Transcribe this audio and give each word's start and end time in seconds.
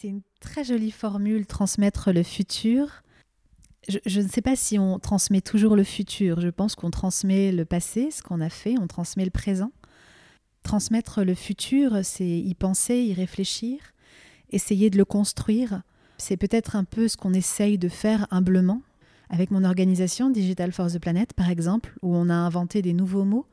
C'est 0.00 0.06
une 0.06 0.22
très 0.38 0.62
jolie 0.62 0.92
formule, 0.92 1.44
transmettre 1.44 2.12
le 2.12 2.22
futur. 2.22 3.02
Je, 3.88 4.20
ne 4.20 4.28
sais 4.28 4.42
pas 4.42 4.54
si 4.54 4.78
on 4.78 5.00
transmet 5.00 5.40
toujours 5.40 5.74
le 5.74 5.82
futur. 5.82 6.40
Je 6.40 6.50
pense 6.50 6.76
qu'on 6.76 6.92
transmet 6.92 7.50
le 7.50 7.64
passé, 7.64 8.12
ce 8.12 8.22
qu'on 8.22 8.40
a 8.40 8.48
fait, 8.48 8.76
on 8.78 8.86
transmet 8.86 9.24
le 9.24 9.32
présent. 9.32 9.72
Transmettre 10.62 11.24
le 11.24 11.34
futur, 11.34 11.98
c'est 12.04 12.28
y 12.28 12.54
penser, 12.54 12.98
y 12.98 13.12
réfléchir, 13.12 13.80
essayer 14.50 14.88
de 14.88 14.98
le 14.98 15.04
construire. 15.04 15.82
C'est 16.16 16.36
peut-être 16.36 16.76
un 16.76 16.84
peu 16.84 17.08
ce 17.08 17.16
qu'on 17.16 17.34
essaye 17.34 17.76
de 17.76 17.88
faire 17.88 18.28
humblement 18.30 18.82
avec 19.30 19.50
mon 19.50 19.64
organisation 19.64 20.30
Digital 20.30 20.70
for 20.70 20.92
the 20.92 21.00
Planet, 21.00 21.32
par 21.32 21.50
exemple, 21.50 21.98
où 22.02 22.14
on 22.14 22.28
a 22.28 22.34
inventé 22.34 22.82
des 22.82 22.92
nouveaux 22.92 23.24
mots 23.24 23.46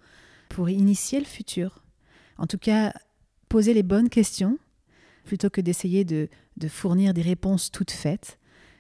pour 0.49 0.69
initier 0.69 1.17
le 1.17 1.25
futur. 1.25 1.83
En 2.37 2.45
tout 2.45 2.59
cas, 2.59 2.93
poser 3.49 3.73
les 3.73 3.81
bonnes 3.81 4.09
questions 4.09 4.59
plutôt 5.25 5.49
que 5.49 5.61
d'essayer 5.61 6.05
de, 6.05 6.29
fournir 6.69 7.13
des 7.13 7.21
réponses 7.21 7.71
toutes 7.71 7.91
faites. 7.91 8.39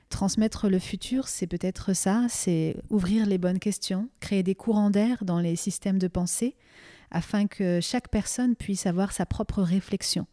Transmettre 0.09 0.69
le 0.69 0.79
futur, 0.79 1.27
c'est 1.27 1.47
peut-être 1.47 1.93
ça, 1.93 2.27
c'est 2.29 2.77
ouvrir 2.89 3.25
les 3.25 3.37
bonnes 3.37 3.59
questions, 3.59 4.07
créer 4.19 4.43
des 4.43 4.55
courants 4.55 4.91
d'air 4.91 5.25
dans 5.25 5.39
les 5.39 5.55
systèmes 5.55 5.97
de 5.97 6.07
pensée, 6.07 6.55
afin 7.11 7.47
que 7.47 7.79
chaque 7.81 8.09
personne 8.09 8.55
puisse 8.55 8.85
avoir 8.85 9.11
sa 9.11 9.25
propre 9.25 9.61
réflexion. 9.61 10.27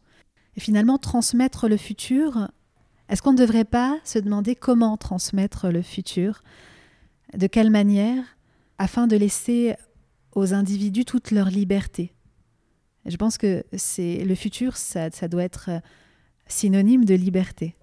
Et 0.55 0.59
finalement, 0.59 0.97
transmettre 0.97 1.67
le 1.67 1.77
futur, 1.77 2.49
est-ce 3.09 3.21
qu'on 3.21 3.33
ne 3.33 3.37
devrait 3.37 3.65
pas 3.65 3.99
se 4.03 4.19
demander 4.19 4.55
comment 4.55 4.95
transmettre 4.97 5.69
le 5.69 5.81
futur? 5.81 6.43
De 7.35 7.47
quelle 7.47 7.71
manière? 7.71 8.23
Afin 8.77 9.07
de 9.07 9.15
laisser 9.15 9.75
aux 10.33 10.53
individus 10.53 11.05
toute 11.05 11.31
leur 11.31 11.49
liberté. 11.49 12.13
Je 13.05 13.17
pense 13.17 13.37
que 13.37 13.63
c'est 13.73 14.23
le 14.23 14.35
futur, 14.35 14.77
ça 14.77 15.09
doit 15.27 15.43
être 15.43 15.69
synonyme 16.47 17.05
de 17.05 17.15
liberté. 17.15 17.75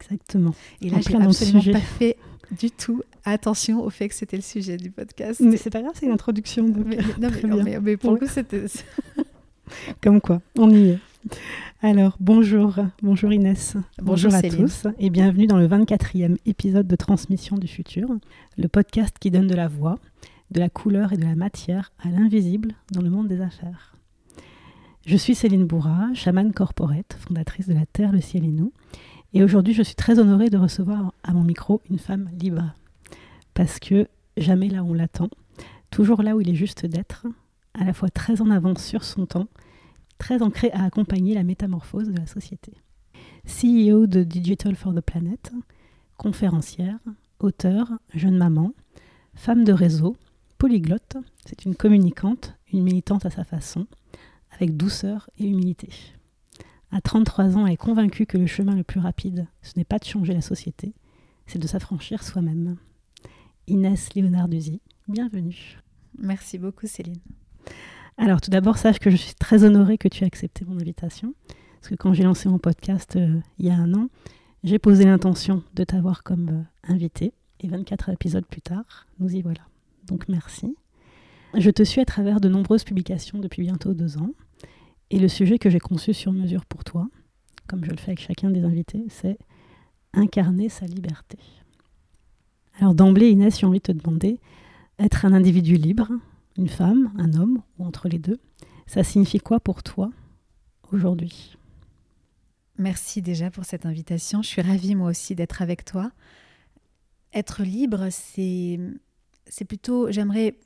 Exactement. 0.00 0.54
Et 0.80 0.90
là, 0.90 0.98
j'ai 1.00 1.16
absolument 1.16 1.72
pas 1.72 1.80
fait 1.80 2.16
du 2.50 2.70
tout 2.70 3.02
attention 3.24 3.82
au 3.82 3.90
fait 3.90 4.08
que 4.08 4.14
c'était 4.14 4.36
le 4.36 4.42
sujet 4.42 4.76
du 4.76 4.90
podcast. 4.90 5.40
Mais 5.40 5.56
c'est 5.56 5.70
pas 5.70 5.80
grave, 5.80 5.92
c'est 5.98 6.06
une 6.06 6.12
introduction. 6.12 6.68
Donc... 6.68 6.86
Mais, 6.86 6.96
non, 6.96 7.30
mais, 7.30 7.62
mais, 7.62 7.80
mais, 7.80 7.96
pour 7.96 8.12
le 8.12 8.18
coup, 8.18 8.26
c'était. 8.26 8.64
Comme 10.02 10.20
quoi, 10.20 10.42
on 10.58 10.70
y 10.70 10.90
est. 10.90 10.98
Alors, 11.82 12.16
bonjour, 12.20 12.76
bonjour 13.00 13.32
Inès. 13.32 13.74
Bonjour, 13.74 14.30
bonjour 14.30 14.34
à 14.34 14.40
Céline. 14.40 14.66
tous 14.66 14.86
et 14.98 15.08
bienvenue 15.08 15.46
dans 15.46 15.56
le 15.56 15.68
24e 15.68 16.36
épisode 16.46 16.86
de 16.86 16.96
Transmission 16.96 17.56
du 17.56 17.68
futur, 17.68 18.08
le 18.58 18.68
podcast 18.68 19.16
qui 19.18 19.30
donne 19.30 19.46
de 19.46 19.54
la 19.54 19.68
voix, 19.68 19.98
de 20.50 20.60
la 20.60 20.68
couleur 20.68 21.12
et 21.12 21.16
de 21.16 21.24
la 21.24 21.36
matière 21.36 21.92
à 22.02 22.08
l'invisible 22.08 22.74
dans 22.90 23.02
le 23.02 23.10
monde 23.10 23.28
des 23.28 23.40
affaires. 23.40 23.96
Je 25.04 25.16
suis 25.16 25.34
Céline 25.34 25.66
Bourra, 25.66 26.14
chamane 26.14 26.52
corporate, 26.52 27.16
fondatrice 27.18 27.66
de 27.66 27.74
la 27.74 27.86
Terre, 27.86 28.12
le 28.12 28.20
ciel 28.20 28.44
et 28.44 28.52
nous. 28.52 28.72
Et 29.32 29.42
aujourd'hui, 29.42 29.74
je 29.74 29.82
suis 29.82 29.96
très 29.96 30.20
honorée 30.20 30.48
de 30.48 30.56
recevoir 30.56 31.12
à 31.24 31.32
mon 31.32 31.42
micro 31.42 31.82
une 31.90 31.98
femme 31.98 32.30
libre. 32.38 32.72
Parce 33.52 33.80
que 33.80 34.06
jamais 34.36 34.68
là 34.68 34.84
où 34.84 34.90
on 34.90 34.94
l'attend, 34.94 35.28
toujours 35.90 36.22
là 36.22 36.36
où 36.36 36.40
il 36.40 36.48
est 36.48 36.54
juste 36.54 36.86
d'être, 36.86 37.26
à 37.74 37.82
la 37.82 37.92
fois 37.92 38.10
très 38.10 38.40
en 38.42 38.50
avance 38.50 38.84
sur 38.84 39.02
son 39.02 39.26
temps, 39.26 39.48
très 40.18 40.40
ancrée 40.40 40.70
à 40.70 40.84
accompagner 40.84 41.34
la 41.34 41.42
métamorphose 41.42 42.08
de 42.08 42.16
la 42.16 42.26
société. 42.26 42.72
CEO 43.44 44.06
de 44.06 44.22
Digital 44.22 44.76
for 44.76 44.94
the 44.94 45.00
Planet, 45.00 45.50
conférencière, 46.16 47.00
auteure, 47.40 47.90
jeune 48.14 48.36
maman, 48.36 48.72
femme 49.34 49.64
de 49.64 49.72
réseau, 49.72 50.16
polyglotte, 50.58 51.16
c'est 51.44 51.64
une 51.64 51.74
communicante, 51.74 52.56
une 52.72 52.84
militante 52.84 53.26
à 53.26 53.30
sa 53.30 53.42
façon, 53.42 53.88
avec 54.52 54.76
douceur 54.76 55.30
et 55.38 55.46
humilité. 55.46 55.88
À 56.90 57.00
33 57.00 57.56
ans, 57.56 57.66
elle 57.66 57.72
est 57.72 57.76
convaincue 57.76 58.26
que 58.26 58.38
le 58.38 58.46
chemin 58.46 58.76
le 58.76 58.84
plus 58.84 59.00
rapide, 59.00 59.46
ce 59.62 59.72
n'est 59.76 59.84
pas 59.84 59.98
de 59.98 60.04
changer 60.04 60.34
la 60.34 60.40
société, 60.40 60.94
c'est 61.46 61.58
de 61.58 61.66
s'affranchir 61.66 62.22
soi-même. 62.22 62.76
Inès 63.66 64.14
Léonard-Duzy, 64.14 64.80
bienvenue. 65.08 65.78
Merci 66.18 66.58
beaucoup 66.58 66.86
Céline. 66.86 67.20
Alors 68.18 68.40
tout 68.40 68.50
d'abord, 68.50 68.76
sache 68.76 68.98
que 68.98 69.10
je 69.10 69.16
suis 69.16 69.34
très 69.34 69.64
honorée 69.64 69.98
que 69.98 70.08
tu 70.08 70.24
aies 70.24 70.26
accepté 70.26 70.64
mon 70.64 70.78
invitation, 70.78 71.34
parce 71.80 71.88
que 71.88 71.94
quand 71.94 72.12
j'ai 72.12 72.24
lancé 72.24 72.48
mon 72.48 72.58
podcast 72.58 73.16
euh, 73.16 73.40
il 73.58 73.66
y 73.66 73.70
a 73.70 73.74
un 73.74 73.94
an, 73.94 74.08
j'ai 74.62 74.78
posé 74.78 75.04
l'intention 75.04 75.62
de 75.74 75.84
t'avoir 75.84 76.22
comme 76.22 76.48
euh, 76.50 76.92
invitée, 76.92 77.32
et 77.62 77.68
24 77.68 78.10
épisodes 78.10 78.46
plus 78.46 78.60
tard, 78.60 79.06
nous 79.18 79.34
y 79.34 79.42
voilà. 79.42 79.62
Donc 80.06 80.28
merci. 80.28 80.76
Je 81.56 81.70
te 81.70 81.82
suis 81.82 82.00
à 82.00 82.04
travers 82.04 82.40
de 82.40 82.48
nombreuses 82.48 82.84
publications 82.84 83.38
depuis 83.38 83.62
bientôt 83.62 83.94
deux 83.94 84.18
ans. 84.18 84.30
Et 85.12 85.18
le 85.18 85.28
sujet 85.28 85.58
que 85.58 85.68
j'ai 85.68 85.78
conçu 85.78 86.14
sur 86.14 86.32
mesure 86.32 86.64
pour 86.64 86.84
toi, 86.84 87.06
comme 87.68 87.84
je 87.84 87.90
le 87.90 87.98
fais 87.98 88.12
avec 88.12 88.20
chacun 88.20 88.50
des 88.50 88.64
invités, 88.64 89.04
c'est 89.10 89.38
incarner 90.14 90.70
sa 90.70 90.86
liberté. 90.86 91.38
Alors 92.78 92.94
d'emblée, 92.94 93.28
Inès, 93.28 93.60
j'ai 93.60 93.66
envie 93.66 93.78
de 93.78 93.82
te 93.82 93.92
demander, 93.92 94.40
être 94.98 95.26
un 95.26 95.34
individu 95.34 95.76
libre, 95.76 96.08
une 96.56 96.68
femme, 96.68 97.12
un 97.18 97.34
homme, 97.34 97.62
ou 97.78 97.84
entre 97.84 98.08
les 98.08 98.18
deux, 98.18 98.40
ça 98.86 99.04
signifie 99.04 99.38
quoi 99.38 99.60
pour 99.60 99.82
toi 99.82 100.10
aujourd'hui? 100.92 101.56
Merci 102.78 103.20
déjà 103.20 103.50
pour 103.50 103.66
cette 103.66 103.84
invitation. 103.84 104.40
Je 104.40 104.48
suis 104.48 104.62
ravie 104.62 104.94
moi 104.94 105.10
aussi 105.10 105.34
d'être 105.34 105.60
avec 105.60 105.84
toi. 105.84 106.10
Être 107.34 107.62
libre, 107.64 108.08
c'est, 108.10 108.78
plutôt, 109.68 110.10
j'aimerais 110.10 110.56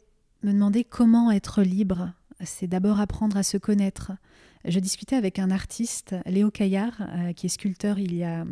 me 0.45 0.53
demander 0.53 0.85
comment 0.85 1.33
être 1.33 1.63
libre. 1.63 2.13
C'est 2.45 2.69
d'abord 2.69 3.01
apprendre 3.01 3.37
à 3.37 3.43
se 3.43 3.57
connaître. 3.57 4.13
Je 4.67 4.81
discutais 4.81 5.17
avec 5.17 5.39
un 5.39 5.51
artiste, 5.51 6.15
Léo 6.27 6.51
Caillard, 6.51 7.01
euh, 7.01 7.33
qui 7.33 7.47
est 7.47 7.49
sculpteur 7.49 7.99
il 7.99 8.15
y, 8.15 8.25
a, 8.25 8.45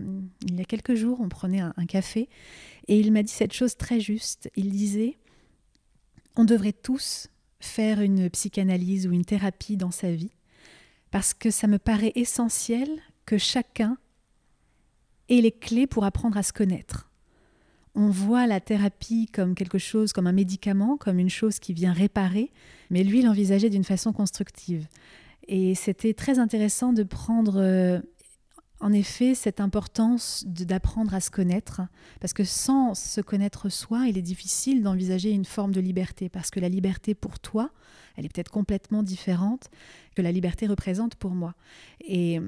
il 0.46 0.56
y 0.56 0.60
a 0.60 0.64
quelques 0.64 0.94
jours. 0.94 1.20
On 1.20 1.28
prenait 1.28 1.60
un, 1.60 1.74
un 1.76 1.86
café 1.86 2.28
et 2.88 2.98
il 2.98 3.12
m'a 3.12 3.22
dit 3.22 3.32
cette 3.32 3.52
chose 3.52 3.76
très 3.76 4.00
juste. 4.00 4.50
Il 4.56 4.70
disait 4.70 5.18
On 6.36 6.44
devrait 6.44 6.72
tous 6.72 7.28
faire 7.60 8.00
une 8.00 8.30
psychanalyse 8.30 9.06
ou 9.06 9.12
une 9.12 9.24
thérapie 9.24 9.76
dans 9.76 9.90
sa 9.90 10.12
vie 10.12 10.32
parce 11.10 11.34
que 11.34 11.50
ça 11.50 11.66
me 11.66 11.78
paraît 11.78 12.12
essentiel 12.14 12.88
que 13.26 13.38
chacun 13.38 13.96
ait 15.28 15.40
les 15.40 15.52
clés 15.52 15.86
pour 15.86 16.04
apprendre 16.04 16.36
à 16.36 16.42
se 16.42 16.52
connaître 16.52 17.10
on 17.94 18.08
voit 18.08 18.46
la 18.46 18.60
thérapie 18.60 19.28
comme 19.32 19.54
quelque 19.54 19.78
chose, 19.78 20.12
comme 20.12 20.26
un 20.26 20.32
médicament, 20.32 20.96
comme 20.96 21.18
une 21.18 21.30
chose 21.30 21.58
qui 21.58 21.72
vient 21.72 21.92
réparer, 21.92 22.50
mais 22.90 23.04
lui 23.04 23.22
l'envisageait 23.22 23.70
d'une 23.70 23.84
façon 23.84 24.12
constructive. 24.12 24.86
Et 25.48 25.74
c'était 25.74 26.14
très 26.14 26.38
intéressant 26.38 26.92
de 26.92 27.02
prendre, 27.02 27.60
euh, 27.60 28.00
en 28.80 28.92
effet, 28.92 29.34
cette 29.34 29.60
importance 29.60 30.44
d'apprendre 30.46 31.14
à 31.14 31.20
se 31.20 31.30
connaître, 31.30 31.82
parce 32.20 32.32
que 32.32 32.44
sans 32.44 32.94
se 32.94 33.20
connaître 33.20 33.68
soi, 33.68 34.06
il 34.08 34.18
est 34.18 34.22
difficile 34.22 34.82
d'envisager 34.82 35.30
une 35.30 35.44
forme 35.44 35.72
de 35.72 35.80
liberté, 35.80 36.28
parce 36.28 36.50
que 36.50 36.60
la 36.60 36.68
liberté 36.68 37.14
pour 37.14 37.38
toi, 37.38 37.70
elle 38.16 38.24
est 38.24 38.32
peut-être 38.32 38.50
complètement 38.50 39.02
différente 39.02 39.70
que 40.14 40.22
la 40.22 40.32
liberté 40.32 40.66
représente 40.66 41.16
pour 41.16 41.32
moi. 41.32 41.54
Et 42.00 42.40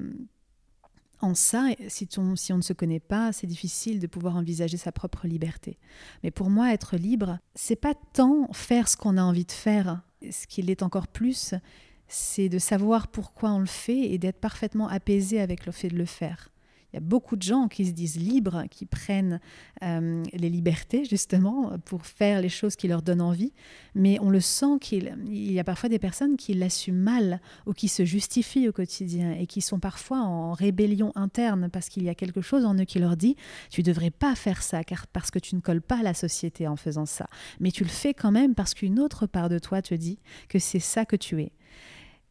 en 1.20 1.34
ça, 1.34 1.69
si 1.88 2.08
on, 2.19 2.37
si 2.37 2.52
on, 2.52 2.58
ne 2.58 2.62
se 2.62 2.72
connaît 2.72 3.00
pas, 3.00 3.32
c'est 3.32 3.46
difficile 3.46 4.00
de 4.00 4.06
pouvoir 4.06 4.37
envisager 4.37 4.76
sa 4.76 4.93
propre 4.93 5.26
liberté. 5.26 5.78
Mais 6.22 6.31
pour 6.31 6.50
moi, 6.50 6.72
être 6.72 6.96
libre, 6.96 7.38
c'est 7.54 7.76
pas 7.76 7.94
tant 8.12 8.52
faire 8.52 8.88
ce 8.88 8.96
qu'on 8.96 9.16
a 9.16 9.22
envie 9.22 9.44
de 9.44 9.52
faire. 9.52 10.02
Ce 10.31 10.46
qu'il 10.46 10.70
est 10.70 10.82
encore 10.82 11.08
plus, 11.08 11.54
c'est 12.08 12.49
de 12.49 12.58
savoir 12.58 13.08
pourquoi 13.08 13.50
on 13.50 13.58
le 13.58 13.67
fait 13.67 14.12
et 14.12 14.19
d'être 14.19 14.41
parfaitement 14.41 14.88
apaisé 14.88 15.41
avec 15.41 15.67
le 15.67 15.73
fait 15.73 15.88
de 15.88 15.97
le 15.97 16.06
faire. 16.06 16.50
Il 16.93 16.97
y 16.97 16.99
a 16.99 17.00
beaucoup 17.00 17.37
de 17.37 17.43
gens 17.43 17.69
qui 17.69 17.85
se 17.85 17.91
disent 17.91 18.17
libres, 18.17 18.64
qui 18.70 18.87
prennent 18.87 19.41
euh, 19.82 20.23
les 20.32 20.49
libertés 20.49 21.05
justement 21.05 21.79
pour 21.85 22.06
faire 22.06 22.41
les 22.41 22.49
choses 22.49 22.76
qui 22.76 22.87
leur 22.87 23.03
donnent 23.03 23.20
envie, 23.20 23.53
mais 23.94 24.19
on 24.20 24.31
le 24.31 24.41
sent 24.41 24.79
qu'il 24.81 25.14
y 25.29 25.58
a 25.58 25.64
parfois 25.64 25.88
des 25.88 25.99
personnes 25.99 26.37
qui 26.37 26.55
l'assument 26.55 27.03
mal 27.03 27.41
ou 27.67 27.73
qui 27.73 27.88
se 27.88 28.05
justifient 28.05 28.69
au 28.69 28.73
quotidien 28.73 29.32
et 29.32 29.47
qui 29.47 29.61
sont 29.61 29.81
parfois 29.81 30.20
en 30.20 30.53
rébellion 30.53 31.12
interne 31.17 31.69
parce 31.70 31.88
qu'il 31.88 32.05
y 32.05 32.08
a 32.08 32.14
quelque 32.14 32.41
chose 32.41 32.64
en 32.64 32.75
eux 32.79 32.85
qui 32.85 32.99
leur 32.99 33.17
dit 33.17 33.37
tu 33.69 33.82
devrais 33.82 34.11
pas 34.11 34.35
faire 34.35 34.62
ça 34.62 34.82
car 34.85 35.06
parce 35.06 35.31
que 35.31 35.38
tu 35.38 35.55
ne 35.55 35.61
colles 35.61 35.82
pas 35.82 35.99
à 35.99 36.03
la 36.03 36.14
société 36.14 36.69
en 36.69 36.76
faisant 36.76 37.06
ça, 37.06 37.29
mais 37.61 37.73
tu 37.73 37.82
le 37.82 37.91
fais 37.91 38.14
quand 38.14 38.32
même 38.32 38.55
parce 38.55 38.75
qu'une 38.75 39.00
autre 39.00 39.26
part 39.26 39.49
de 39.49 39.58
toi 39.58 39.82
te 39.82 39.94
dit 39.94 40.19
que 40.49 40.58
c'est 40.58 40.81
ça 40.81 41.05
que 41.05 41.17
tu 41.17 41.43
es. 41.43 41.53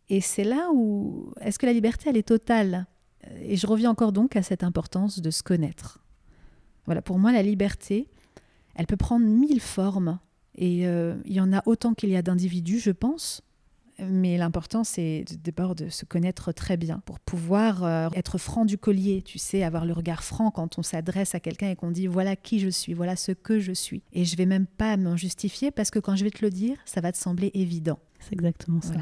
Et 0.09 0.21
c'est 0.21 0.43
là 0.43 0.69
où 0.73 1.31
est-ce 1.41 1.57
que 1.59 1.65
la 1.65 1.73
liberté 1.73 2.09
elle 2.09 2.17
est 2.17 2.27
totale? 2.27 2.85
Et 3.41 3.55
je 3.55 3.65
reviens 3.65 3.89
encore 3.89 4.11
donc 4.11 4.35
à 4.35 4.43
cette 4.43 4.63
importance 4.63 5.19
de 5.19 5.31
se 5.31 5.41
connaître. 5.41 5.99
Voilà, 6.85 7.01
pour 7.01 7.17
moi 7.17 7.31
la 7.31 7.41
liberté, 7.41 8.07
elle 8.75 8.85
peut 8.85 8.97
prendre 8.97 9.25
mille 9.25 9.61
formes 9.61 10.19
et 10.55 10.87
euh, 10.87 11.15
il 11.25 11.33
y 11.33 11.41
en 11.41 11.51
a 11.53 11.61
autant 11.65 11.93
qu'il 11.93 12.09
y 12.09 12.15
a 12.15 12.21
d'individus, 12.21 12.79
je 12.79 12.91
pense. 12.91 13.41
Mais 13.97 14.37
l'important, 14.37 14.83
c'est 14.83 15.23
d'abord 15.41 15.73
de 15.73 15.87
se 15.87 16.03
connaître 16.03 16.51
très 16.51 16.75
bien 16.75 16.99
pour 17.05 17.17
pouvoir 17.17 17.85
euh, 17.85 18.09
être 18.13 18.37
franc 18.37 18.65
du 18.65 18.77
collier, 18.77 19.21
tu 19.21 19.39
sais, 19.39 19.63
avoir 19.63 19.85
le 19.85 19.93
regard 19.93 20.21
franc 20.21 20.51
quand 20.51 20.77
on 20.77 20.83
s'adresse 20.83 21.33
à 21.33 21.39
quelqu'un 21.39 21.69
et 21.69 21.77
qu'on 21.77 21.91
dit 21.91 22.07
voilà 22.07 22.35
qui 22.35 22.59
je 22.59 22.67
suis, 22.67 22.93
voilà 22.93 23.15
ce 23.15 23.31
que 23.31 23.59
je 23.59 23.71
suis. 23.71 24.03
Et 24.11 24.25
je 24.25 24.35
vais 24.35 24.45
même 24.45 24.65
pas 24.65 24.97
m'en 24.97 25.15
justifier 25.15 25.71
parce 25.71 25.91
que 25.91 25.99
quand 25.99 26.17
je 26.17 26.25
vais 26.25 26.29
te 26.29 26.43
le 26.43 26.51
dire, 26.51 26.77
ça 26.83 26.99
va 26.99 27.13
te 27.13 27.17
sembler 27.17 27.51
évident. 27.53 27.97
C'est 28.19 28.33
exactement 28.33 28.81
ça. 28.81 28.95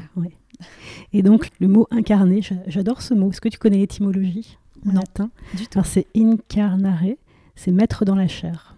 Et 1.12 1.22
donc, 1.22 1.50
le 1.60 1.68
mot 1.68 1.86
incarné, 1.90 2.40
j'adore 2.66 3.02
ce 3.02 3.14
mot. 3.14 3.30
Est-ce 3.30 3.40
que 3.40 3.48
tu 3.48 3.58
connais 3.58 3.78
l'étymologie 3.78 4.58
en 4.86 4.92
latin? 4.92 5.30
du 5.54 5.66
tout. 5.66 5.80
C'est 5.84 6.06
incarnare, 6.16 7.16
c'est 7.54 7.70
mettre 7.70 8.04
dans 8.04 8.14
la 8.14 8.28
chair. 8.28 8.76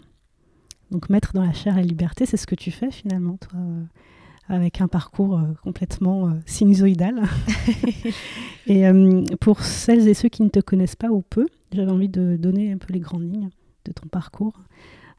Donc, 0.91 1.09
mettre 1.09 1.33
dans 1.33 1.43
la 1.43 1.53
chair 1.53 1.75
la 1.75 1.81
liberté, 1.81 2.25
c'est 2.25 2.37
ce 2.37 2.47
que 2.47 2.55
tu 2.55 2.71
fais 2.71 2.91
finalement, 2.91 3.37
toi, 3.37 3.59
euh, 3.59 3.83
avec 4.49 4.79
un 4.79 4.87
parcours 4.87 5.37
euh, 5.37 5.53
complètement 5.63 6.27
euh, 6.27 6.31
sinusoïdal. 6.45 7.23
et 8.67 8.83
pour 9.39 9.61
celles 9.61 10.07
et 10.07 10.13
ceux 10.13 10.29
qui 10.29 10.43
ne 10.43 10.49
te 10.49 10.59
connaissent 10.59 10.95
pas 10.95 11.09
ou 11.09 11.21
peu, 11.21 11.47
j'avais 11.73 11.91
envie 11.91 12.09
de 12.09 12.37
donner 12.37 12.71
un 12.71 12.77
peu 12.77 12.93
les 12.93 12.99
grandes 12.99 13.23
lignes 13.23 13.49
de 13.85 13.91
ton 13.91 14.07
parcours. 14.07 14.53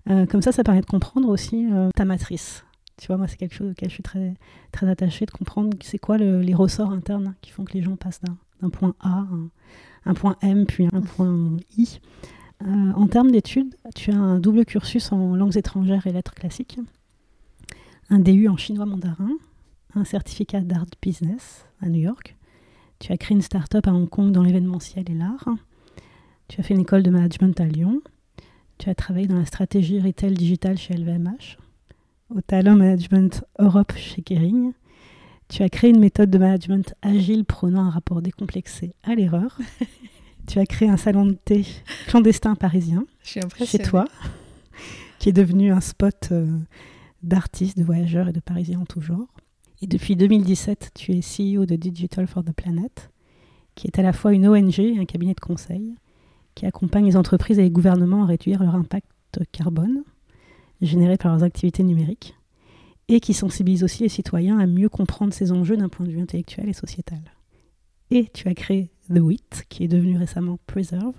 comme 0.06 0.42
ça, 0.42 0.52
ça 0.52 0.64
permet 0.64 0.80
de 0.80 0.86
comprendre 0.86 1.28
aussi 1.28 1.66
ta 1.94 2.04
matrice, 2.04 2.64
tu 2.98 3.06
vois, 3.06 3.16
moi, 3.16 3.28
c'est 3.28 3.36
quelque 3.36 3.54
chose 3.54 3.70
auquel 3.70 3.88
je 3.88 3.94
suis 3.94 4.02
très, 4.02 4.34
très 4.72 4.88
attachée, 4.88 5.24
de 5.24 5.30
comprendre 5.30 5.76
c'est 5.80 5.98
quoi 5.98 6.18
les 6.18 6.54
ressorts 6.54 6.90
internes 6.90 7.34
qui 7.40 7.50
font 7.52 7.64
que 7.64 7.72
les 7.72 7.82
gens 7.82 7.96
passent 7.96 8.20
d'un 8.60 8.70
point 8.70 8.94
A, 9.00 9.20
un, 9.20 9.50
un, 10.04 10.14
point 10.14 10.36
M, 10.42 10.66
puis 10.66 10.86
un 10.92 11.00
point 11.00 11.56
I. 11.76 12.00
Euh, 12.66 12.92
en 12.92 13.06
termes 13.06 13.30
d'études, 13.30 13.76
tu 13.94 14.10
as 14.10 14.18
un 14.18 14.40
double 14.40 14.64
cursus 14.64 15.12
en 15.12 15.36
langues 15.36 15.56
étrangères 15.56 16.06
et 16.08 16.12
lettres 16.12 16.34
classiques, 16.34 16.80
un 18.10 18.18
DU 18.18 18.48
en 18.48 18.56
chinois 18.56 18.86
mandarin, 18.86 19.30
un 19.94 20.04
certificat 20.04 20.60
d'art 20.60 20.86
business 21.00 21.66
à 21.80 21.88
New 21.88 22.00
York. 22.00 22.36
Tu 22.98 23.12
as 23.12 23.16
créé 23.16 23.36
une 23.36 23.42
start-up 23.42 23.86
à 23.86 23.92
Hong 23.92 24.08
Kong 24.08 24.32
dans 24.32 24.42
l'événementiel 24.42 25.08
et 25.08 25.14
l'art. 25.14 25.48
Tu 26.48 26.58
as 26.58 26.64
fait 26.64 26.74
une 26.74 26.80
école 26.80 27.04
de 27.04 27.10
management 27.10 27.60
à 27.60 27.66
Lyon. 27.66 28.00
Tu 28.78 28.90
as 28.90 28.94
travaillé 28.96 29.28
dans 29.28 29.38
la 29.38 29.44
stratégie 29.44 30.00
retail 30.00 30.34
digital 30.34 30.76
chez 30.76 30.94
LVMH 30.94 31.58
au 32.34 32.40
Talent 32.40 32.76
Management 32.76 33.44
Europe 33.58 33.92
chez 33.96 34.22
Kering. 34.22 34.72
Tu 35.48 35.62
as 35.62 35.68
créé 35.68 35.90
une 35.90 36.00
méthode 36.00 36.30
de 36.30 36.38
management 36.38 36.94
agile 37.02 37.44
prônant 37.44 37.84
un 37.84 37.90
rapport 37.90 38.20
décomplexé 38.20 38.94
à 39.02 39.14
l'erreur. 39.14 39.58
tu 40.46 40.58
as 40.58 40.66
créé 40.66 40.88
un 40.88 40.96
salon 40.96 41.26
de 41.26 41.32
thé 41.32 41.64
clandestin 42.06 42.54
parisien 42.54 43.04
chez 43.22 43.78
toi, 43.78 44.04
qui 45.18 45.30
est 45.30 45.32
devenu 45.32 45.72
un 45.72 45.80
spot 45.80 46.28
euh, 46.32 46.58
d'artistes, 47.22 47.78
de 47.78 47.84
voyageurs 47.84 48.28
et 48.28 48.32
de 48.32 48.40
parisiens 48.40 48.80
en 48.80 48.86
tout 48.86 49.00
genre. 49.00 49.28
Et 49.80 49.86
depuis 49.86 50.16
2017, 50.16 50.90
tu 50.94 51.12
es 51.12 51.20
CEO 51.20 51.64
de 51.64 51.76
Digital 51.76 52.26
for 52.26 52.44
the 52.44 52.52
Planet, 52.52 53.10
qui 53.74 53.86
est 53.86 53.98
à 53.98 54.02
la 54.02 54.12
fois 54.12 54.32
une 54.32 54.46
ONG 54.46 54.80
et 54.80 54.98
un 54.98 55.04
cabinet 55.06 55.34
de 55.34 55.40
conseil 55.40 55.94
qui 56.54 56.66
accompagne 56.66 57.06
les 57.06 57.16
entreprises 57.16 57.58
et 57.58 57.62
les 57.62 57.70
gouvernements 57.70 58.24
à 58.24 58.26
réduire 58.26 58.62
leur 58.62 58.74
impact 58.74 59.06
carbone 59.52 60.02
générés 60.80 61.16
par 61.16 61.32
leurs 61.32 61.44
activités 61.44 61.82
numériques 61.82 62.36
et 63.08 63.20
qui 63.20 63.34
sensibilisent 63.34 63.84
aussi 63.84 64.02
les 64.02 64.08
citoyens 64.08 64.58
à 64.58 64.66
mieux 64.66 64.88
comprendre 64.88 65.32
ces 65.32 65.52
enjeux 65.52 65.76
d'un 65.76 65.88
point 65.88 66.06
de 66.06 66.10
vue 66.10 66.20
intellectuel 66.20 66.68
et 66.68 66.74
sociétal. 66.74 67.20
Et 68.10 68.28
tu 68.32 68.48
as 68.48 68.54
créé 68.54 68.90
The 69.08 69.18
WIT, 69.18 69.64
qui 69.68 69.84
est 69.84 69.88
devenu 69.88 70.16
récemment 70.16 70.58
Preserve, 70.66 71.14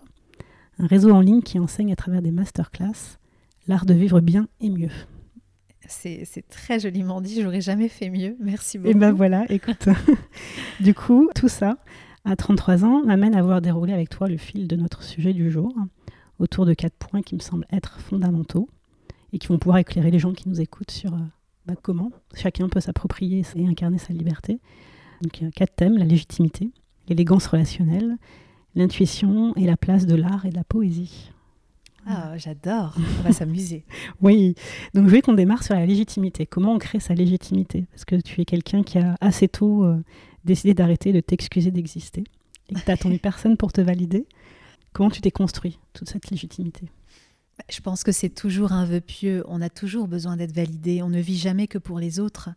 un 0.78 0.88
réseau 0.88 1.12
en 1.12 1.22
ligne 1.22 1.42
qui 1.42 1.60
enseigne 1.60 1.92
à 1.92 1.96
travers 1.96 2.22
des 2.22 2.32
masterclass 2.32 3.18
l'art 3.68 3.86
de 3.86 3.94
vivre 3.94 4.20
bien 4.22 4.48
et 4.62 4.70
mieux. 4.70 4.90
C'est 5.88 6.48
très 6.50 6.80
joliment 6.80 7.20
dit, 7.20 7.42
j'aurais 7.42 7.62
jamais 7.62 7.88
fait 7.88 8.10
mieux. 8.10 8.36
Merci 8.40 8.78
beaucoup. 8.78 8.92
Et 8.92 8.94
ben 8.94 9.12
voilà, 9.12 9.46
écoute. 9.50 9.88
du 10.80 10.94
coup, 10.94 11.30
tout 11.34 11.48
ça, 11.48 11.78
à 12.26 12.36
33 12.36 12.86
ans, 12.86 13.04
m'amène 13.04 13.34
à 13.34 13.40
avoir 13.40 13.62
déroulé 13.62 13.94
avec 13.94 14.10
toi 14.10 14.28
le 14.28 14.38
fil 14.38 14.68
de 14.68 14.76
notre 14.76 15.04
sujet 15.04 15.34
du 15.34 15.50
jour, 15.50 15.74
autour 16.38 16.66
de 16.66 16.74
quatre 16.74 16.96
points 16.96 17.22
qui 17.22 17.34
me 17.34 17.40
semblent 17.40 17.66
être 17.72 18.00
fondamentaux 18.00 18.70
et 19.34 19.40
qui 19.40 19.48
vont 19.48 19.58
pouvoir 19.58 19.78
éclairer 19.78 20.12
les 20.12 20.20
gens 20.20 20.34
qui 20.34 20.50
nous 20.50 20.62
écoutent 20.62 20.92
sur 20.92 21.14
euh, 21.14 21.20
bah, 21.66 21.76
comment 21.82 22.12
chacun 22.34 22.68
peut 22.70 22.80
s'approprier 22.80 23.44
et 23.56 23.68
incarner 23.68 23.98
sa 23.98 24.14
liberté. 24.14 24.60
Donc 25.22 25.40
il 25.40 25.46
y 25.46 25.48
a 25.48 25.52
quatre 25.52 25.76
thèmes, 25.76 25.98
la 25.98 26.06
légitimité, 26.06 26.72
l'élégance 27.08 27.48
relationnelle, 27.48 28.18
l'intuition 28.76 29.54
et 29.56 29.66
la 29.66 29.78
place 29.78 30.06
de 30.06 30.16
l'art 30.16 30.46
et 30.46 30.50
de 30.50 30.56
la 30.56 30.64
poésie. 30.64 31.32
Ah, 32.08 32.38
j'adore, 32.38 32.96
on 33.20 33.24
va 33.24 33.32
s'amuser. 33.32 33.84
oui, 34.22 34.56
donc 34.94 35.08
je 35.08 35.16
veux 35.16 35.22
qu'on 35.22 35.34
démarre 35.34 35.64
sur 35.64 35.76
la 35.76 35.86
légitimité. 35.86 36.46
Comment 36.46 36.74
on 36.74 36.80
crée 36.80 37.00
sa 37.00 37.14
légitimité? 37.14 37.86
Parce 37.92 38.06
que 38.06 38.16
tu 38.16 38.42
es 38.42 38.46
quelqu'un 38.46 38.84
qui 38.84 38.98
a 38.98 39.16
assez 39.22 39.48
tôt 39.48 39.84
euh, 39.84 40.02
décidé 40.46 40.74
d'arrêter 40.74 41.12
de 41.12 41.20
t'excuser 41.20 41.72
d'exister 41.72 42.24
et 42.70 42.74
que 42.74 42.80
tu 42.80 42.92
attendu 42.92 43.20
personne 43.22 43.58
pour 43.58 43.74
te 43.74 43.82
valider. 43.82 44.26
Comment 44.94 45.10
tu 45.10 45.22
t'es 45.22 45.32
construit 45.32 45.78
toute 45.94 46.10
cette 46.10 46.32
légitimité? 46.32 46.90
Je 47.70 47.82
pense 47.82 48.04
que 48.04 48.12
c'est 48.12 48.30
toujours 48.30 48.72
un 48.72 48.86
vœu 48.86 49.02
pieux. 49.02 49.44
On 49.48 49.62
a 49.62 49.70
toujours 49.70 50.08
besoin 50.08 50.38
d'être 50.38 50.54
validé. 50.54 51.02
On 51.02 51.10
ne 51.10 51.20
vit 51.20 51.38
jamais 51.38 51.68
que 51.68 51.78
pour 51.78 52.00
les 52.00 52.20
autres. 52.20 52.50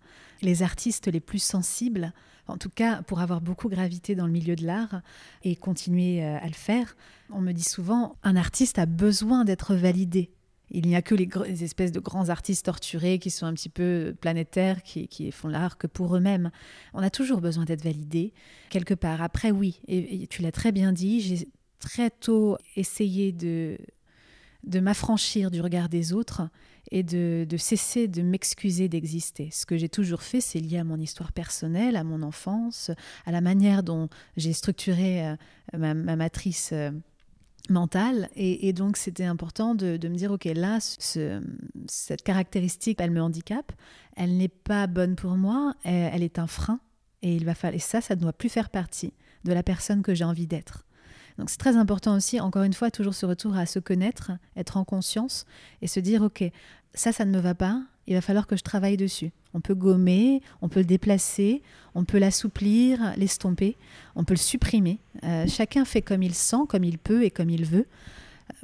Les 0.43 0.63
artistes 0.63 1.09
les 1.09 1.21
plus 1.21 1.43
sensibles, 1.43 2.13
en 2.47 2.57
tout 2.57 2.71
cas 2.71 3.03
pour 3.03 3.21
avoir 3.21 3.41
beaucoup 3.41 3.69
gravité 3.69 4.15
dans 4.15 4.27
le 4.27 4.33
milieu 4.33 4.57
de 4.57 4.67
l'art 4.67 5.03
et 5.45 5.55
continuer 5.57 6.25
euh, 6.25 6.39
à 6.39 6.47
le 6.47 6.53
faire, 6.53 6.97
on 7.31 7.41
me 7.41 7.53
dit 7.53 7.63
souvent 7.63 8.17
un 8.23 8.37
artiste 8.37 8.79
a 8.79 8.87
besoin 8.87 9.45
d'être 9.45 9.75
validé. 9.75 10.31
Il 10.75 10.87
n'y 10.87 10.97
a 10.97 11.03
que 11.03 11.15
les, 11.15 11.63
espèces 11.63 11.93
de 11.93 12.01
grands 12.01 12.31
artistes 12.31 12.65
torturés 12.65 13.19
qui 13.19 13.31
sont 13.31 13.45
un 13.45 13.53
petit 13.53 13.69
peu 13.69 14.17
planétaires, 14.21 14.83
qui, 14.83 15.07
qui 15.07 15.31
font 15.31 15.49
l'art 15.49 15.77
que 15.77 15.87
pour 15.87 16.17
eux-mêmes. 16.17 16.51
On 16.95 17.03
a 17.03 17.11
toujours 17.11 17.43
besoin 17.43 17.67
d'être 17.67 17.85
validé 17.85 18.33
quelque 18.71 18.95
part. 18.95 19.21
Après, 19.21 19.51
oui, 19.51 19.83
et 19.87 20.27
tu 20.29 20.41
l'as 20.41 20.51
très 20.51 20.73
bien 20.73 20.93
dit, 20.93 21.21
j'ai 21.21 21.47
très 21.79 22.09
tôt 22.09 22.57
essayé 22.75 23.33
de 23.33 23.77
de 24.65 24.81
m'affranchir 24.81 25.51
du 25.51 25.61
regard 25.61 25.89
des 25.89 26.13
autres 26.13 26.43
et 26.91 27.03
de, 27.03 27.47
cesser 27.57 28.09
de 28.09 28.23
m'excuser 28.23 28.89
d'exister. 28.89 29.49
Ce 29.51 29.67
que 29.67 29.77
j'ai 29.77 29.89
toujours 29.89 30.23
fait, 30.23 30.41
c'est 30.41 30.61
lié 30.61 30.79
à 30.79 30.85
mon 30.85 30.99
histoire 30.99 31.33
personnelle, 31.33 31.97
à 31.97 32.05
mon 32.05 32.23
enfance, 32.23 32.91
à 33.25 33.33
la 33.33 33.41
manière 33.41 33.83
dont 33.83 34.09
j'ai 34.37 34.53
structuré 34.53 35.27
euh, 35.27 35.37
ma, 35.77 35.95
matrice 35.95 36.71
euh, 36.73 36.91
mentale. 37.71 38.29
Et, 38.37 38.73
donc, 38.73 38.97
c'était 38.97 39.25
important 39.25 39.75
de, 39.75 39.97
me 40.09 40.15
dire, 40.15 40.33
OK, 40.33 40.45
là, 40.45 40.79
cette 40.81 42.23
caractéristique, 42.23 43.01
elle 43.01 43.11
me 43.11 43.23
handicape, 43.23 43.73
elle 44.17 44.37
n'est 44.37 44.49
pas 44.49 44.87
bonne 44.87 45.17
pour 45.17 45.37
moi, 45.37 45.75
elle, 45.85 46.23
est 46.23 46.39
un 46.39 46.47
frein. 46.47 46.81
Et, 47.23 47.35
il 47.35 47.45
va 47.45 47.55
falloir, 47.55 47.77
et 47.77 47.81
ça, 47.81 48.01
ça 48.01 48.17
ne 48.17 48.21
doit 48.21 48.33
plus 48.33 48.49
faire 48.49 48.69
partie 48.69 49.15
de 49.45 49.53
la 49.53 49.63
personne 49.63 50.03
que 50.03 50.15
j'ai 50.15 50.25
envie 50.25 50.47
d'être. 50.47 50.85
Donc 51.39 51.51
c'est 51.51 51.59
très 51.59 51.77
important 51.77 52.17
aussi, 52.17 52.41
encore 52.41 52.63
une 52.63 52.73
fois, 52.73 52.91
toujours 52.91 53.15
ce 53.15 53.27
retour 53.27 53.57
à 53.57 53.67
se 53.67 53.79
connaître, 53.79 54.33
être 54.57 54.77
en 54.77 54.85
conscience 54.85 55.47
et 55.81 55.87
se 55.87 56.01
dire, 56.01 56.23
OK, 56.23 56.45
ça, 56.95 57.13
ça 57.13 57.25
ne 57.25 57.31
me 57.31 57.39
va 57.39 57.55
pas, 57.55 57.83
il 58.07 58.15
va 58.15 58.21
falloir 58.21 58.47
que 58.47 58.57
je 58.57 58.63
travaille 58.63 58.97
dessus. 58.97 59.31
On 59.55 59.61
peut 59.61 59.75
gommer, 59.75 60.43
on 60.61 60.69
peut 60.69 60.81
le 60.81 60.87
déplacer, 60.87 61.63
on 61.95 62.05
peut 62.05 62.19
l'assouplir, 62.19 63.13
l'estomper, 63.17 63.77
on 64.17 64.25
peut 64.25 64.35
le 64.35 64.39
supprimer. 64.39 64.99
Euh, 65.25 65.47
chacun 65.47 65.85
fait 65.85 66.03
comme 66.03 66.23
il 66.23 66.35
sent, 66.35 66.65
comme 66.69 66.85
il 66.85 66.99
peut 66.99 67.25
et 67.25 67.31
comme 67.31 67.51
il 67.51 67.65
veut. 67.65 67.87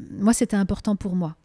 Euh, 0.00 0.02
moi, 0.18 0.32
c'était 0.32 0.56
important 0.56 0.96
pour 0.96 1.14
moi. 1.14 1.36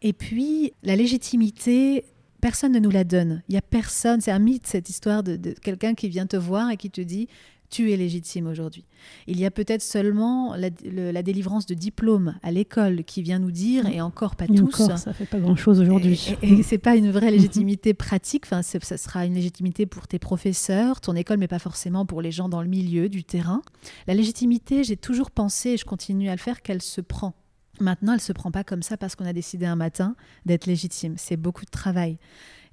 Et 0.00 0.12
puis, 0.12 0.72
la 0.82 0.96
légitimité, 0.96 2.04
personne 2.40 2.72
ne 2.72 2.78
nous 2.78 2.90
la 2.90 3.04
donne. 3.04 3.42
Il 3.48 3.54
y 3.54 3.58
a 3.58 3.62
personne, 3.62 4.20
c'est 4.20 4.30
un 4.30 4.38
mythe 4.38 4.66
cette 4.66 4.88
histoire 4.88 5.22
de 5.22 5.36
quelqu'un 5.60 5.94
qui 5.94 6.08
vient 6.08 6.26
te 6.26 6.36
voir 6.36 6.70
et 6.70 6.76
qui 6.76 6.90
te 6.90 7.00
dit 7.00 7.28
tu 7.70 7.92
es 7.92 7.96
légitime 7.96 8.46
aujourd'hui. 8.46 8.84
Il 9.26 9.38
y 9.38 9.44
a 9.44 9.50
peut-être 9.50 9.82
seulement 9.82 10.54
la, 10.56 11.22
délivrance 11.22 11.66
de 11.66 11.74
diplôme 11.74 12.34
à 12.42 12.50
l'école 12.50 13.04
qui 13.04 13.22
vient 13.22 13.38
nous 13.38 13.50
dire, 13.50 13.86
et 13.86 14.00
encore 14.00 14.36
pas 14.36 14.46
tous. 14.46 14.80
Encore, 14.80 14.98
ça 14.98 15.12
fait 15.12 15.26
pas 15.26 15.38
grand-chose 15.38 15.80
aujourd'hui. 15.80 16.36
Et, 16.42 16.62
c'est 16.62 16.78
pas 16.78 16.96
une 16.96 17.10
vraie 17.10 17.30
légitimité 17.30 17.94
pratique. 17.94 18.44
Enfin, 18.46 18.62
ça 18.62 18.96
sera 18.96 19.26
une 19.26 19.34
légitimité 19.34 19.86
pour 19.86 20.08
tes 20.08 20.18
professeurs, 20.18 21.00
ton 21.00 21.14
école, 21.14 21.38
mais 21.38 21.48
pas 21.48 21.58
forcément 21.58 22.06
pour 22.06 22.22
les 22.22 22.30
gens 22.30 22.48
dans 22.48 22.62
le 22.62 22.68
milieu 22.68 23.08
du 23.08 23.24
terrain. 23.24 23.62
La 24.06 24.14
légitimité, 24.14 24.84
j'ai 24.84 24.96
toujours 24.96 25.30
pensé, 25.30 25.70
et 25.70 25.76
je 25.76 25.84
continue 25.84 26.28
à 26.28 26.32
le 26.32 26.40
faire, 26.40 26.62
qu'elle 26.62 26.82
se 26.82 27.00
prend. 27.00 27.34
Maintenant, 27.80 28.14
elle 28.14 28.20
se 28.20 28.32
prend 28.32 28.50
pas 28.50 28.64
comme 28.64 28.82
ça 28.82 28.96
parce 28.96 29.14
qu'on 29.14 29.26
a 29.26 29.32
décidé 29.32 29.66
un 29.66 29.76
matin 29.76 30.16
d'être 30.46 30.66
légitime. 30.66 31.14
C'est 31.16 31.36
beaucoup 31.36 31.64
de 31.64 31.70
travail. 31.70 32.18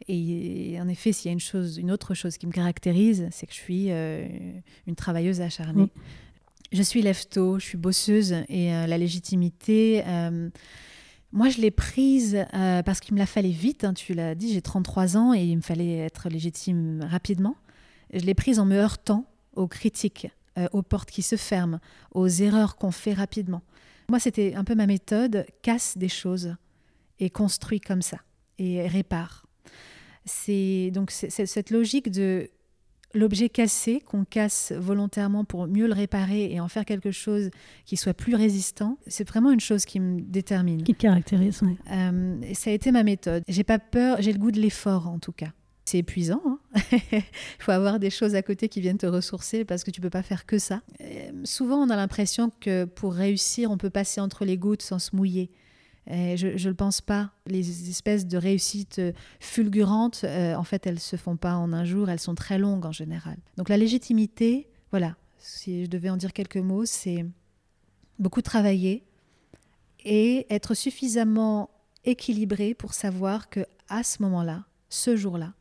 Et 0.08 0.78
en 0.80 0.88
effet, 0.88 1.12
s'il 1.12 1.28
y 1.28 1.30
a 1.30 1.34
une 1.34 1.40
chose, 1.40 1.78
une 1.78 1.92
autre 1.92 2.14
chose 2.14 2.38
qui 2.38 2.48
me 2.48 2.52
caractérise, 2.52 3.28
c'est 3.32 3.48
que 3.48 3.54
je 3.54 3.58
suis 3.58 3.88
euh, 3.90 4.28
une 4.88 4.96
travailleuse 4.96 5.42
acharnée. 5.42 5.90
Je 6.72 6.82
suis 6.82 7.02
lève-tôt, 7.02 7.60
je 7.60 7.66
suis 7.66 7.78
bosseuse 7.78 8.34
et 8.50 8.74
euh, 8.74 8.88
la 8.88 8.98
légitimité, 8.98 10.04
euh, 10.06 10.50
moi 11.32 11.50
je 11.50 11.62
l'ai 11.62 11.72
prise 11.72 12.46
parce 12.52 13.00
qu'il 13.00 13.14
me 13.14 13.20
la 13.20 13.26
fallait 13.26 13.50
vite. 13.50 13.84
Hein, 13.84 13.94
tu 13.94 14.14
l'as 14.14 14.36
dit, 14.36 14.54
j'ai 14.54 14.62
33 14.62 15.18
ans 15.18 15.34
et 15.34 15.44
il 15.44 15.56
me 15.56 15.62
fallait 15.62 15.98
être 15.98 16.30
légitime 16.30 17.06
rapidement. 17.10 17.56
Je 18.14 18.26
l'ai 18.26 18.34
prise 18.34 18.60
en 18.60 18.66
me 18.66 18.76
heurtant 18.76 19.26
aux 19.56 19.68
critiques, 19.68 20.28
aux 20.72 20.82
portes 20.82 21.12
qui 21.12 21.22
se 21.22 21.36
ferment, 21.36 21.80
aux 22.14 22.28
erreurs 22.28 22.78
qu'on 22.78 22.92
fait 22.92 23.14
rapidement. 23.14 23.62
Moi, 24.10 24.20
c'était 24.20 24.54
un 24.56 24.64
peu 24.64 24.76
ma 24.76 24.86
méthode 24.86 25.46
casse 25.62 25.98
des 25.98 26.10
choses 26.10 26.56
et 27.20 27.30
construit 27.30 27.82
comme 27.82 28.02
ça 28.02 28.18
et 28.58 28.88
répare. 28.88 29.45
C'est 30.26 30.92
donc 30.92 31.12
cette 31.12 31.70
logique 31.70 32.12
de 32.12 32.50
l'objet 33.16 33.50
cassé 33.50 34.02
qu'on 34.02 34.26
casse 34.26 34.72
volontairement 34.74 35.46
pour 35.46 35.68
mieux 35.68 35.88
le 35.88 35.94
réparer 35.94 36.52
et 36.52 36.60
en 36.60 36.68
faire 36.68 36.86
quelque 36.86 37.12
chose 37.12 37.50
qui 37.86 37.98
soit 37.98 38.14
plus 38.14 38.36
résistant, 38.36 38.98
c'est 39.08 39.28
vraiment 39.28 39.52
une 39.52 39.60
chose 39.60 39.86
qui 39.86 40.00
me 40.00 40.22
détermine. 40.22 40.84
Qui 40.84 40.94
te 40.94 41.02
caractérise, 41.02 41.62
oui. 41.64 41.78
Euh, 41.92 42.54
ça 42.54 42.70
a 42.70 42.74
été 42.74 42.92
ma 42.92 43.04
méthode. 43.04 43.44
J'ai 43.48 43.64
pas 43.64 43.80
peur, 43.80 44.22
j'ai 44.22 44.34
le 44.34 44.40
goût 44.40 44.52
de 44.52 44.60
l'effort 44.60 45.08
en 45.08 45.20
tout 45.20 45.32
cas. 45.32 45.52
C'est 45.86 46.00
épuisant. 46.00 46.42
Hein. 46.48 46.60
Il 47.12 47.22
faut 47.60 47.72
avoir 47.72 48.00
des 48.00 48.10
choses 48.10 48.34
à 48.34 48.42
côté 48.42 48.70
qui 48.70 48.82
viennent 48.82 48.98
te 48.98 49.06
ressourcer 49.06 49.66
parce 49.66 49.84
que 49.84 49.92
tu 49.92 50.02
peux 50.02 50.10
pas 50.10 50.24
faire 50.24 50.48
que 50.48 50.58
ça. 50.58 50.82
Euh, 51.02 51.30
souvent, 51.44 51.78
on 51.78 51.92
a 51.92 51.96
l'impression 51.96 52.52
que 52.60 52.86
pour 52.86 53.14
réussir, 53.14 53.70
on 53.70 53.78
peut 53.78 53.92
passer 53.92 54.20
entre 54.20 54.46
les 54.46 54.58
gouttes 54.58 54.82
sans 54.82 54.98
se 54.98 55.16
mouiller 55.16 55.52
je 56.08 56.48
ne 56.48 56.70
le 56.70 56.76
pense 56.76 57.02
pas. 57.02 57.32
Les 57.48 57.90
espèces 57.90 58.28
de 58.28 58.38
réussites 58.38 59.00
euh, 59.00 59.12
fulgurantes, 59.40 60.22
euh, 60.24 60.56
en 60.56 60.64
fait, 60.64 60.86
elles 60.88 61.00
se 61.00 61.16
font 61.16 61.38
pas 61.38 61.56
en 61.56 61.74
un 61.74 61.86
jour, 61.86 62.10
elles 62.10 62.20
sont 62.20 62.36
très 62.36 62.58
longues 62.58 62.86
en 62.86 62.92
général. 62.92 63.38
Donc 63.58 63.70
la 63.70 63.78
légitimité, 63.78 64.68
voilà, 64.92 65.16
si 65.38 65.86
je 65.86 65.90
devais 65.90 66.10
en 66.10 66.18
dire 66.18 66.34
quelques 66.34 66.58
mots, 66.58 66.86
c'est 66.86 67.26
beaucoup 68.20 68.42
travailler 68.42 69.04
et 70.04 70.46
être 70.54 70.76
suffisamment 70.76 71.70
équilibré 72.04 72.76
pour 72.76 72.94
savoir 72.94 73.50
que 73.50 73.66
à 73.90 74.04
ce 74.04 74.22
moment-là, 74.24 74.66
ce 74.90 75.16
jour-là, 75.16 75.54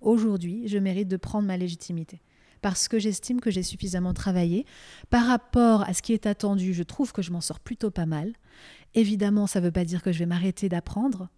aujourd'hui, 0.00 0.68
je 0.68 0.78
mérite 0.78 1.08
de 1.08 1.16
prendre 1.16 1.46
ma 1.46 1.56
légitimité 1.56 2.20
parce 2.60 2.88
que 2.88 2.98
j'estime 2.98 3.40
que 3.40 3.50
j'ai 3.50 3.62
suffisamment 3.62 4.14
travaillé. 4.14 4.66
Par 5.10 5.26
rapport 5.26 5.82
à 5.82 5.94
ce 5.94 6.02
qui 6.02 6.12
est 6.12 6.26
attendu, 6.26 6.74
je 6.74 6.82
trouve 6.82 7.12
que 7.12 7.22
je 7.22 7.30
m'en 7.32 7.40
sors 7.40 7.60
plutôt 7.60 7.90
pas 7.90 8.06
mal. 8.06 8.32
Évidemment, 8.94 9.46
ça 9.46 9.60
ne 9.60 9.66
veut 9.66 9.72
pas 9.72 9.84
dire 9.84 10.02
que 10.02 10.12
je 10.12 10.18
vais 10.18 10.26
m'arrêter 10.26 10.68
d'apprendre, 10.68 11.28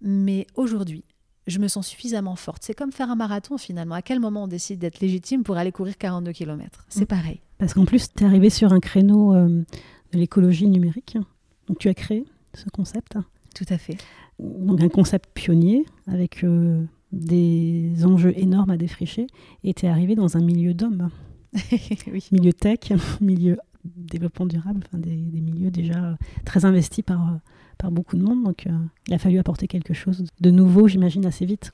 mais 0.00 0.46
aujourd'hui, 0.54 1.04
je 1.46 1.58
me 1.58 1.68
sens 1.68 1.86
suffisamment 1.86 2.36
forte. 2.36 2.62
C'est 2.64 2.74
comme 2.74 2.92
faire 2.92 3.10
un 3.10 3.16
marathon 3.16 3.58
finalement. 3.58 3.94
À 3.94 4.02
quel 4.02 4.20
moment 4.20 4.44
on 4.44 4.48
décide 4.48 4.78
d'être 4.78 5.00
légitime 5.00 5.42
pour 5.42 5.56
aller 5.56 5.72
courir 5.72 5.98
42 5.98 6.32
km 6.32 6.84
C'est 6.88 7.02
mm. 7.02 7.06
pareil. 7.06 7.40
Parce 7.58 7.74
qu'en 7.74 7.84
plus, 7.84 8.12
tu 8.14 8.24
es 8.24 8.26
arrivé 8.26 8.50
sur 8.50 8.72
un 8.72 8.80
créneau 8.80 9.34
euh, 9.34 9.64
de 10.12 10.18
l'écologie 10.18 10.68
numérique. 10.68 11.18
Donc 11.66 11.78
tu 11.78 11.88
as 11.88 11.94
créé 11.94 12.24
ce 12.54 12.68
concept. 12.70 13.16
Tout 13.54 13.66
à 13.68 13.78
fait. 13.78 13.96
Donc 14.38 14.80
un 14.80 14.88
concept 14.88 15.30
pionnier 15.34 15.84
avec 16.06 16.44
euh, 16.44 16.84
des 17.12 18.04
enjeux 18.04 18.32
énormes 18.36 18.70
à 18.70 18.76
défricher. 18.76 19.26
Et 19.64 19.74
tu 19.74 19.86
es 19.86 19.88
arrivé 19.88 20.14
dans 20.14 20.36
un 20.36 20.40
milieu 20.40 20.74
d'hommes. 20.74 21.10
oui. 21.72 22.28
Milieu 22.32 22.52
tech, 22.52 22.92
milieu 23.20 23.58
développement 23.84 24.46
durable, 24.46 24.82
enfin 24.86 24.98
des, 24.98 25.16
milieux 25.16 25.70
déjà 25.70 26.18
très 26.44 26.66
investis 26.66 27.04
par, 27.04 27.38
par 27.78 27.90
beaucoup 27.90 28.16
de 28.16 28.22
monde. 28.22 28.44
Donc 28.44 28.66
euh, 28.66 28.70
il 29.08 29.14
a 29.14 29.18
fallu 29.18 29.38
apporter 29.38 29.68
quelque 29.68 29.94
chose 29.94 30.24
de 30.40 30.50
nouveau, 30.50 30.88
j'imagine, 30.88 31.24
assez 31.26 31.46
vite. 31.46 31.72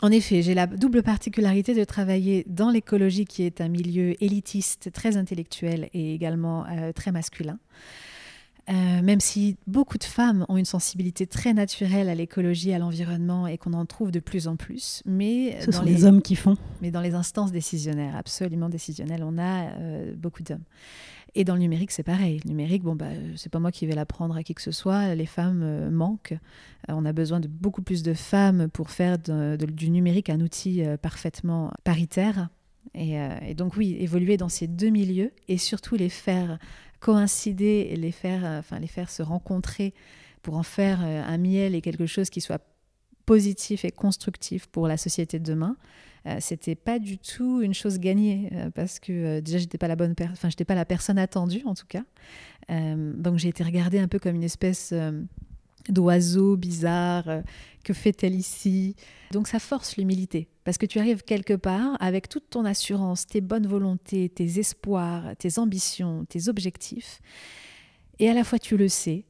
En 0.00 0.12
effet, 0.12 0.42
j'ai 0.42 0.54
la 0.54 0.68
double 0.68 1.02
particularité 1.02 1.74
de 1.74 1.82
travailler 1.82 2.44
dans 2.48 2.70
l'écologie, 2.70 3.24
qui 3.24 3.42
est 3.42 3.60
un 3.60 3.68
milieu 3.68 4.14
élitiste, 4.22 4.92
très 4.92 5.16
intellectuel 5.16 5.88
et 5.92 6.14
également 6.14 6.66
euh, 6.66 6.92
très 6.92 7.10
masculin. 7.10 7.58
Euh, 8.68 9.02
même 9.02 9.20
si 9.20 9.56
beaucoup 9.66 9.96
de 9.96 10.04
femmes 10.04 10.44
ont 10.48 10.58
une 10.58 10.66
sensibilité 10.66 11.26
très 11.26 11.54
naturelle 11.54 12.08
à 12.10 12.14
l'écologie, 12.14 12.72
à 12.74 12.78
l'environnement 12.78 13.46
et 13.46 13.56
qu'on 13.56 13.72
en 13.72 13.86
trouve 13.86 14.10
de 14.10 14.20
plus 14.20 14.46
en 14.46 14.56
plus. 14.56 15.02
Mais 15.06 15.58
Ce 15.62 15.72
sont 15.72 15.84
les 15.84 16.04
hommes 16.04 16.20
qui 16.20 16.36
font. 16.36 16.56
Mais 16.82 16.90
dans 16.90 17.00
les 17.00 17.14
instances 17.14 17.50
décisionnaires, 17.50 18.14
absolument 18.14 18.68
décisionnelles, 18.68 19.22
on 19.24 19.38
a 19.38 19.70
euh, 19.70 20.14
beaucoup 20.14 20.42
d'hommes. 20.42 20.64
Et 21.34 21.44
dans 21.44 21.54
le 21.54 21.60
numérique, 21.60 21.92
c'est 21.92 22.02
pareil. 22.02 22.40
Le 22.44 22.50
numérique, 22.50 22.82
bon, 22.82 22.94
bah, 22.94 23.06
c'est 23.36 23.50
pas 23.50 23.58
moi 23.58 23.70
qui 23.70 23.86
vais 23.86 23.94
l'apprendre 23.94 24.36
à 24.36 24.42
qui 24.42 24.54
que 24.54 24.62
ce 24.62 24.72
soit. 24.72 25.14
Les 25.14 25.26
femmes 25.26 25.62
euh, 25.62 25.90
manquent. 25.90 26.36
on 26.88 27.06
a 27.06 27.12
besoin 27.12 27.40
de 27.40 27.48
beaucoup 27.48 27.82
plus 27.82 28.02
de 28.02 28.12
femmes 28.12 28.68
pour 28.68 28.90
faire 28.90 29.16
du 29.18 29.90
numérique 29.90 30.28
un 30.28 30.40
outil 30.40 30.82
parfaitement 31.00 31.70
paritaire. 31.84 32.48
Et, 32.98 33.16
et, 33.46 33.54
donc 33.54 33.76
oui, 33.76 33.96
évoluer 34.00 34.36
dans 34.36 34.48
ces 34.48 34.66
deux 34.66 34.90
milieux 34.90 35.30
et 35.46 35.56
surtout 35.56 35.94
les 35.94 36.08
faire 36.08 36.58
coïncider 37.00 37.88
et 37.90 37.96
les 37.96 38.12
faire, 38.12 38.44
euh, 38.44 38.58
enfin, 38.58 38.78
les 38.78 38.86
faire 38.86 39.10
se 39.10 39.22
rencontrer 39.22 39.94
pour 40.42 40.56
en 40.56 40.62
faire 40.62 41.00
euh, 41.02 41.22
un 41.24 41.38
miel 41.38 41.74
et 41.74 41.80
quelque 41.80 42.06
chose 42.06 42.30
qui 42.30 42.40
soit 42.40 42.62
positif 43.26 43.84
et 43.84 43.90
constructif 43.90 44.66
pour 44.66 44.88
la 44.88 44.96
société 44.96 45.38
de 45.38 45.44
demain, 45.44 45.76
euh, 46.26 46.38
c'était 46.40 46.74
pas 46.74 46.98
du 46.98 47.18
tout 47.18 47.60
une 47.60 47.74
chose 47.74 47.98
gagnée 47.98 48.50
parce 48.74 48.98
que 48.98 49.40
déjà 49.40 49.58
j'étais 49.58 49.78
pas 49.78 49.86
la 49.86 49.96
bonne 49.96 50.14
enfin 50.32 50.48
j'étais 50.48 50.64
pas 50.64 50.74
la 50.74 50.86
personne 50.86 51.18
attendue 51.18 51.62
en 51.66 51.74
tout 51.74 51.86
cas. 51.86 52.04
donc 52.70 53.36
j'ai 53.36 53.48
été 53.48 53.62
regardée 53.62 53.98
un 53.98 54.08
peu 54.08 54.18
comme 54.18 54.34
une 54.34 54.44
espèce 54.44 54.94
d'oiseau 55.90 56.56
bizarre, 56.56 57.42
que 57.84 57.92
fait-elle 57.92 58.34
ici? 58.34 58.96
Donc 59.30 59.46
ça 59.46 59.58
force 59.58 59.96
l'humilité 59.98 60.48
parce 60.68 60.76
que 60.76 60.84
tu 60.84 60.98
arrives 60.98 61.22
quelque 61.22 61.54
part 61.54 61.96
avec 61.98 62.28
toute 62.28 62.50
ton 62.50 62.66
assurance, 62.66 63.26
tes 63.26 63.40
bonnes 63.40 63.66
volontés, 63.66 64.28
tes 64.28 64.58
espoirs, 64.58 65.34
tes 65.38 65.58
ambitions, 65.58 66.26
tes 66.26 66.50
objectifs. 66.50 67.22
Et 68.18 68.28
à 68.28 68.34
la 68.34 68.44
fois 68.44 68.58
tu 68.58 68.76
le 68.76 68.86
sais, 68.86 69.24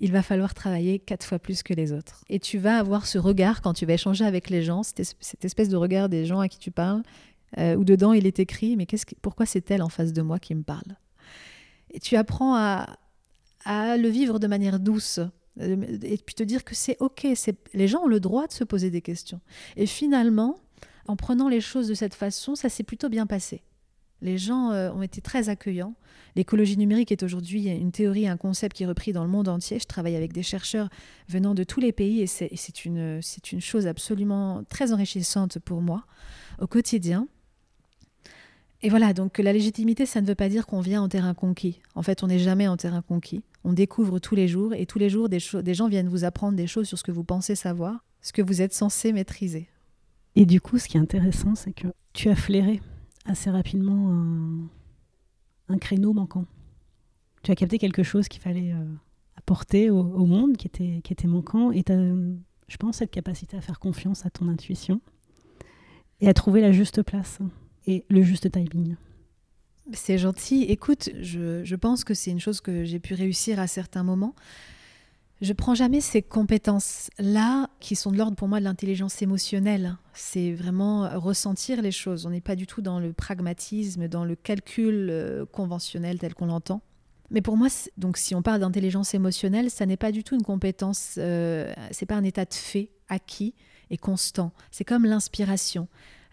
il 0.00 0.12
va 0.12 0.22
falloir 0.22 0.52
travailler 0.52 0.98
quatre 0.98 1.24
fois 1.24 1.38
plus 1.38 1.62
que 1.62 1.72
les 1.72 1.94
autres. 1.94 2.26
Et 2.28 2.38
tu 2.38 2.58
vas 2.58 2.76
avoir 2.76 3.06
ce 3.06 3.16
regard 3.16 3.62
quand 3.62 3.72
tu 3.72 3.86
vas 3.86 3.94
échanger 3.94 4.26
avec 4.26 4.50
les 4.50 4.62
gens, 4.62 4.82
cette 4.82 5.42
espèce 5.46 5.70
de 5.70 5.76
regard 5.78 6.10
des 6.10 6.26
gens 6.26 6.40
à 6.40 6.48
qui 6.48 6.58
tu 6.58 6.70
parles, 6.70 7.02
euh, 7.56 7.74
où 7.74 7.84
dedans 7.84 8.12
il 8.12 8.26
est 8.26 8.38
écrit, 8.38 8.76
mais 8.76 8.86
pourquoi 9.22 9.46
c'est 9.46 9.70
elle 9.70 9.80
en 9.80 9.88
face 9.88 10.12
de 10.12 10.20
moi 10.20 10.38
qui 10.38 10.54
me 10.54 10.62
parle? 10.62 10.98
Et 11.90 12.00
tu 12.00 12.16
apprends 12.16 12.54
à, 12.54 12.98
à 13.64 13.96
le 13.96 14.08
vivre 14.10 14.38
de 14.38 14.46
manière 14.46 14.78
douce, 14.78 15.20
euh, 15.58 15.98
et 16.02 16.18
puis 16.18 16.34
te 16.34 16.42
dire 16.42 16.64
que 16.64 16.74
c'est 16.74 16.98
ok, 17.00 17.26
les 17.72 17.88
gens 17.88 18.02
ont 18.02 18.08
le 18.08 18.20
droit 18.20 18.46
de 18.46 18.52
se 18.52 18.64
poser 18.64 18.90
des 18.90 19.00
questions. 19.00 19.40
Et 19.76 19.86
finalement, 19.86 20.58
en 21.12 21.16
prenant 21.16 21.50
les 21.50 21.60
choses 21.60 21.88
de 21.88 21.94
cette 21.94 22.14
façon, 22.14 22.54
ça 22.54 22.70
s'est 22.70 22.84
plutôt 22.84 23.10
bien 23.10 23.26
passé. 23.26 23.62
Les 24.22 24.38
gens 24.38 24.70
euh, 24.70 24.90
ont 24.92 25.02
été 25.02 25.20
très 25.20 25.50
accueillants. 25.50 25.94
L'écologie 26.36 26.78
numérique 26.78 27.12
est 27.12 27.22
aujourd'hui 27.22 27.68
une 27.68 27.92
théorie, 27.92 28.26
un 28.26 28.38
concept 28.38 28.74
qui 28.74 28.84
est 28.84 28.86
repris 28.86 29.12
dans 29.12 29.22
le 29.22 29.28
monde 29.28 29.48
entier. 29.48 29.78
Je 29.78 29.84
travaille 29.84 30.16
avec 30.16 30.32
des 30.32 30.42
chercheurs 30.42 30.88
venant 31.28 31.52
de 31.54 31.64
tous 31.64 31.80
les 31.80 31.92
pays 31.92 32.22
et 32.22 32.26
c'est 32.26 32.84
une, 32.86 33.20
chose 33.60 33.86
absolument 33.86 34.64
très 34.70 34.94
enrichissante 34.94 35.58
pour 35.58 35.82
moi 35.82 36.06
au 36.58 36.66
quotidien. 36.66 37.28
Et 38.80 38.88
voilà, 38.88 39.12
donc 39.12 39.36
la 39.36 39.52
légitimité, 39.52 40.06
ça 40.06 40.22
ne 40.22 40.26
veut 40.26 40.34
pas 40.34 40.48
dire 40.48 40.64
qu'on 40.64 40.80
vient 40.80 41.02
en 41.02 41.10
terrain 41.10 41.34
conquis. 41.34 41.82
En 41.94 42.02
fait, 42.02 42.22
on 42.22 42.28
n'est 42.28 42.38
jamais 42.38 42.68
en 42.68 42.78
terrain 42.78 43.02
conquis. 43.02 43.42
On 43.64 43.74
découvre 43.74 44.18
tous 44.18 44.34
les 44.34 44.48
jours 44.48 44.72
et 44.72 44.86
tous 44.86 44.98
les 44.98 45.10
jours, 45.10 45.28
des, 45.28 45.40
des 45.62 45.74
gens 45.74 45.88
viennent 45.88 46.08
vous 46.08 46.24
apprendre 46.24 46.56
des 46.56 46.66
choses 46.66 46.88
sur 46.88 46.96
ce 46.96 47.04
que 47.04 47.12
vous 47.12 47.22
pensez 47.22 47.54
savoir, 47.54 48.02
ce 48.22 48.32
que 48.32 48.40
vous 48.40 48.62
êtes 48.62 48.72
censé 48.72 49.12
maîtriser. 49.12 49.68
Et 50.34 50.46
du 50.46 50.60
coup, 50.60 50.78
ce 50.78 50.88
qui 50.88 50.96
est 50.96 51.00
intéressant, 51.00 51.54
c'est 51.54 51.72
que 51.72 51.88
tu 52.12 52.28
as 52.28 52.36
flairé 52.36 52.80
assez 53.24 53.50
rapidement 53.50 54.12
un, 55.68 55.78
créneau 55.78 56.12
manquant. 56.12 56.44
Tu 57.42 57.50
as 57.50 57.54
capté 57.54 57.78
quelque 57.78 58.02
chose 58.02 58.28
qu'il 58.28 58.40
fallait 58.40 58.72
euh, 58.72 58.84
apporter 59.36 59.90
au, 59.90 60.26
monde, 60.26 60.56
qui 60.56 60.66
était, 60.66 61.00
qui 61.02 61.12
était 61.12 61.28
manquant, 61.28 61.72
et 61.72 61.82
tu 61.82 61.92
as, 61.92 62.14
je 62.68 62.76
pense, 62.78 62.96
cette 62.96 63.10
capacité 63.10 63.56
à 63.56 63.60
faire 63.60 63.78
confiance 63.78 64.26
à 64.26 64.30
ton 64.30 64.48
intuition 64.48 65.00
et 66.20 66.28
à 66.28 66.34
trouver 66.34 66.60
la 66.60 66.72
juste 66.72 67.02
place 67.02 67.38
et 67.86 68.04
le 68.08 68.22
juste 68.22 68.50
timing. 68.50 68.96
C'est 69.92 70.18
gentil. 70.18 70.62
Écoute, 70.64 71.10
je, 71.20 71.64
je 71.64 71.76
pense 71.76 72.04
que 72.04 72.14
c'est 72.14 72.30
une 72.30 72.40
chose 72.40 72.60
que 72.60 72.84
j'ai 72.84 73.00
pu 73.00 73.14
réussir 73.14 73.58
à 73.58 73.66
certains 73.66 74.04
moments. 74.04 74.34
Je 75.42 75.52
prends 75.52 75.74
jamais 75.74 76.00
ces 76.00 76.22
compétences-là 76.22 77.68
qui 77.80 77.96
sont 77.96 78.12
de 78.12 78.16
l'ordre 78.16 78.36
pour 78.36 78.46
moi 78.46 78.60
de 78.60 78.64
l'intelligence 78.64 79.22
émotionnelle. 79.22 79.96
C'est 80.14 80.52
vraiment 80.52 81.18
ressentir 81.18 81.82
les 81.82 81.90
choses. 81.90 82.26
On 82.26 82.30
n'est 82.30 82.40
pas 82.40 82.54
du 82.54 82.68
tout 82.68 82.80
dans 82.80 83.00
le 83.00 83.12
pragmatisme, 83.12 84.06
dans 84.06 84.24
le 84.24 84.36
calcul 84.36 85.08
euh, 85.10 85.44
conventionnel 85.44 86.20
tel 86.20 86.34
qu'on 86.34 86.46
l'entend. 86.46 86.80
Mais 87.32 87.40
pour 87.42 87.56
moi, 87.56 87.66
donc 87.96 88.18
si 88.18 88.36
on 88.36 88.42
parle 88.42 88.60
d'intelligence 88.60 89.14
émotionnelle, 89.14 89.68
ça 89.68 89.84
n'est 89.84 89.96
pas 89.96 90.12
du 90.12 90.22
tout 90.22 90.36
une 90.36 90.44
compétence, 90.44 91.16
euh, 91.18 91.74
c'est 91.90 92.06
pas 92.06 92.14
un 92.14 92.22
état 92.22 92.44
de 92.44 92.54
fait 92.54 92.90
acquis 93.08 93.52
et 93.90 93.96
constant. 93.96 94.52
C'est 94.70 94.84
comme 94.84 95.04
l'inspiration. 95.04 95.88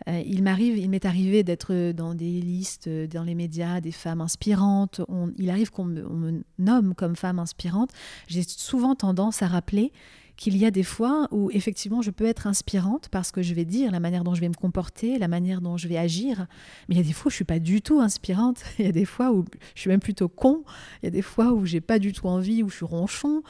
Euh, 0.08 0.22
il 0.26 0.44
m'arrive, 0.44 0.78
il 0.78 0.90
m'est 0.90 1.06
arrivé 1.06 1.44
d'être 1.44 1.92
dans 1.92 2.14
des 2.14 2.42
listes, 2.42 2.88
euh, 2.88 3.08
dans 3.08 3.24
les 3.24 3.36
médias, 3.36 3.82
des 3.82 3.92
femmes 3.92 4.22
inspirantes. 4.22 5.02
il 5.38 5.50
arrive 5.50 5.72
qu'on 5.72 5.86
me, 5.86 6.44
nomme 6.58 6.96
comme 6.96 7.16
femme 7.16 7.40
inspirante. 7.40 7.92
J'ai 8.28 8.44
souvent 8.44 8.96
tendance 8.96 9.42
à 9.42 9.48
rappeler 9.48 9.92
qu'il 10.36 10.56
y 10.56 10.66
a 10.66 10.72
des 10.72 10.84
fois 10.84 11.28
où 11.32 11.52
effectivement 11.52 12.02
je 12.02 12.12
peux 12.12 12.26
être 12.26 12.48
inspirante 12.48 13.10
parce 13.10 13.30
que 13.34 13.42
je 13.42 13.54
vais 13.54 13.66
dire 13.66 13.92
la 13.92 14.00
manière 14.00 14.24
dont 14.24 14.36
je 14.36 14.40
vais 14.40 14.48
me 14.48 14.54
comporter, 14.54 15.20
la 15.20 15.28
manière 15.28 15.60
dont 15.60 15.76
je 15.76 15.90
vais 15.90 15.98
agir, 15.98 16.48
mais 16.88 16.96
il 16.96 16.98
y 16.98 17.02
a 17.02 17.04
des 17.04 17.12
fois 17.12 17.28
où 17.28 17.30
je 17.30 17.36
suis 17.36 17.46
pas 17.46 17.60
du 17.60 17.82
tout 17.82 18.00
inspirante, 18.00 18.64
il 18.80 18.86
y 18.86 18.88
a 18.88 18.94
des 18.94 19.04
fois 19.04 19.34
où 19.34 19.44
je 19.76 19.82
suis 19.82 19.90
même 19.90 20.00
plutôt 20.00 20.30
con, 20.30 20.64
il 21.04 21.08
y 21.08 21.10
a 21.10 21.12
des 21.12 21.22
fois 21.22 21.52
où 21.52 21.66
j'ai 21.66 21.82
pas 21.82 22.00
du 22.00 22.14
tout 22.14 22.28
envie, 22.28 22.64
où 22.64 22.70
je 22.70 22.76
suis 22.78 22.86
ronchon, 22.86 23.44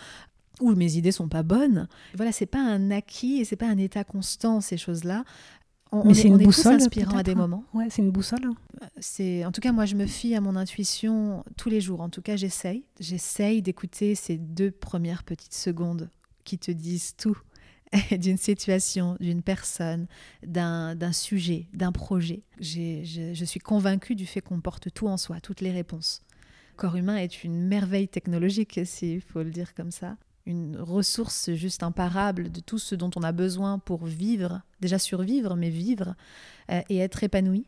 où 0.59 0.73
mes 0.75 0.95
idées 0.95 1.11
sont 1.11 1.29
pas 1.29 1.43
bonnes. 1.43 1.87
Voilà, 2.15 2.31
c'est 2.31 2.45
pas 2.45 2.59
un 2.59 2.91
acquis 2.91 3.39
et 3.39 3.45
c'est 3.45 3.55
pas 3.55 3.67
un 3.67 3.77
état 3.77 4.03
constant 4.03 4.61
ces 4.61 4.77
choses-là. 4.77 5.23
On, 5.91 6.03
Mais 6.05 6.13
c'est 6.13 6.27
une 6.27 6.37
boussole, 6.37 6.75
inspirant 6.75 7.17
à 7.17 7.23
des 7.23 7.33
moments. 7.33 7.63
Ouais, 7.73 7.87
c'est 7.89 8.03
une 8.03 8.11
boussole. 8.11 8.51
C'est, 8.99 9.43
en 9.43 9.51
tout 9.51 9.61
cas, 9.61 9.71
moi, 9.71 9.85
je 9.85 9.95
me 9.95 10.05
fie 10.05 10.35
à 10.35 10.41
mon 10.41 10.55
intuition 10.55 11.43
tous 11.57 11.69
les 11.69 11.81
jours. 11.81 12.01
En 12.01 12.09
tout 12.09 12.21
cas, 12.21 12.35
j'essaye. 12.35 12.83
J'essaye 12.99 13.61
d'écouter 13.61 14.13
ces 14.13 14.37
deux 14.37 14.69
premières 14.69 15.23
petites 15.23 15.55
secondes 15.55 16.09
qui 16.43 16.59
te 16.59 16.71
disent 16.71 17.15
tout 17.15 17.37
d'une 18.11 18.37
situation, 18.37 19.17
d'une 19.19 19.41
personne, 19.41 20.05
d'un 20.43 21.11
sujet, 21.11 21.67
d'un 21.73 21.91
projet. 21.91 22.43
Je, 22.59 23.01
je 23.33 23.45
suis 23.45 23.59
convaincue 23.59 24.13
du 24.13 24.27
fait 24.27 24.41
qu'on 24.41 24.61
porte 24.61 24.93
tout 24.93 25.07
en 25.07 25.17
soi, 25.17 25.39
toutes 25.41 25.61
les 25.61 25.71
réponses. 25.71 26.21
Le 26.73 26.77
corps 26.77 26.95
humain 26.95 27.17
est 27.17 27.43
une 27.43 27.67
merveille 27.67 28.07
technologique, 28.07 28.79
s'il 28.85 29.21
faut 29.21 29.41
le 29.41 29.49
dire 29.49 29.73
comme 29.73 29.91
ça 29.91 30.17
une 30.49 30.77
ressource 30.77 31.51
juste 31.53 31.83
imparable 31.83 32.51
de 32.51 32.59
tout 32.59 32.79
ce 32.79 32.95
dont 32.95 33.11
on 33.15 33.23
a 33.23 33.31
besoin 33.31 33.79
pour 33.79 34.05
vivre, 34.05 34.61
déjà 34.81 34.97
survivre, 34.97 35.55
mais 35.55 35.69
vivre 35.69 36.15
euh, 36.71 36.81
et 36.89 36.97
être 36.97 37.23
épanoui. 37.23 37.65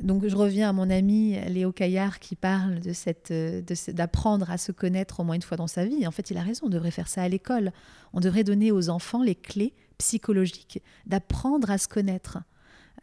Donc 0.00 0.26
je 0.26 0.36
reviens 0.36 0.70
à 0.70 0.72
mon 0.72 0.88
ami 0.88 1.36
Léo 1.48 1.72
Caillard 1.72 2.20
qui 2.20 2.36
parle 2.36 2.80
de 2.80 2.92
cette 2.92 3.32
euh, 3.32 3.60
d'apprendre 3.88 4.50
à 4.50 4.56
se 4.56 4.72
connaître 4.72 5.20
au 5.20 5.24
moins 5.24 5.34
une 5.34 5.42
fois 5.42 5.56
dans 5.56 5.66
sa 5.66 5.84
vie. 5.84 6.06
En 6.06 6.12
fait, 6.12 6.30
il 6.30 6.38
a 6.38 6.42
raison, 6.42 6.66
on 6.66 6.70
devrait 6.70 6.92
faire 6.92 7.08
ça 7.08 7.22
à 7.22 7.28
l'école. 7.28 7.72
On 8.12 8.20
devrait 8.20 8.44
donner 8.44 8.70
aux 8.70 8.88
enfants 8.88 9.22
les 9.22 9.34
clés 9.34 9.74
psychologiques 9.98 10.80
d'apprendre 11.06 11.70
à 11.70 11.76
se 11.76 11.88
connaître, 11.88 12.38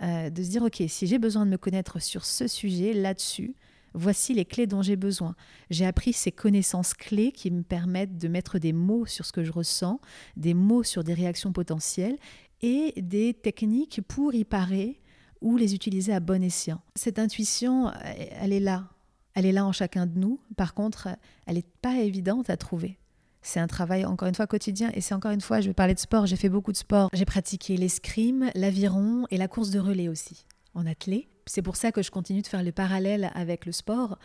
euh, 0.01 0.29
de 0.29 0.43
se 0.43 0.49
dire 0.49 0.63
ok, 0.63 0.81
si 0.87 1.07
j'ai 1.07 1.19
besoin 1.19 1.45
de 1.45 1.51
me 1.51 1.57
connaître 1.57 2.01
sur 2.01 2.25
ce 2.25 2.47
sujet, 2.47 2.93
là-dessus, 2.93 3.53
Voici 3.99 4.35
les 4.35 4.45
clés 4.45 4.67
dont 4.67 4.83
j'ai 4.83 4.95
besoin. 4.95 5.35
J'ai 5.71 5.87
appris 5.87 6.13
ces 6.13 6.31
connaissances 6.31 6.93
clés 6.93 7.31
qui 7.31 7.49
me 7.49 7.63
permettent 7.63 8.15
de 8.15 8.27
mettre 8.27 8.59
des 8.59 8.71
mots 8.71 9.07
sur 9.07 9.25
ce 9.25 9.31
que 9.31 9.43
je 9.43 9.51
ressens, 9.51 9.99
des 10.35 10.53
mots 10.53 10.83
sur 10.83 11.03
des 11.03 11.15
réactions 11.15 11.51
potentielles 11.51 12.15
et 12.61 12.93
des 13.01 13.33
techniques 13.33 14.01
pour 14.07 14.35
y 14.35 14.45
parer 14.45 15.01
ou 15.41 15.57
les 15.57 15.73
utiliser 15.73 16.13
à 16.13 16.19
bon 16.19 16.43
escient. 16.43 16.79
Cette 16.95 17.17
intuition, 17.17 17.91
elle 18.39 18.53
est 18.53 18.59
là. 18.59 18.87
Elle 19.33 19.47
est 19.47 19.51
là 19.51 19.65
en 19.65 19.71
chacun 19.71 20.05
de 20.05 20.19
nous. 20.19 20.39
Par 20.55 20.75
contre, 20.75 21.09
elle 21.47 21.55
n'est 21.55 21.65
pas 21.81 21.97
évidente 21.97 22.51
à 22.51 22.57
trouver. 22.57 22.99
C'est 23.41 23.59
un 23.59 23.67
travail, 23.67 24.05
encore 24.05 24.27
une 24.27 24.35
fois, 24.35 24.45
quotidien. 24.45 24.91
Et 24.93 25.01
c'est 25.01 25.15
encore 25.15 25.31
une 25.31 25.41
fois, 25.41 25.59
je 25.59 25.69
vais 25.69 25.73
parler 25.73 25.95
de 25.95 25.99
sport. 25.99 26.27
J'ai 26.27 26.35
fait 26.35 26.49
beaucoup 26.49 26.71
de 26.71 26.77
sport. 26.77 27.09
J'ai 27.13 27.25
pratiqué 27.25 27.77
l'escrime, 27.77 28.51
l'aviron 28.53 29.25
et 29.31 29.37
la 29.37 29.47
course 29.47 29.71
de 29.71 29.79
relais 29.79 30.07
aussi, 30.07 30.45
en 30.75 30.85
athlée 30.85 31.29
c'est 31.47 31.61
pour 31.61 31.75
ça 31.75 31.91
que 31.91 32.01
je 32.01 32.11
continue 32.11 32.41
de 32.41 32.47
faire 32.47 32.63
le 32.63 32.71
parallèle 32.71 33.31
avec 33.33 33.65
le 33.65 33.71
sport. 33.71 34.19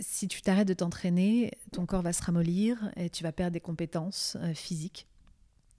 Si 0.00 0.28
tu 0.28 0.42
t'arrêtes 0.42 0.68
de 0.68 0.74
t'entraîner, 0.74 1.52
ton 1.72 1.86
corps 1.86 2.02
va 2.02 2.12
se 2.12 2.22
ramollir 2.22 2.92
et 2.96 3.08
tu 3.08 3.22
vas 3.22 3.32
perdre 3.32 3.52
des 3.52 3.60
compétences 3.60 4.36
euh, 4.40 4.52
physiques. 4.52 5.06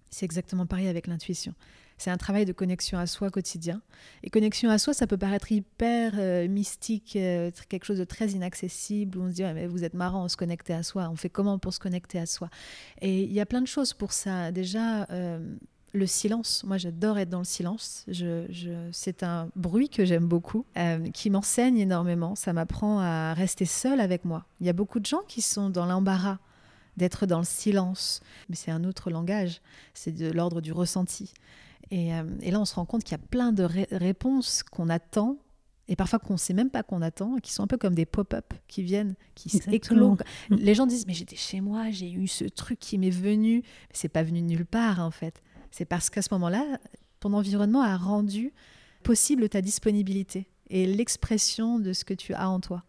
C'est 0.09 0.25
exactement 0.25 0.65
pareil 0.65 0.87
avec 0.87 1.05
l'intuition. 1.05 1.53
C'est 1.99 2.09
un 2.09 2.17
travail 2.17 2.45
de 2.45 2.53
connexion 2.53 2.97
à 2.97 3.05
soi 3.05 3.29
quotidien. 3.29 3.81
Et 4.23 4.29
connexion 4.29 4.69
à 4.69 4.79
soi, 4.79 4.93
ça 4.93 5.05
peut 5.05 5.17
paraître 5.17 5.51
hyper 5.51 6.13
euh, 6.17 6.47
mystique, 6.47 7.15
euh, 7.17 7.51
quelque 7.67 7.83
chose 7.83 7.99
de 7.99 8.05
très 8.05 8.29
inaccessible, 8.29 9.17
où 9.17 9.23
on 9.23 9.29
se 9.29 9.35
dit, 9.35 9.43
mais 9.43 9.67
vous 9.67 9.83
êtes 9.83 9.93
marrant, 9.93 10.23
on 10.23 10.29
se 10.29 10.37
connecter 10.37 10.73
à 10.73 10.81
soi. 10.81 11.09
On 11.11 11.17
fait 11.17 11.29
comment 11.29 11.59
pour 11.59 11.73
se 11.73 11.79
connecter 11.79 12.17
à 12.17 12.25
soi? 12.25 12.49
Et 13.01 13.23
il 13.23 13.33
y 13.33 13.41
a 13.41 13.45
plein 13.45 13.61
de 13.61 13.67
choses 13.67 13.93
pour 13.93 14.13
ça. 14.13 14.51
Déjà, 14.51 15.07
le 15.93 16.07
silence. 16.07 16.63
Moi, 16.65 16.77
j'adore 16.77 17.17
être 17.17 17.29
dans 17.29 17.39
le 17.39 17.45
silence. 17.45 18.05
Je, 18.07 18.45
c'est 18.91 19.23
un 19.23 19.49
bruit 19.55 19.89
que 19.89 20.05
j'aime 20.05 20.27
beaucoup, 20.27 20.65
euh, 20.77 21.09
qui 21.11 21.29
m'enseigne 21.29 21.77
énormément. 21.77 22.35
Ça 22.35 22.53
m'apprend 22.53 22.99
à 22.99 23.33
rester 23.33 23.65
seule 23.65 23.99
avec 23.99 24.25
moi. 24.25 24.45
Il 24.59 24.67
y 24.67 24.69
a 24.69 24.73
beaucoup 24.73 24.99
de 24.99 25.05
gens 25.05 25.21
qui 25.27 25.41
sont 25.41 25.69
dans 25.69 25.85
l'embarras 25.85 26.39
d'être 26.97 27.25
dans 27.25 27.39
le 27.39 27.45
silence, 27.45 28.19
mais 28.49 28.55
c'est 28.55 28.71
un 28.71 28.83
autre 28.83 29.09
langage. 29.09 29.61
C'est 29.93 30.11
de 30.11 30.31
l'ordre 30.31 30.61
du 30.61 30.71
ressenti. 30.71 31.33
Et, 31.91 32.13
euh, 32.13 32.23
là, 32.41 32.59
on 32.59 32.65
se 32.65 32.75
rend 32.75 32.85
compte 32.85 33.03
qu'il 33.03 33.13
y 33.13 33.21
a 33.21 33.25
plein 33.29 33.51
de 33.51 33.67
réponses 33.91 34.63
qu'on 34.63 34.89
attend 34.89 35.37
et 35.89 35.95
parfois 35.95 36.19
qu'on 36.19 36.33
ne 36.33 36.37
sait 36.37 36.53
même 36.53 36.69
pas 36.69 36.83
qu'on 36.83 37.01
attend, 37.01 37.37
qui 37.37 37.51
sont 37.51 37.63
un 37.63 37.67
peu 37.67 37.77
comme 37.77 37.95
des 37.95 38.05
pop-up 38.05 38.53
qui 38.67 38.83
viennent, 38.83 39.15
qui 39.33 39.49
s'éclosent. 39.49 40.19
Les 40.51 40.75
gens 40.75 40.85
disent 40.85 41.07
mais 41.07 41.15
j'étais 41.15 41.35
chez 41.35 41.61
moi, 41.61 41.89
j'ai 41.89 42.11
eu 42.11 42.27
ce 42.27 42.45
truc 42.45 42.77
qui 42.79 42.99
m'est 42.99 43.09
venu, 43.09 43.63
mais 43.63 43.93
c'est 43.93 44.07
pas 44.07 44.21
venu 44.21 44.43
nulle 44.43 44.67
part 44.67 44.99
en 44.99 45.09
fait. 45.09 45.41
C'est 45.71 45.85
parce 45.85 46.09
qu'à 46.09 46.21
ce 46.21 46.29
moment-là, 46.33 46.63
ton 47.19 47.33
environnement 47.33 47.81
a 47.81 47.97
rendu 47.97 48.53
possible 49.03 49.49
ta 49.49 49.61
disponibilité 49.61 50.47
et 50.69 50.85
l'expression 50.85 51.79
de 51.79 51.93
ce 51.93 52.03
que 52.03 52.13
tu 52.13 52.33
as 52.33 52.49
en 52.49 52.59
toi. 52.59 52.83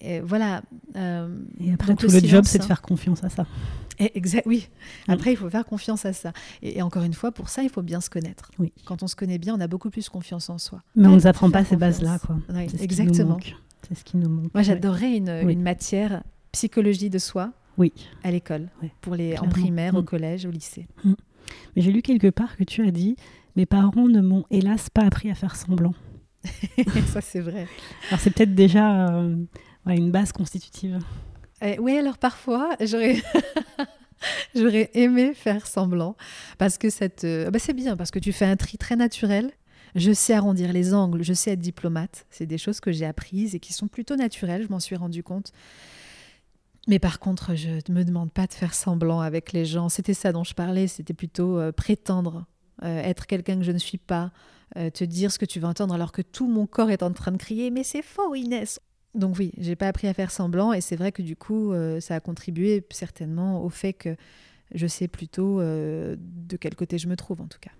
Et 0.00 0.20
voilà. 0.20 0.62
Euh, 0.96 1.38
et 1.60 1.72
après, 1.72 1.94
tout 1.94 2.08
le, 2.08 2.20
job, 2.20 2.44
c'est 2.46 2.58
de 2.58 2.64
hein. 2.64 2.66
faire 2.66 2.82
confiance 2.82 3.22
à 3.24 3.28
ça. 3.28 3.46
Et 3.98 4.16
exact, 4.16 4.46
oui. 4.46 4.68
Mm. 5.06 5.12
Après, 5.12 5.32
il 5.32 5.36
faut 5.36 5.48
faire 5.48 5.64
confiance 5.64 6.04
à 6.04 6.12
ça. 6.12 6.32
Et, 6.62 6.82
encore 6.82 7.04
une 7.04 7.14
fois, 7.14 7.32
pour 7.32 7.48
ça, 7.48 7.62
il 7.62 7.70
faut 7.70 7.82
bien 7.82 8.00
se 8.00 8.10
connaître. 8.10 8.50
Oui. 8.58 8.72
Quand 8.84 9.02
on 9.02 9.06
se 9.06 9.16
connaît 9.16 9.38
bien, 9.38 9.54
on 9.54 9.60
a 9.60 9.68
beaucoup 9.68 9.90
plus 9.90 10.08
confiance 10.08 10.50
en 10.50 10.58
soi. 10.58 10.82
Mais 10.96 11.06
on 11.06 11.10
ne 11.10 11.16
nous 11.16 11.26
apprend 11.26 11.50
pas 11.50 11.64
ces 11.64 11.76
bases-là, 11.76 12.18
quoi. 12.18 12.36
exactement. 12.80 13.38
C'est 13.88 13.94
ce 13.94 14.04
qui 14.04 14.16
nous 14.16 14.28
manque. 14.28 14.52
Moi, 14.52 14.62
j'adorerais 14.62 15.16
une, 15.16 15.28
une, 15.28 15.62
matière 15.62 16.22
psychologie 16.52 17.10
de 17.10 17.18
soi. 17.18 17.52
Oui. 17.76 17.92
À 18.22 18.30
l'école, 18.30 18.68
pour 19.00 19.14
les 19.14 19.36
en 19.38 19.48
primaire, 19.48 19.94
au 19.94 20.02
mm. 20.02 20.06
collège, 20.06 20.46
au 20.46 20.50
lycée. 20.50 20.86
Mm. 21.04 21.12
Mais 21.74 21.82
j'ai 21.82 21.92
lu 21.92 22.02
quelque 22.02 22.28
part 22.28 22.56
que 22.56 22.64
tu 22.64 22.86
as 22.86 22.90
dit 22.90 23.16
Mes 23.56 23.66
parents 23.66 24.08
ne 24.08 24.20
m'ont 24.20 24.44
hélas 24.50 24.90
pas 24.90 25.02
appris 25.02 25.30
à 25.30 25.34
faire 25.34 25.56
semblant. 25.56 25.94
ça, 27.06 27.20
c'est 27.20 27.40
vrai. 27.40 27.66
Alors, 28.08 28.20
c'est 28.20 28.30
peut-être 28.30 28.54
déjà 28.54 29.14
euh, 29.14 29.36
une 29.86 30.10
base 30.10 30.32
constitutive. 30.32 30.98
Eh, 31.62 31.78
oui, 31.78 31.96
alors 31.96 32.18
parfois, 32.18 32.76
j'aurais. 32.80 33.16
J'aurais 34.54 34.90
aimé 34.94 35.34
faire 35.34 35.66
semblant 35.66 36.16
parce 36.56 36.78
que 36.78 36.88
cette, 36.88 37.24
euh, 37.24 37.50
bah 37.50 37.58
c'est 37.58 37.74
bien 37.74 37.96
parce 37.96 38.10
que 38.10 38.18
tu 38.18 38.32
fais 38.32 38.46
un 38.46 38.56
tri 38.56 38.78
très 38.78 38.96
naturel. 38.96 39.50
Je 39.94 40.12
sais 40.12 40.32
arrondir 40.32 40.72
les 40.72 40.92
angles, 40.92 41.22
je 41.22 41.32
sais 41.32 41.52
être 41.52 41.60
diplomate. 41.60 42.26
C'est 42.30 42.46
des 42.46 42.58
choses 42.58 42.80
que 42.80 42.90
j'ai 42.90 43.06
apprises 43.06 43.54
et 43.54 43.60
qui 43.60 43.72
sont 43.72 43.86
plutôt 43.86 44.16
naturelles. 44.16 44.64
Je 44.64 44.68
m'en 44.68 44.80
suis 44.80 44.96
rendu 44.96 45.22
compte. 45.22 45.52
Mais 46.86 46.98
par 46.98 47.18
contre, 47.18 47.54
je 47.54 47.70
ne 47.88 47.94
me 47.94 48.04
demande 48.04 48.30
pas 48.30 48.46
de 48.46 48.52
faire 48.52 48.74
semblant 48.74 49.20
avec 49.20 49.52
les 49.52 49.64
gens. 49.64 49.88
C'était 49.88 50.14
ça 50.14 50.32
dont 50.32 50.44
je 50.44 50.54
parlais, 50.54 50.86
c'était 50.86 51.14
plutôt 51.14 51.58
euh, 51.58 51.72
prétendre 51.72 52.44
euh, 52.82 53.00
être 53.00 53.26
quelqu'un 53.26 53.56
que 53.56 53.62
je 53.62 53.72
ne 53.72 53.78
suis 53.78 53.98
pas, 53.98 54.32
euh, 54.76 54.90
te 54.90 55.04
dire 55.04 55.32
ce 55.32 55.38
que 55.38 55.46
tu 55.46 55.60
veux 55.60 55.66
entendre 55.66 55.94
alors 55.94 56.12
que 56.12 56.22
tout 56.22 56.48
mon 56.48 56.66
corps 56.66 56.90
est 56.90 57.02
en 57.02 57.12
train 57.12 57.32
de 57.32 57.36
crier 57.36 57.70
mais 57.70 57.84
c'est 57.84 58.02
faux 58.02 58.34
Inès. 58.34 58.80
Donc 59.14 59.36
oui, 59.38 59.52
j'ai 59.58 59.76
pas 59.76 59.86
appris 59.86 60.08
à 60.08 60.14
faire 60.14 60.30
semblant 60.30 60.72
et 60.72 60.80
c'est 60.80 60.96
vrai 60.96 61.12
que 61.12 61.22
du 61.22 61.36
coup 61.36 61.72
ça 62.00 62.16
a 62.16 62.20
contribué 62.20 62.84
certainement 62.90 63.62
au 63.62 63.68
fait 63.68 63.92
que 63.92 64.16
je 64.74 64.88
sais 64.88 65.06
plutôt 65.06 65.60
de 65.60 66.56
quel 66.58 66.74
côté 66.74 66.98
je 66.98 67.06
me 67.06 67.14
trouve 67.14 67.40
en 67.40 67.46
tout 67.46 67.60
cas. 67.60 67.70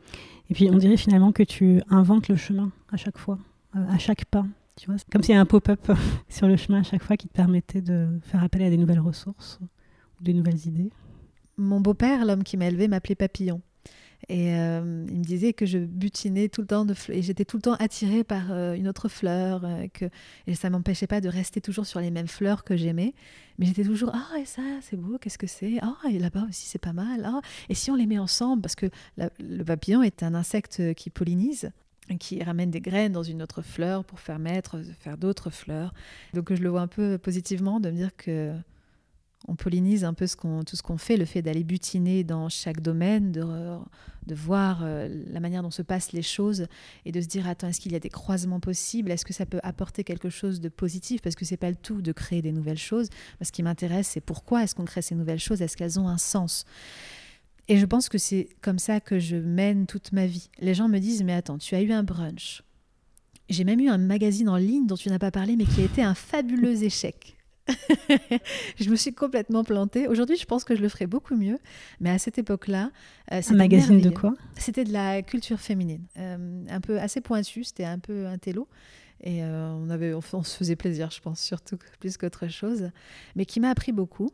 Et 0.48 0.54
puis 0.54 0.70
on 0.70 0.76
dirait 0.76 0.96
finalement 0.96 1.32
que 1.32 1.42
tu 1.42 1.82
inventes 1.90 2.28
le 2.28 2.36
chemin 2.36 2.70
à 2.92 2.96
chaque 2.96 3.18
fois, 3.18 3.40
à 3.74 3.98
chaque 3.98 4.26
pas. 4.26 4.46
Tu 4.76 4.86
vois, 4.86 4.96
comme 5.10 5.22
s'il 5.22 5.34
y 5.34 5.38
a 5.38 5.40
un 5.40 5.46
pop-up 5.46 5.92
sur 6.28 6.48
le 6.48 6.56
chemin 6.56 6.80
à 6.80 6.82
chaque 6.82 7.02
fois 7.02 7.16
qui 7.16 7.28
te 7.28 7.32
permettait 7.32 7.80
de 7.80 8.18
faire 8.22 8.42
appel 8.42 8.62
à 8.62 8.70
des 8.70 8.76
nouvelles 8.76 9.00
ressources 9.00 9.58
ou 10.20 10.24
des 10.24 10.34
nouvelles 10.34 10.66
idées. 10.66 10.90
Mon 11.56 11.80
beau-père, 11.80 12.24
l'homme 12.24 12.42
qui 12.42 12.56
m'a 12.56 12.66
élevé, 12.66 12.88
m'appelait 12.88 13.14
Papillon. 13.14 13.60
Et 14.28 14.54
euh, 14.54 15.04
il 15.08 15.18
me 15.18 15.24
disait 15.24 15.52
que 15.52 15.66
je 15.66 15.78
butinais 15.78 16.48
tout 16.48 16.62
le 16.62 16.66
temps 16.66 16.84
de 16.84 16.94
et 17.10 17.22
j'étais 17.22 17.44
tout 17.44 17.58
le 17.58 17.62
temps 17.62 17.74
attirée 17.74 18.24
par 18.24 18.52
euh, 18.52 18.72
une 18.72 18.88
autre 18.88 19.08
fleur 19.08 19.62
euh, 19.64 19.86
que 19.92 20.06
et 20.46 20.54
ça 20.54 20.70
m'empêchait 20.70 21.06
pas 21.06 21.20
de 21.20 21.28
rester 21.28 21.60
toujours 21.60 21.84
sur 21.84 22.00
les 22.00 22.10
mêmes 22.10 22.28
fleurs 22.28 22.64
que 22.64 22.76
j'aimais 22.76 23.12
mais 23.58 23.66
j'étais 23.66 23.84
toujours 23.84 24.12
ah 24.14 24.38
et 24.40 24.46
ça 24.46 24.62
c'est 24.80 24.96
beau 24.96 25.18
qu'est-ce 25.18 25.36
que 25.36 25.46
c'est? 25.46 25.78
Ah 25.82 25.96
et 26.10 26.18
là-bas 26.18 26.46
aussi 26.48 26.66
c'est 26.66 26.78
pas 26.78 26.94
mal 26.94 27.24
ah 27.26 27.40
et 27.68 27.74
si 27.74 27.90
on 27.90 27.96
les 27.96 28.06
met 28.06 28.18
ensemble 28.18 28.62
parce 28.62 28.76
que 28.76 28.86
le 29.18 29.62
papillon 29.62 30.02
est 30.02 30.22
un 30.22 30.34
insecte 30.34 30.94
qui 30.94 31.10
pollinise 31.10 31.70
qui 32.20 32.42
ramène 32.42 32.70
des 32.70 32.80
graines 32.80 33.12
dans 33.12 33.22
une 33.22 33.42
autre 33.42 33.62
fleur 33.62 34.04
pour 34.04 34.20
faire 34.20 34.38
mettre, 34.38 34.78
faire 35.00 35.16
d'autres 35.16 35.50
fleurs. 35.50 35.94
Donc 36.34 36.52
je 36.54 36.62
le 36.62 36.68
vois 36.68 36.82
un 36.82 36.86
peu 36.86 37.18
positivement 37.18 37.80
de 37.80 37.90
me 37.90 37.96
dire 37.96 38.14
que 38.16 38.54
On 39.46 39.56
pollinise 39.56 40.04
un 40.04 40.14
peu 40.14 40.26
tout 40.66 40.76
ce 40.76 40.82
qu'on 40.82 40.96
fait, 40.96 41.18
le 41.18 41.26
fait 41.26 41.42
d'aller 41.42 41.64
butiner 41.64 42.24
dans 42.24 42.48
chaque 42.48 42.80
domaine, 42.80 43.30
de, 43.30 43.42
de 44.26 44.34
voir 44.34 44.80
euh, 44.82 45.06
la 45.30 45.38
manière 45.38 45.62
dont 45.62 45.70
se 45.70 45.82
passent 45.82 46.12
les 46.12 46.22
choses 46.22 46.66
et 47.04 47.12
de 47.12 47.20
se 47.20 47.26
dire 47.26 47.46
attends, 47.46 47.68
est-ce 47.68 47.80
qu'il 47.80 47.92
y 47.92 47.96
a 47.96 48.00
des 48.00 48.08
croisements 48.08 48.60
possibles? 48.60 49.10
Est-ce 49.10 49.26
que 49.26 49.34
ça 49.34 49.44
peut 49.44 49.60
apporter 49.62 50.02
quelque 50.02 50.30
chose 50.30 50.60
de 50.60 50.70
positif? 50.70 51.20
Parce 51.20 51.34
que 51.34 51.44
c'est 51.44 51.58
pas 51.58 51.68
le 51.68 51.76
tout 51.76 52.00
de 52.00 52.12
créer 52.12 52.40
des 52.40 52.52
nouvelles 52.52 52.78
choses. 52.78 53.10
ce 53.42 53.52
qui 53.52 53.62
m'intéresse, 53.62 54.08
c'est 54.08 54.22
pourquoi 54.22 54.62
est-ce 54.62 54.74
qu'on 54.74 54.86
crée 54.86 55.02
ces 55.02 55.14
nouvelles 55.14 55.40
choses? 55.40 55.60
Est-ce 55.60 55.76
qu'elles 55.76 56.00
ont 56.00 56.08
un 56.08 56.18
sens? 56.18 56.64
Et 57.68 57.78
je 57.78 57.86
pense 57.86 58.08
que 58.08 58.18
c'est 58.18 58.48
comme 58.60 58.78
ça 58.78 59.00
que 59.00 59.18
je 59.18 59.36
mène 59.36 59.86
toute 59.86 60.12
ma 60.12 60.26
vie. 60.26 60.50
Les 60.60 60.74
gens 60.74 60.88
me 60.88 60.98
disent 60.98 61.22
mais 61.22 61.32
attends, 61.32 61.58
tu 61.58 61.74
as 61.74 61.82
eu 61.82 61.92
un 61.92 62.02
brunch. 62.02 62.62
J'ai 63.48 63.64
même 63.64 63.80
eu 63.80 63.88
un 63.88 63.98
magazine 63.98 64.48
en 64.48 64.56
ligne 64.56 64.86
dont 64.86 64.96
tu 64.96 65.08
n'as 65.10 65.18
pas 65.18 65.30
parlé, 65.30 65.56
mais 65.56 65.64
qui 65.64 65.80
a 65.80 65.84
été 65.84 66.02
un 66.02 66.14
fabuleux 66.14 66.82
échec. 66.84 67.36
je 68.78 68.90
me 68.90 68.96
suis 68.96 69.14
complètement 69.14 69.64
plantée. 69.64 70.06
Aujourd'hui, 70.08 70.36
je 70.36 70.44
pense 70.44 70.64
que 70.64 70.76
je 70.76 70.82
le 70.82 70.88
ferais 70.88 71.06
beaucoup 71.06 71.34
mieux. 71.34 71.58
Mais 72.00 72.10
à 72.10 72.18
cette 72.18 72.38
époque-là, 72.38 72.90
euh, 73.32 73.40
un 73.48 73.54
magazine 73.54 74.00
de 74.00 74.10
quoi? 74.10 74.34
C'était 74.56 74.84
de 74.84 74.92
la 74.92 75.22
culture 75.22 75.60
féminine, 75.60 76.04
euh, 76.18 76.64
un 76.68 76.80
peu 76.80 76.98
assez 76.98 77.20
pointu. 77.20 77.64
C'était 77.64 77.84
un 77.84 77.98
peu 77.98 78.26
un 78.26 78.38
télo. 78.38 78.68
Et 79.22 79.42
euh, 79.42 79.72
on, 79.72 79.88
avait, 79.88 80.12
on 80.12 80.42
se 80.42 80.56
faisait 80.56 80.76
plaisir, 80.76 81.10
je 81.10 81.20
pense, 81.20 81.40
surtout 81.40 81.78
plus 82.00 82.16
qu'autre 82.16 82.48
chose. 82.48 82.90
Mais 83.36 83.46
qui 83.46 83.60
m'a 83.60 83.70
appris 83.70 83.92
beaucoup 83.92 84.30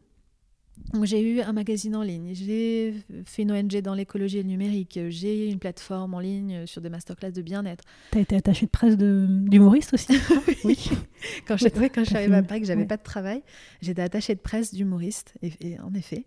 j'ai 1.02 1.20
eu 1.20 1.40
un 1.40 1.52
magazine 1.52 1.96
en 1.96 2.02
ligne, 2.02 2.30
j'ai 2.34 2.94
fait 3.24 3.42
une 3.42 3.52
ONG 3.52 3.80
dans 3.80 3.94
l'écologie 3.94 4.38
et 4.38 4.42
le 4.42 4.48
numérique, 4.48 4.98
j'ai 5.08 5.48
une 5.48 5.58
plateforme 5.58 6.14
en 6.14 6.20
ligne 6.20 6.66
sur 6.66 6.80
des 6.80 6.88
masterclass 6.88 7.30
de 7.32 7.42
bien-être. 7.42 7.84
Tu 8.12 8.18
as 8.18 8.20
été 8.22 8.36
attachée 8.36 8.66
de 8.66 8.70
presse 8.70 8.96
d'humoriste 8.96 9.94
aussi? 9.94 10.12
Oui. 10.64 10.90
quand 11.48 11.56
je, 11.56 11.68
quand 11.68 12.04
je 12.04 12.08
suis 12.08 12.16
arrivée 12.16 12.36
à 12.36 12.42
Paris, 12.42 12.60
que 12.60 12.66
j'avais 12.66 12.84
pas 12.84 12.96
de 12.96 13.02
travail, 13.02 13.42
j'étais 13.80 14.02
attachée 14.02 14.34
de 14.34 14.40
presse 14.40 14.74
d'humoriste, 14.74 15.34
et, 15.42 15.78
en 15.80 15.94
effet. 15.94 16.24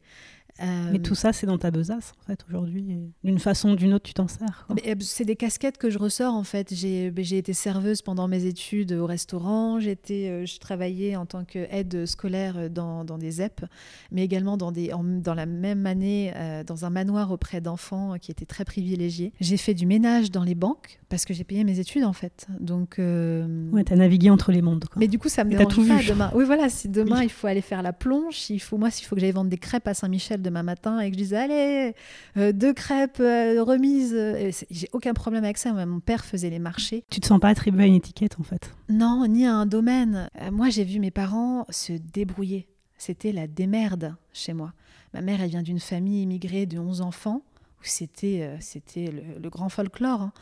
Mais 0.59 0.99
tout 0.99 1.15
ça, 1.15 1.33
c'est 1.33 1.47
dans 1.47 1.57
ta 1.57 1.71
besace, 1.71 2.13
en 2.21 2.25
fait, 2.27 2.45
aujourd'hui. 2.47 2.85
D'une 3.23 3.39
façon 3.39 3.71
ou 3.71 3.75
d'une 3.75 3.93
autre, 3.93 4.03
tu 4.03 4.13
t'en 4.13 4.27
sers. 4.27 4.67
Euh, 4.69 4.95
c'est 4.99 5.25
des 5.25 5.35
casquettes 5.35 5.77
que 5.77 5.89
je 5.89 5.97
ressors, 5.97 6.33
en 6.33 6.43
fait. 6.43 6.73
J'ai 6.73 7.11
ben, 7.11 7.25
été 7.31 7.53
serveuse 7.53 8.01
pendant 8.01 8.27
mes 8.27 8.45
études 8.45 8.93
au 8.93 9.05
restaurant. 9.05 9.79
J'étais, 9.79 10.29
euh, 10.29 10.45
je 10.45 10.59
travaillais 10.59 11.15
en 11.15 11.25
tant 11.25 11.43
qu'aide 11.43 12.05
scolaire 12.05 12.69
dans, 12.69 13.03
dans, 13.03 13.17
des 13.17 13.31
ZEP, 13.31 13.65
mais 14.11 14.23
également 14.23 14.57
dans, 14.57 14.71
des, 14.71 14.91
dans 15.21 15.33
la 15.33 15.45
même 15.45 15.85
année, 15.85 16.33
euh, 16.35 16.63
dans 16.63 16.85
un 16.85 16.89
manoir 16.89 17.31
auprès 17.31 17.61
d'enfants 17.61 18.15
qui 18.21 18.31
étaient 18.31 18.45
très 18.45 18.65
privilégiés. 18.65 19.33
J'ai 19.39 19.57
fait 19.57 19.73
du 19.73 19.85
ménage 19.85 20.31
dans 20.31 20.43
les 20.43 20.55
banques 20.55 20.99
parce 21.09 21.25
que 21.25 21.33
j'ai 21.33 21.43
payé 21.43 21.63
mes 21.63 21.79
études, 21.79 22.03
en 22.03 22.13
fait. 22.13 22.47
Donc, 22.59 22.95
Ouais, 22.99 23.83
tu 23.83 23.93
as 23.93 23.95
navigué 23.95 24.29
entre 24.29 24.51
les 24.51 24.61
mondes. 24.61 24.85
Mais 24.97 25.07
du 25.07 25.17
coup, 25.19 25.29
ça 25.29 25.43
me 25.43 25.51
dérange 25.51 25.75
pas 25.87 26.03
demain. 26.07 26.31
Oui, 26.35 26.45
voilà, 26.45 26.69
si 26.69 26.89
demain, 26.89 27.23
il 27.23 27.29
faut 27.29 27.47
aller 27.47 27.61
faire 27.61 27.81
la 27.81 27.93
plonge, 27.93 28.49
il 28.49 28.59
faut, 28.59 28.77
moi, 28.77 28.91
s'il 28.91 29.07
faut 29.07 29.15
que 29.15 29.21
j'aille 29.21 29.31
vendre 29.31 29.49
des 29.49 29.57
crêpes 29.57 29.87
à 29.87 29.93
Saint-Michel 29.93 30.42
demain 30.43 30.61
matin 30.63 30.99
et 30.99 31.09
que 31.09 31.17
je 31.17 31.23
disais 31.23 31.37
allez 31.37 31.95
euh, 32.37 32.51
deux 32.51 32.73
crêpes 32.73 33.19
euh, 33.19 33.63
remises. 33.63 34.13
Euh, 34.13 34.51
j'ai 34.69 34.87
aucun 34.93 35.13
problème 35.13 35.43
avec 35.43 35.57
ça. 35.57 35.73
Mon 35.85 35.99
père 35.99 36.23
faisait 36.25 36.49
les 36.49 36.59
marchés. 36.59 37.03
Tu 37.09 37.19
te 37.19 37.25
sens 37.25 37.39
pas 37.39 37.49
attribué 37.49 37.83
à 37.83 37.87
une 37.87 37.95
étiquette 37.95 38.39
en 38.39 38.43
fait? 38.43 38.71
Non 38.89 39.25
ni 39.27 39.45
à 39.45 39.53
un 39.53 39.65
domaine. 39.65 40.29
Moi 40.51 40.69
j'ai 40.69 40.83
vu 40.83 40.99
mes 40.99 41.11
parents 41.11 41.65
se 41.69 41.93
débrouiller. 41.93 42.67
C'était 42.97 43.31
la 43.31 43.47
démerde 43.47 44.15
chez 44.33 44.53
moi. 44.53 44.73
Ma 45.13 45.21
mère 45.21 45.41
elle 45.41 45.49
vient 45.49 45.63
d'une 45.63 45.79
famille 45.79 46.21
immigrée 46.21 46.65
de 46.65 46.77
11 46.77 47.01
enfants 47.01 47.41
où 47.79 47.83
c'était 47.83 48.55
c'était 48.59 49.11
le, 49.41 49.49
grand 49.49 49.69
folklore 49.69 50.21
hein. 50.21 50.33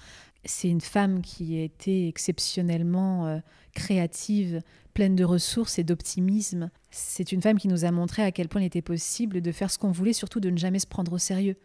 c'est 0.46 0.70
une 0.70 0.82
femme 0.82 1.22
qui 1.22 1.58
a 1.58 1.64
été 1.64 2.08
exceptionnellement 2.08 3.42
créative 3.74 4.62
pleine 4.94 5.16
de 5.16 5.24
ressources 5.24 5.80
et 5.80 5.84
d'optimisme. 5.84 6.70
C'est 6.90 7.32
une 7.32 7.42
femme 7.42 7.58
qui 7.58 7.68
nous 7.68 7.86
a 7.86 7.92
montré 7.92 8.24
à 8.24 8.32
quel 8.32 8.48
point 8.48 8.62
il 8.62 8.66
était 8.66 8.82
possible 8.82 9.42
de 9.42 9.52
faire 9.52 9.72
ce 9.72 9.78
qu'on 9.78 9.92
voulait, 9.92 10.14
surtout 10.14 10.40
de 10.40 10.50
ne 10.50 10.58
jamais 10.58 10.80
se 10.80 10.88
prendre 10.88 11.14
au 11.14 11.18
sérieux. 11.18 11.56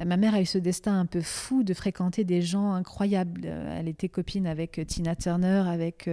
Euh, 0.00 0.04
ma 0.04 0.16
mère 0.16 0.34
a 0.34 0.40
eu 0.40 0.46
ce 0.46 0.58
destin 0.58 0.98
un 0.98 1.06
peu 1.06 1.20
fou 1.20 1.62
de 1.62 1.74
fréquenter 1.74 2.24
des 2.24 2.42
gens 2.42 2.72
incroyables. 2.72 3.42
Euh, 3.44 3.78
elle 3.78 3.88
était 3.88 4.08
copine 4.08 4.46
avec 4.46 4.78
euh, 4.78 4.84
Tina 4.84 5.16
Turner, 5.16 5.64
avec 5.66 6.08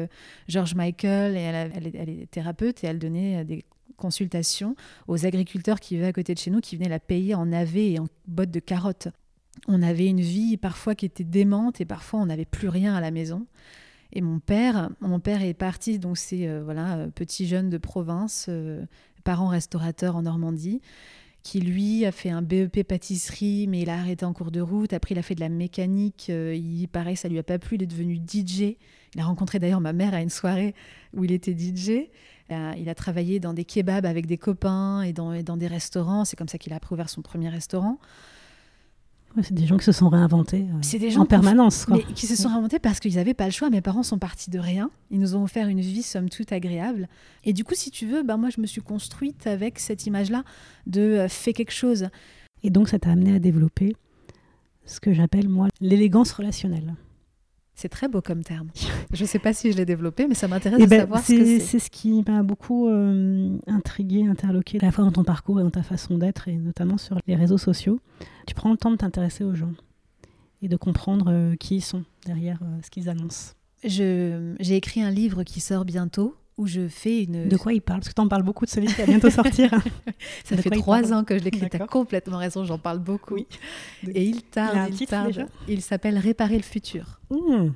George 0.48 0.76
Michael, 0.76 1.36
et 1.36 1.40
elle, 1.40 2.10
est 2.10 2.32
thérapeute 2.32 2.84
et 2.84 2.88
elle 2.88 3.00
donnait 3.00 3.44
des 3.46 3.66
consultations 3.98 4.76
aux 5.08 5.26
agriculteurs 5.26 5.80
qui 5.80 5.96
vivaient 5.96 6.08
à 6.08 6.14
côté 6.14 6.34
de 6.34 6.40
chez 6.40 6.52
nous, 6.52 6.62
qui 6.62 6.78
venaient 6.78 6.90
la 6.90 7.00
payer 7.00 7.36
en 7.36 7.48
navets 7.48 7.92
et 7.92 8.00
en 8.00 8.08
bottes 8.28 8.52
de 8.52 8.60
carottes. 8.60 9.10
On 9.68 9.82
avait 9.82 10.08
une 10.08 10.22
vie 10.22 10.58
parfois 10.58 10.96
qui 10.96 11.06
était 11.06 11.24
démente 11.24 11.82
et 11.82 11.86
parfois 11.86 12.22
on 12.22 12.28
n'avait 12.28 12.46
plus 12.46 12.70
rien 12.70 12.96
à 12.96 13.02
la 13.02 13.12
maison. 13.12 13.46
Et 14.12 14.22
mon 14.22 14.40
père, 14.40 14.90
mon 15.02 15.20
père 15.20 15.42
est 15.44 15.54
parti, 15.54 16.00
donc 16.00 16.18
c'est 16.18 16.48
euh, 16.48 16.64
voilà 16.64 16.98
euh, 16.98 17.08
petit 17.08 17.48
jeune 17.48 17.70
de 17.70 17.78
province, 17.78 18.48
euh, 18.50 18.84
parent 19.24 19.48
restaurateur 19.48 20.16
en 20.16 20.24
Normandie, 20.24 20.82
qui 21.44 21.62
lui 21.62 22.06
a 22.06 22.12
fait 22.12 22.30
un 22.30 22.42
BEP 22.42 22.84
pâtisserie, 22.88 23.68
mais 23.68 23.82
il 23.82 23.90
a 23.90 24.00
arrêté 24.00 24.26
en 24.26 24.34
cours 24.34 24.52
de 24.52 24.62
route. 24.62 24.94
Après, 24.94 25.14
il 25.14 25.20
a 25.20 25.22
fait 25.22 25.36
de 25.36 25.40
la 25.40 25.50
mécanique. 25.50 26.30
il 26.30 26.88
paraît 26.88 27.16
ça 27.16 27.30
lui 27.30 27.40
a 27.40 27.44
pas 27.44 27.60
plu. 27.60 27.78
Il 27.78 27.84
est 27.84 27.88
devenu 27.88 28.16
DJ. 28.16 28.76
Il 29.16 29.22
a 29.22 29.24
rencontré 29.24 29.58
d'ailleurs 29.58 29.80
ma 29.80 29.94
mère 29.94 30.14
à 30.14 30.22
une 30.22 30.30
soirée 30.30 30.76
où 31.16 31.24
il 31.24 31.32
était 31.32 31.54
DJ. 31.58 32.10
il 32.50 32.90
a 32.90 32.96
travaillé 32.96 33.40
dans 33.40 33.54
des 33.54 33.64
kebabs 33.64 34.06
avec 34.06 34.26
des 34.26 34.38
copains 34.38 35.02
et 35.02 35.14
dans, 35.14 35.32
et 35.32 35.44
dans 35.44 35.56
des 35.56 35.68
restaurants. 35.68 36.26
C'est 36.26 36.36
comme 36.36 36.50
ça 36.50 36.58
qu'il 36.58 36.74
a 36.74 36.80
ouvert 36.92 37.10
son 37.10 37.22
premier 37.22 37.50
restaurant 37.50 38.00
c'est 39.42 39.54
des 39.54 39.66
gens 39.66 39.78
qui 39.78 39.86
se 39.86 39.92
sont 39.92 40.10
réinventés 40.10 40.66
euh, 40.70 40.98
des 40.98 41.12
gens 41.12 41.22
en 41.22 41.26
permanence. 41.26 41.88
Mais 41.88 42.04
qui 42.16 42.28
se 42.28 42.36
sont 42.36 42.50
réinventés 42.50 42.80
parce 42.80 43.00
qu'ils 43.00 43.16
n'avaient 43.16 43.34
pas 43.34 43.46
le 43.46 43.52
choix. 43.52 43.70
Mes 43.70 43.82
parents 43.82 44.04
sont 44.04 44.18
partis 44.18 44.50
de 44.50 44.60
rien. 44.60 44.90
Ils 45.12 45.20
nous 45.20 45.36
ont 45.36 45.44
offert 45.44 45.68
une 45.68 45.82
vie, 45.82 46.04
somme 46.04 46.30
toute, 46.30 46.52
agréable. 46.52 47.08
Et 47.44 47.54
du 47.54 47.64
coup, 47.64 47.76
si 47.76 47.92
tu 47.92 48.06
veux, 48.06 48.24
ben 48.24 48.38
moi, 48.38 48.50
je 48.50 48.60
me 48.60 48.66
suis 48.66 48.82
construite 48.82 49.48
avec 49.48 49.80
cette 49.80 50.06
image-là 50.06 50.44
de 50.88 51.02
euh, 51.02 51.30
fait 51.30 51.54
quelque 51.54 51.74
chose. 51.74 52.10
Et 52.64 52.70
donc, 52.70 52.90
ça 52.90 53.00
t'a 53.00 53.12
amené 53.12 53.36
à 53.36 53.40
développer 53.40 53.96
ce 54.86 55.00
que 55.00 55.14
j'appelle, 55.14 55.48
moi, 55.48 55.68
l'élégance 55.80 56.32
relationnelle. 56.32 56.96
C'est 57.80 57.88
très 57.88 58.10
beau 58.10 58.20
comme 58.22 58.44
terme. 58.44 58.68
Je 59.14 59.24
ne 59.24 59.28
sais 59.28 59.40
pas 59.40 59.54
si 59.54 59.72
je 59.72 59.78
l'ai 59.78 59.86
développé, 59.86 60.28
mais 60.28 60.36
ça 60.36 60.50
m'intéresse 60.50 60.82
eh 60.82 60.84
de 60.84 60.90
ben, 60.90 61.00
savoir 61.00 61.24
ce 61.24 61.32
que 61.32 61.46
c'est. 61.46 61.60
C'est 61.62 61.80
ce 61.80 61.90
qui 61.90 62.26
m'a 62.28 62.44
beaucoup 62.44 62.90
euh, 62.90 63.58
intrigué, 63.68 64.28
interloqué, 64.28 64.80
à 64.82 64.86
la 64.88 64.92
fois 64.92 65.06
dans 65.06 65.14
ton 65.14 65.24
parcours 65.24 65.62
et 65.62 65.64
dans 65.64 65.70
ta 65.70 65.82
façon 65.82 66.18
d'être, 66.18 66.50
et 66.50 66.58
notamment 66.58 66.98
sur 66.98 67.18
les 67.26 67.38
réseaux 67.38 67.58
sociaux. 67.58 68.02
Tu 68.48 68.54
prends 68.54 68.72
le 68.72 68.76
temps 68.76 68.92
de 68.92 68.98
t'intéresser 68.98 69.46
aux 69.46 69.56
gens 69.56 69.72
et 70.62 70.68
de 70.68 70.76
comprendre 70.76 71.28
euh, 71.30 71.56
qui 71.56 71.78
ils 71.78 71.82
sont 71.82 72.04
derrière 72.26 72.60
euh, 72.64 72.80
ce 72.84 72.90
qu'ils 72.90 73.08
annoncent. 73.08 73.54
J'ai 73.86 74.76
écrit 74.76 75.02
un 75.02 75.10
livre 75.10 75.44
qui 75.44 75.62
sort 75.62 75.86
bientôt 75.86 76.36
où 76.60 76.68
je 76.68 76.90
fais 76.90 77.24
une... 77.24 77.48
De 77.48 77.56
quoi 77.56 77.72
il 77.72 77.82
parle? 77.82 78.02
Parce 78.02 78.10
que 78.10 78.14
tu 78.14 78.22
en 78.22 78.28
parles 78.28 78.44
beaucoup 78.44 78.66
de 78.66 78.70
ce 78.70 78.82
livre 78.82 78.94
qui 78.94 79.00
va 79.00 79.08
bientôt 79.08 79.30
sortir. 79.30 79.72
Ça 80.44 80.58
fait 80.58 80.70
trois 80.70 81.14
ans 81.14 81.24
que 81.24 81.40
je 81.40 81.44
l'écris. 81.46 81.70
Tu 81.70 81.82
as 81.82 81.88
complètement 81.88 82.38
raison, 82.38 82.66
j'en 82.66 82.78
parle 82.78 83.00
beaucoup. 83.00 83.36
Oui. 83.36 83.48
Et 84.14 84.26
il 84.26 84.44
tarde, 84.44 84.94
il, 85.00 85.08
tarde. 85.08 85.48
Il 85.70 85.82
s'appelle 85.82 86.18
Réparer 86.18 86.58
le 86.58 86.64
futur. 86.64 87.22
Mmh. 87.30 87.70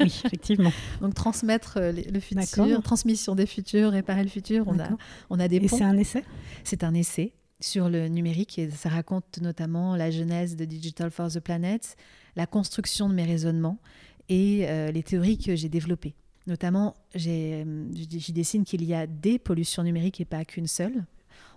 oui, 0.00 0.22
effectivement. 0.24 0.72
Donc 1.00 1.14
transmettre 1.14 1.76
euh, 1.76 1.92
le 1.92 2.18
futur, 2.18 2.82
transmission 2.82 3.36
des 3.36 3.46
futurs, 3.46 3.92
réparer 3.92 4.24
le 4.24 4.30
futur. 4.30 4.64
On 4.66 4.80
a, 4.80 4.88
on 5.30 5.38
a 5.38 5.46
des 5.46 5.56
Et 5.58 5.68
c'est 5.68 5.84
un 5.84 5.96
essai? 5.96 6.24
C'est 6.64 6.82
un 6.82 6.94
essai 6.94 7.34
sur 7.60 7.88
le 7.88 8.08
numérique 8.08 8.58
et 8.58 8.68
ça 8.70 8.88
raconte 8.88 9.38
notamment 9.40 9.94
la 9.94 10.10
genèse 10.10 10.56
de 10.56 10.64
Digital 10.64 11.12
for 11.12 11.28
the 11.28 11.38
Planet, 11.38 11.96
la 12.34 12.46
construction 12.46 13.08
de 13.08 13.14
mes 13.14 13.24
raisonnements 13.24 13.78
et 14.28 14.66
euh, 14.68 14.90
les 14.90 15.04
théories 15.04 15.38
que 15.38 15.54
j'ai 15.54 15.68
développées. 15.68 16.16
Notamment, 16.46 16.94
j'y 17.14 18.32
dessine 18.32 18.64
qu'il 18.64 18.84
y 18.84 18.94
a 18.94 19.06
des 19.06 19.38
pollutions 19.38 19.82
numériques 19.82 20.20
et 20.20 20.24
pas 20.24 20.44
qu'une 20.44 20.66
seule. 20.66 21.04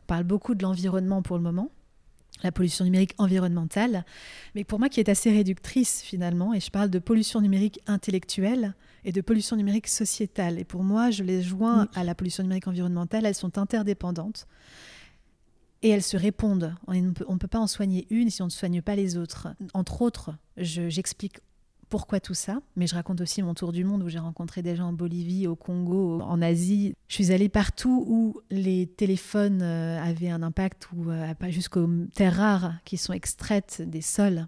On 0.03 0.05
parle 0.07 0.23
beaucoup 0.23 0.53
de 0.53 0.63
l'environnement 0.63 1.23
pour 1.23 1.37
le 1.37 1.43
moment, 1.43 1.71
la 2.43 2.51
pollution 2.51 2.85
numérique 2.85 3.13
environnementale, 3.17 4.05
mais 4.53 4.63
pour 4.63 4.77
moi 4.77 4.89
qui 4.89 4.99
est 4.99 5.09
assez 5.09 5.31
réductrice 5.31 6.01
finalement, 6.01 6.53
et 6.53 6.59
je 6.59 6.69
parle 6.69 6.89
de 6.89 6.99
pollution 6.99 7.41
numérique 7.41 7.79
intellectuelle 7.87 8.75
et 9.03 9.11
de 9.11 9.21
pollution 9.21 9.55
numérique 9.55 9.87
sociétale. 9.87 10.59
Et 10.59 10.63
pour 10.63 10.83
moi, 10.83 11.09
je 11.09 11.23
les 11.23 11.41
joins 11.41 11.87
à 11.95 12.03
la 12.03 12.13
pollution 12.13 12.43
numérique 12.43 12.67
environnementale, 12.67 13.25
elles 13.25 13.35
sont 13.35 13.57
interdépendantes 13.57 14.47
et 15.81 15.89
elles 15.89 16.03
se 16.03 16.17
répondent. 16.17 16.75
On 16.87 16.93
ne 16.93 17.11
peut, 17.11 17.47
pas 17.47 17.59
en 17.59 17.67
soigner 17.67 18.05
une 18.09 18.29
si 18.29 18.41
on 18.41 18.45
ne 18.45 18.51
soigne 18.51 18.81
pas 18.81 18.95
les 18.95 19.17
autres. 19.17 19.47
Entre 19.73 20.01
autres, 20.01 20.31
j'explique 20.57 21.39
pourquoi 21.89 22.19
tout 22.19 22.33
ça, 22.33 22.59
mais 22.75 22.87
je 22.87 22.95
raconte 22.95 23.21
aussi 23.21 23.41
mon 23.41 23.53
tour 23.53 23.71
du 23.71 23.83
monde 23.83 24.03
où 24.03 24.09
j'ai 24.09 24.19
rencontré 24.19 24.61
des 24.61 24.75
gens 24.75 24.87
en 24.87 24.93
Bolivie, 24.93 25.47
au 25.47 25.55
Congo, 25.55 26.21
en 26.21 26.41
Asie. 26.41 26.95
Je 27.07 27.15
suis 27.15 27.31
allée 27.31 27.49
partout 27.49 28.05
où 28.07 28.41
les 28.49 28.87
téléphones 28.87 29.61
euh, 29.61 30.01
avaient 30.01 30.29
un 30.29 30.43
impact, 30.43 30.89
ou 30.95 31.09
euh, 31.09 31.33
jusqu'aux 31.49 31.87
terres 32.13 32.37
rares 32.37 32.73
qui 32.85 32.97
sont 32.97 33.13
extraites 33.13 33.81
des 33.85 34.01
sols. 34.01 34.47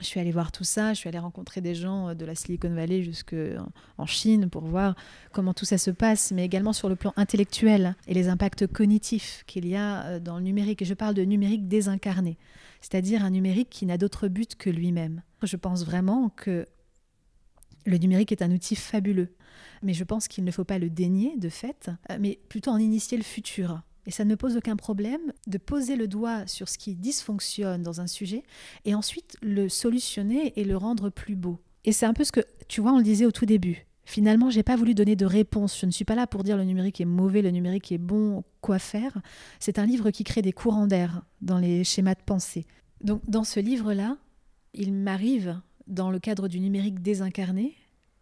Je 0.00 0.04
suis 0.04 0.18
allée 0.18 0.32
voir 0.32 0.50
tout 0.50 0.64
ça, 0.64 0.92
je 0.92 0.98
suis 0.98 1.08
allée 1.08 1.18
rencontrer 1.18 1.60
des 1.60 1.74
gens 1.74 2.08
euh, 2.08 2.14
de 2.14 2.24
la 2.24 2.34
Silicon 2.34 2.74
Valley 2.74 3.02
jusqu'en 3.02 4.06
Chine 4.06 4.50
pour 4.50 4.64
voir 4.64 4.96
comment 5.32 5.54
tout 5.54 5.64
ça 5.64 5.78
se 5.78 5.90
passe, 5.90 6.32
mais 6.32 6.44
également 6.44 6.72
sur 6.72 6.88
le 6.88 6.96
plan 6.96 7.12
intellectuel 7.16 7.94
et 8.06 8.14
les 8.14 8.28
impacts 8.28 8.66
cognitifs 8.66 9.44
qu'il 9.46 9.66
y 9.66 9.76
a 9.76 10.18
dans 10.18 10.38
le 10.38 10.42
numérique. 10.42 10.82
Et 10.82 10.84
je 10.84 10.94
parle 10.94 11.14
de 11.14 11.22
numérique 11.22 11.68
désincarné 11.68 12.38
c'est-à-dire 12.84 13.24
un 13.24 13.30
numérique 13.30 13.70
qui 13.70 13.86
n'a 13.86 13.96
d'autre 13.96 14.28
but 14.28 14.56
que 14.56 14.68
lui-même. 14.68 15.22
Je 15.42 15.56
pense 15.56 15.86
vraiment 15.86 16.28
que 16.28 16.66
le 17.86 17.96
numérique 17.96 18.30
est 18.30 18.42
un 18.42 18.50
outil 18.50 18.76
fabuleux, 18.76 19.34
mais 19.82 19.94
je 19.94 20.04
pense 20.04 20.28
qu'il 20.28 20.44
ne 20.44 20.50
faut 20.50 20.64
pas 20.64 20.78
le 20.78 20.90
dénier 20.90 21.34
de 21.38 21.48
fait, 21.48 21.90
euh, 22.10 22.18
mais 22.20 22.38
plutôt 22.50 22.72
en 22.72 22.76
initier 22.76 23.16
le 23.16 23.24
futur. 23.24 23.80
Et 24.06 24.10
ça 24.10 24.24
ne 24.24 24.30
me 24.30 24.36
pose 24.36 24.56
aucun 24.56 24.76
problème 24.76 25.32
de 25.46 25.58
poser 25.58 25.96
le 25.96 26.08
doigt 26.08 26.46
sur 26.46 26.68
ce 26.68 26.78
qui 26.78 26.94
dysfonctionne 26.94 27.82
dans 27.82 28.00
un 28.00 28.06
sujet 28.06 28.42
et 28.84 28.94
ensuite 28.94 29.36
le 29.42 29.68
solutionner 29.68 30.52
et 30.56 30.64
le 30.64 30.76
rendre 30.76 31.10
plus 31.10 31.36
beau. 31.36 31.58
Et 31.84 31.92
c'est 31.92 32.06
un 32.06 32.14
peu 32.14 32.24
ce 32.24 32.32
que, 32.32 32.40
tu 32.68 32.80
vois, 32.80 32.92
on 32.92 32.98
le 32.98 33.04
disait 33.04 33.26
au 33.26 33.32
tout 33.32 33.46
début. 33.46 33.86
Finalement, 34.06 34.50
j'ai 34.50 34.62
pas 34.62 34.76
voulu 34.76 34.94
donner 34.94 35.16
de 35.16 35.24
réponse. 35.24 35.78
Je 35.80 35.86
ne 35.86 35.90
suis 35.90 36.04
pas 36.04 36.14
là 36.14 36.26
pour 36.26 36.44
dire 36.44 36.56
le 36.56 36.64
numérique 36.64 37.00
est 37.00 37.06
mauvais, 37.06 37.40
le 37.40 37.50
numérique 37.50 37.90
est 37.90 37.98
bon, 37.98 38.44
quoi 38.60 38.78
faire. 38.78 39.20
C'est 39.60 39.78
un 39.78 39.86
livre 39.86 40.10
qui 40.10 40.24
crée 40.24 40.42
des 40.42 40.52
courants 40.52 40.86
d'air 40.86 41.22
dans 41.40 41.58
les 41.58 41.84
schémas 41.84 42.14
de 42.14 42.22
pensée. 42.24 42.66
Donc, 43.00 43.22
dans 43.28 43.44
ce 43.44 43.60
livre-là, 43.60 44.18
il 44.74 44.92
m'arrive, 44.92 45.60
dans 45.86 46.10
le 46.10 46.18
cadre 46.18 46.48
du 46.48 46.60
numérique 46.60 47.00
désincarné, 47.00 47.74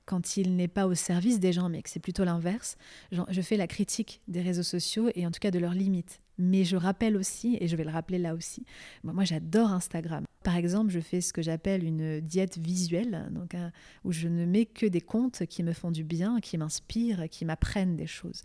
quand 0.04 0.36
il 0.36 0.56
n'est 0.56 0.68
pas 0.68 0.86
au 0.86 0.94
service 0.94 1.40
des 1.40 1.52
gens, 1.52 1.68
mais 1.68 1.82
que 1.82 1.90
c'est 1.90 2.00
plutôt 2.00 2.24
l'inverse, 2.24 2.76
je 3.10 3.40
fais 3.40 3.56
la 3.56 3.66
critique 3.66 4.20
des 4.28 4.40
réseaux 4.40 4.62
sociaux 4.62 5.10
et 5.14 5.26
en 5.26 5.30
tout 5.30 5.40
cas 5.40 5.50
de 5.50 5.58
leurs 5.58 5.74
limites. 5.74 6.20
Mais 6.38 6.64
je 6.64 6.76
rappelle 6.76 7.16
aussi, 7.16 7.58
et 7.60 7.68
je 7.68 7.76
vais 7.76 7.84
le 7.84 7.90
rappeler 7.90 8.18
là 8.18 8.34
aussi, 8.34 8.64
moi 9.04 9.24
j'adore 9.24 9.70
Instagram. 9.70 10.24
Par 10.42 10.56
exemple, 10.56 10.90
je 10.90 10.98
fais 10.98 11.20
ce 11.20 11.32
que 11.32 11.42
j'appelle 11.42 11.84
une 11.84 12.20
diète 12.20 12.58
visuelle, 12.58 13.28
donc, 13.30 13.54
où 14.02 14.12
je 14.12 14.28
ne 14.28 14.44
mets 14.44 14.66
que 14.66 14.86
des 14.86 15.00
comptes 15.00 15.46
qui 15.46 15.62
me 15.62 15.72
font 15.72 15.92
du 15.92 16.02
bien, 16.02 16.40
qui 16.40 16.58
m'inspirent, 16.58 17.28
qui 17.30 17.44
m'apprennent 17.44 17.96
des 17.96 18.08
choses. 18.08 18.42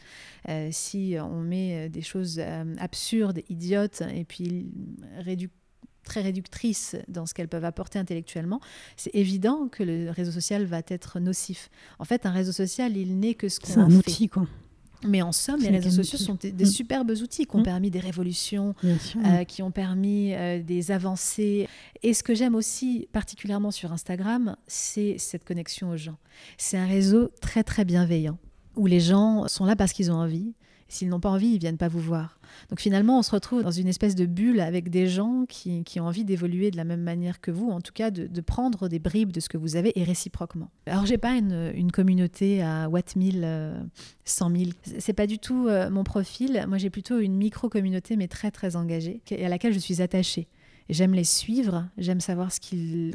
Euh, 0.48 0.70
si 0.72 1.16
on 1.20 1.42
met 1.42 1.90
des 1.90 2.04
choses 2.04 2.40
euh, 2.40 2.76
absurdes, 2.78 3.42
idiotes, 3.50 4.04
et 4.14 4.26
puis 4.26 4.70
réductibles, 5.18 5.54
très 6.08 6.22
réductrices 6.22 6.96
dans 7.08 7.26
ce 7.26 7.34
qu'elles 7.34 7.48
peuvent 7.48 7.66
apporter 7.66 8.00
intellectuellement, 8.00 8.60
c'est 8.96 9.14
évident 9.14 9.68
que 9.68 9.84
le 9.84 10.10
réseau 10.10 10.32
social 10.32 10.66
va 10.66 10.82
être 10.88 11.20
nocif. 11.20 11.70
En 12.00 12.06
fait, 12.06 12.26
un 12.26 12.32
réseau 12.32 12.52
social, 12.52 12.98
il 12.98 13.20
n'est 13.20 13.36
que 13.36 13.50
ce 13.50 13.60
qu'on 13.60 13.74
C'est 13.74 13.80
un 13.80 13.92
outil, 13.92 14.30
quoi. 14.30 14.48
Mais 15.06 15.22
en 15.22 15.32
somme, 15.32 15.60
les 15.62 15.70
réseaux 15.70 16.04
sociaux 16.04 16.18
sont 16.18 16.36
des, 16.36 16.52
mm. 16.52 16.66
superbes 16.66 17.12
outils 17.12 17.46
qui 17.46 17.56
ont 17.56 17.60
mm. 17.60 17.64
permis 17.64 17.92
des 17.92 18.00
révolutions, 18.00 18.74
euh, 18.84 19.44
qui 19.44 19.62
ont 19.62 19.72
permis 19.72 20.34
euh, 20.34 20.62
des 20.62 20.92
avancées. 20.92 21.68
Et 22.04 22.14
ce 22.14 22.24
que 22.24 22.34
j'aime 22.34 22.56
aussi 22.56 23.08
particulièrement 23.12 23.72
sur 23.72 23.92
Instagram, 23.92 24.56
c'est 24.66 25.18
cette 25.20 25.44
connexion 25.44 25.92
aux 25.92 25.98
gens. 25.98 26.18
C'est 26.58 26.78
un 26.78 26.88
réseau 26.88 27.30
très 27.42 27.64
très 27.64 27.86
bienveillant, 27.86 28.40
où 28.76 28.88
les 28.88 29.00
gens 29.00 29.48
sont 29.48 29.66
là 29.66 29.76
parce 29.76 29.94
qu'ils 29.94 30.12
ont 30.12 30.16
envie, 30.16 30.54
S'ils 30.90 31.10
n'ont 31.10 31.20
pas 31.20 31.30
envie, 31.30 31.48
ils 31.48 31.60
viennent 31.60 31.78
pas 31.78 31.88
vous 31.88 32.00
voir. 32.00 32.40
Donc 32.70 32.80
finalement, 32.80 33.20
on 33.20 33.22
se 33.22 33.32
retrouve 33.32 33.64
dans 33.64 33.72
une 33.72 33.88
espèce 33.88 34.16
de 34.16 34.26
bulle 34.26 34.62
avec 34.62 34.90
des 34.90 35.08
gens 35.08 35.46
qui, 35.48 35.84
ont 36.00 36.04
envie 36.04 36.24
d'évoluer 36.24 36.72
de 36.72 36.78
la 36.78 36.86
même 36.86 37.02
manière 37.02 37.42
que 37.42 37.52
vous, 37.52 37.70
en 37.70 37.82
tout 37.82 37.92
cas 37.94 38.10
de, 38.12 38.42
prendre 38.42 38.88
des 38.88 39.00
bribes 39.00 39.32
de 39.32 39.40
ce 39.40 39.50
que 39.50 39.58
vous 39.58 39.76
avez 39.76 39.98
et 40.00 40.04
réciproquement. 40.04 40.70
Alors 40.86 41.06
j'ai 41.06 41.18
pas 41.18 41.36
une, 41.36 41.92
communauté 41.92 42.62
à 42.62 42.88
Watt 42.90 43.16
1000, 43.16 43.76
100 44.24 44.56
000. 44.56 44.72
C'est 45.00 45.14
pas 45.14 45.28
du 45.28 45.40
tout 45.40 45.68
euh, 45.68 45.90
mon 45.90 46.04
profil. 46.04 46.64
Moi 46.68 46.78
j'ai 46.78 46.90
plutôt 46.90 47.20
une 47.20 47.36
micro-communauté 47.36 48.16
mais 48.16 48.28
très 48.28 48.52
très 48.52 48.76
engagée 48.76 49.22
et 49.30 49.46
à 49.46 49.50
laquelle 49.50 49.74
je 49.74 49.80
suis 49.80 50.02
attachée. 50.02 50.48
J'aime 50.90 51.14
les 51.14 51.26
suivre, 51.26 51.86
j'aime 51.98 52.22
savoir 52.22 52.50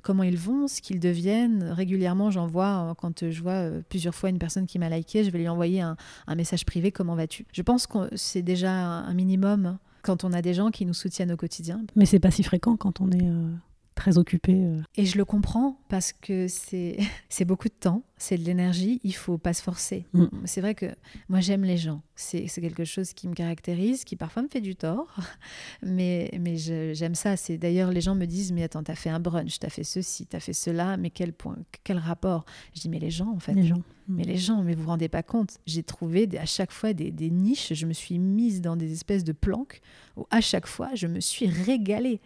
comment 0.02 0.22
ils 0.22 0.36
vont, 0.36 0.68
ce 0.68 0.82
qu'ils 0.82 1.00
deviennent. 1.00 1.64
Régulièrement, 1.64 2.30
j'en 2.30 2.46
vois, 2.46 2.90
euh, 2.90 2.94
quand 2.94 3.30
je 3.30 3.42
vois 3.42 3.52
euh, 3.52 3.82
plusieurs 3.88 4.14
fois 4.14 4.28
une 4.28 4.38
personne 4.38 4.66
qui 4.66 4.78
m'a 4.78 4.90
liké, 4.90 5.24
je 5.24 5.30
vais 5.30 5.38
lui 5.38 5.48
envoyer 5.48 5.80
un, 5.80 5.96
message 6.36 6.66
privé, 6.66 6.92
comment 6.92 7.14
vas-tu? 7.14 7.46
Je 7.52 7.62
pense 7.62 7.86
que 7.86 7.98
c'est 8.14 8.42
déjà 8.42 8.72
un 8.72 9.14
minimum 9.14 9.78
quand 10.02 10.24
on 10.24 10.32
a 10.32 10.42
des 10.42 10.54
gens 10.54 10.70
qui 10.70 10.84
nous 10.84 10.94
soutiennent 10.94 11.32
au 11.32 11.36
quotidien. 11.36 11.82
Mais 11.96 12.06
c'est 12.06 12.20
pas 12.20 12.30
si 12.30 12.42
fréquent 12.42 12.76
quand 12.76 13.00
on 13.00 13.10
est... 13.10 13.22
Euh, 13.22 13.50
très 13.94 14.18
occupé. 14.18 14.54
Euh. 14.54 14.80
Et 14.96 15.06
je 15.06 15.18
le 15.18 15.24
comprends 15.24 15.78
parce 15.88 16.12
que 16.12 16.46
c'est 17.28 17.44
beaucoup 17.44 17.68
de 17.68 17.74
temps, 17.74 18.02
c'est 18.16 18.36
de 18.36 18.44
l'énergie, 18.44 19.00
il 19.04 19.14
faut 19.14 19.38
pas 19.38 19.52
se 19.52 19.62
forcer. 19.62 20.06
Mm. 20.12 20.26
C'est 20.44 20.60
vrai 20.60 20.74
que 20.74 20.86
moi 21.28 21.40
j'aime 21.40 21.64
les 21.64 21.76
gens, 21.76 22.02
c'est 22.14 22.46
quelque 22.48 22.84
chose 22.84 23.12
qui 23.12 23.28
me 23.28 23.34
caractérise, 23.34 24.04
qui 24.04 24.16
parfois 24.16 24.42
me 24.42 24.48
fait 24.48 24.60
du 24.60 24.76
tort, 24.76 25.14
mais, 25.82 26.30
mais 26.40 26.56
j'aime 26.56 27.14
ça. 27.14 27.36
C'est 27.36 27.58
D'ailleurs, 27.58 27.90
les 27.90 28.00
gens 28.00 28.14
me 28.14 28.26
disent, 28.26 28.52
mais 28.52 28.62
attends, 28.62 28.82
t'as 28.82 28.94
fait 28.94 29.10
un 29.10 29.20
brunch, 29.20 29.58
t'as 29.58 29.68
fait 29.68 29.84
ceci, 29.84 30.26
t'as 30.26 30.40
fait 30.40 30.52
cela, 30.52 30.96
mais 30.96 31.10
quel, 31.10 31.32
point, 31.32 31.56
quel 31.84 31.98
rapport? 31.98 32.44
Je 32.74 32.80
dis, 32.80 32.88
mais 32.88 32.98
les 32.98 33.10
gens 33.10 33.30
en 33.30 33.38
fait. 33.38 33.54
Les 33.54 33.66
gens. 33.66 33.82
Mm. 34.08 34.16
Mais 34.16 34.24
les 34.24 34.36
gens, 34.36 34.62
mais 34.62 34.74
vous 34.74 34.82
vous 34.82 34.88
rendez 34.88 35.08
pas 35.08 35.22
compte. 35.22 35.58
J'ai 35.66 35.82
trouvé 35.82 36.28
à 36.38 36.46
chaque 36.46 36.72
fois 36.72 36.92
des, 36.92 37.10
des 37.10 37.30
niches, 37.30 37.72
je 37.72 37.86
me 37.86 37.92
suis 37.92 38.18
mise 38.18 38.60
dans 38.60 38.76
des 38.76 38.92
espèces 38.92 39.24
de 39.24 39.32
planques 39.32 39.80
où 40.16 40.26
à 40.30 40.40
chaque 40.40 40.66
fois 40.66 40.90
je 40.94 41.06
me 41.06 41.20
suis 41.20 41.46
régalée 41.46 42.20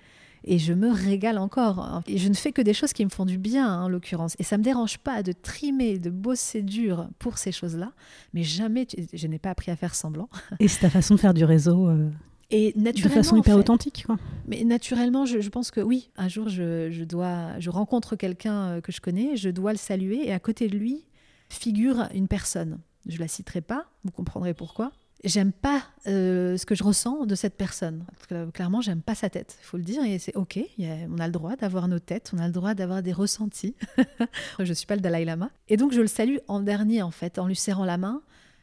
et 0.44 0.58
je 0.58 0.72
me 0.72 0.90
régale 0.90 1.38
encore. 1.38 2.02
Et 2.06 2.18
je 2.18 2.28
ne 2.28 2.34
fais 2.34 2.52
que 2.52 2.62
des 2.62 2.74
choses 2.74 2.92
qui 2.92 3.04
me 3.04 3.10
font 3.10 3.26
du 3.26 3.38
bien, 3.38 3.68
hein, 3.68 3.82
en 3.84 3.88
l'occurrence. 3.88 4.34
Et 4.38 4.42
ça 4.42 4.58
me 4.58 4.62
dérange 4.62 4.98
pas 4.98 5.22
de 5.22 5.32
trimer, 5.32 5.98
de 5.98 6.10
bosser 6.10 6.62
dur 6.62 7.08
pour 7.18 7.38
ces 7.38 7.52
choses-là, 7.52 7.92
mais 8.32 8.42
jamais, 8.42 8.86
je 9.12 9.26
n'ai 9.26 9.38
pas 9.38 9.50
appris 9.50 9.70
à 9.70 9.76
faire 9.76 9.94
semblant. 9.94 10.28
Et 10.60 10.68
c'est 10.68 10.80
ta 10.80 10.90
façon 10.90 11.14
de 11.14 11.20
faire 11.20 11.34
du 11.34 11.44
réseau 11.44 11.88
euh, 11.88 12.10
Et 12.50 12.72
naturellement, 12.76 13.16
de 13.16 13.22
façon 13.22 13.36
hyper 13.36 13.56
authentique. 13.56 14.04
Quoi. 14.06 14.16
Mais 14.46 14.62
naturellement, 14.64 15.26
je, 15.26 15.48
pense 15.48 15.70
que 15.70 15.80
oui, 15.80 16.10
un 16.16 16.28
jour, 16.28 16.48
je, 16.48 16.90
je 16.90 17.04
dois, 17.04 17.58
je 17.58 17.70
rencontre 17.70 18.16
quelqu'un 18.16 18.62
euh, 18.66 18.80
que 18.80 18.92
je 18.92 19.00
connais, 19.00 19.36
je 19.36 19.50
dois 19.50 19.72
le 19.72 19.78
saluer, 19.78 20.28
et 20.28 20.32
à 20.32 20.38
côté 20.38 20.68
de 20.68 20.76
lui 20.76 21.04
figure 21.48 22.08
une 22.14 22.28
personne. 22.28 22.78
Je 23.06 23.18
la 23.18 23.28
citerai 23.28 23.60
pas, 23.60 23.86
vous 24.04 24.10
comprendrez 24.10 24.52
pourquoi 24.52 24.92
j'aime 25.24 25.52
pas 25.52 25.82
euh, 26.06 26.56
ce 26.56 26.66
que 26.66 26.74
je 26.74 26.84
ressens 26.84 27.26
de 27.26 27.34
cette 27.34 27.56
personne. 27.56 28.04
clairement, 28.52 28.80
j'aime 28.80 29.02
pas 29.02 29.14
sa 29.14 29.30
tête, 29.30 29.56
il 29.60 29.64
faut 29.64 29.76
le 29.76 29.82
dire, 29.82 30.02
et 30.04 30.18
c'est 30.18 30.36
ok. 30.36 30.58
on 30.78 31.18
a 31.18 31.26
le 31.26 31.32
droit 31.32 31.56
d'avoir 31.56 31.88
nos 31.88 31.98
têtes, 31.98 32.32
on 32.34 32.38
a 32.38 32.46
le 32.46 32.52
droit 32.52 32.74
d'avoir 32.74 33.02
des 33.02 33.12
ressentis. 33.12 33.74
je 34.58 34.72
suis 34.72 34.86
pas 34.86 34.96
le 34.96 35.00
Dalai 35.00 35.24
Lama, 35.24 35.50
et 35.68 35.76
donc 35.76 35.92
je 35.92 36.00
le 36.00 36.06
salue 36.06 36.36
en 36.48 36.60
dernier 36.60 37.02
en 37.02 37.10
fait, 37.10 37.38
en 37.38 37.46
lui 37.46 37.56
serrant 37.56 37.84
la 37.84 37.98
main. 37.98 38.22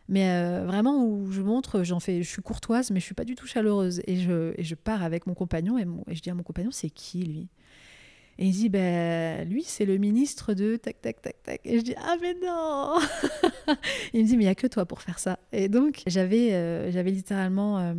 Mais 0.09 0.29
euh, 0.31 0.65
vraiment 0.65 1.05
où 1.05 1.31
je 1.31 1.41
montre, 1.41 1.83
j'en 1.83 2.01
fais, 2.01 2.23
je 2.23 2.29
suis 2.29 2.41
courtoise, 2.41 2.91
mais 2.91 2.99
je 2.99 3.05
suis 3.05 3.15
pas 3.15 3.23
du 3.23 3.35
tout 3.35 3.47
chaleureuse, 3.47 4.01
et 4.05 4.17
je, 4.17 4.75
pars 4.75 5.01
avec 5.01 5.27
mon 5.27 5.33
compagnon 5.33 5.77
et 5.77 6.15
je 6.15 6.21
dis 6.21 6.29
à 6.29 6.33
mon 6.33 6.43
compagnon, 6.43 6.71
c'est 6.71 6.89
qui 6.89 7.23
lui? 7.23 7.47
Et 8.39 8.47
il 8.47 8.51
dit, 8.51 8.69
ben, 8.69 9.47
lui, 9.47 9.63
c'est 9.63 9.85
le 9.85 9.97
ministre 9.97 10.53
de 10.53 10.75
tac, 10.75 11.01
tac, 11.01 11.21
tac, 11.21 11.43
tac. 11.43 11.61
Et 11.65 11.77
je 11.77 11.83
dis, 11.83 11.95
ah, 11.97 12.15
mais 12.19 12.33
non 12.43 12.99
Il 14.13 14.23
me 14.23 14.27
dit, 14.27 14.37
mais 14.37 14.43
il 14.43 14.47
n'y 14.47 14.51
a 14.51 14.55
que 14.55 14.67
toi 14.67 14.85
pour 14.85 15.01
faire 15.01 15.19
ça. 15.19 15.37
Et 15.51 15.69
donc, 15.69 16.01
j'avais 16.07 16.49
euh, 16.53 17.03
littéralement 17.03 17.77
euh, 17.77 17.93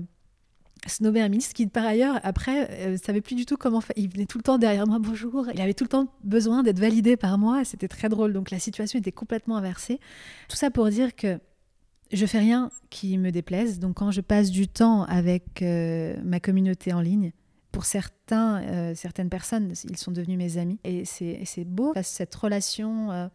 snobé 0.89 1.21
un 1.21 1.29
ministre 1.29 1.55
qui, 1.55 1.69
par 1.69 1.85
ailleurs, 1.85 2.19
après, 2.25 2.89
ne 2.89 2.95
euh, 2.95 2.97
savait 2.97 3.21
plus 3.21 3.37
du 3.37 3.47
tout 3.47 3.57
comment 3.57 3.81
faire. 3.81 3.95
Il 3.97 4.09
venait 4.09 4.27
tout 4.27 4.39
le 4.39 4.43
temps 4.43 4.59
derrière 4.59 4.89
moi, 4.89 4.99
bonjour. 4.99 5.47
Il 5.55 5.61
avait 5.61 5.75
tout 5.75 5.85
le 5.85 5.89
temps 5.89 6.09
besoin 6.25 6.65
d'être 6.65 6.81
validé 6.81 7.17
par 7.17 7.39
moi. 7.39 7.65
C'était 7.65 7.89
très 7.89 8.09
drôle. 8.09 8.33
Donc, 8.33 8.51
la 8.51 8.59
situation 8.59 8.99
était 8.99 9.13
complètement 9.13 9.57
inversée. 9.57 10.01
Tout 10.49 10.57
ça 10.57 10.73
pour 10.73 10.89
dire 10.89 11.15
que 11.15 11.39
je 12.13 12.27
fais 12.27 12.41
rien 12.41 12.71
qui 12.91 13.19
me 13.19 13.31
déplaise. 13.31 13.79
Donc, 13.79 13.95
quand 13.95 14.11
je 14.11 14.21
passe 14.21 14.51
du 14.51 14.67
temps 14.67 15.05
avec 15.05 15.63
ma 15.63 16.41
communauté 16.41 16.93
en 16.93 17.01
ligne, 17.01 17.33
pour 17.75 17.85
certains, 17.85 18.63
euh, 18.63 18.95
certaines 18.95 19.29
personnes, 19.29 19.75
ils 19.91 19.97
sont 19.97 20.13
devenus 20.13 20.39
mes 20.39 20.59
amis. 20.59 20.79
Et 20.85 21.05
c'est 21.05 21.65
beau, 21.65 21.93
cette 22.03 22.35
relation 22.35 23.11
euh, 23.11 23.27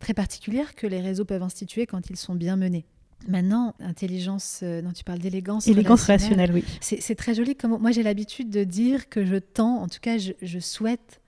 très 0.00 0.14
particulière 0.14 0.74
que 0.74 0.86
les 0.86 1.00
réseaux 1.00 1.24
peuvent 1.24 1.44
instituer 1.44 1.86
quand 1.86 2.10
ils 2.10 2.16
sont 2.16 2.34
bien 2.34 2.56
menés. 2.56 2.84
Maintenant, 3.28 3.74
intelligence, 3.78 4.60
euh, 4.64 4.82
non, 4.82 4.92
tu 4.92 5.04
parles 5.04 5.20
d'élégance. 5.20 5.68
Élégance 5.68 6.02
relationnelle, 6.06 6.52
oui. 6.52 6.64
C'est 6.80 7.14
très 7.14 7.34
joli. 7.34 7.54
Comme, 7.54 7.78
moi, 7.78 7.92
j'ai 7.92 8.02
l'habitude 8.02 8.50
de 8.50 8.64
dire 8.64 9.08
que 9.08 9.24
je 9.24 9.36
tends, 9.36 9.80
en 9.80 9.88
tout 9.88 10.00
cas, 10.00 10.18
je, 10.18 10.58
souhaite. 10.58 11.20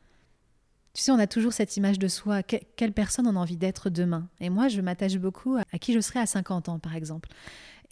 Tu 0.92 1.02
sais, 1.02 1.12
on 1.12 1.18
a 1.20 1.28
toujours 1.28 1.52
cette 1.52 1.76
image 1.76 2.00
de 2.00 2.08
soi. 2.08 2.42
quelle 2.42 2.92
personne 2.92 3.28
on 3.28 3.36
a 3.36 3.38
envie 3.38 3.56
d'être 3.56 3.90
demain? 3.90 4.28
Et 4.40 4.50
moi, 4.50 4.66
je 4.66 4.80
m'attache 4.80 5.16
beaucoup 5.18 5.56
à, 5.56 5.62
à, 5.72 5.78
qui 5.78 5.92
je 5.92 6.00
serai 6.00 6.18
à 6.18 6.26
50 6.26 6.68
ans, 6.68 6.78
par 6.80 6.96
exemple. 6.96 7.28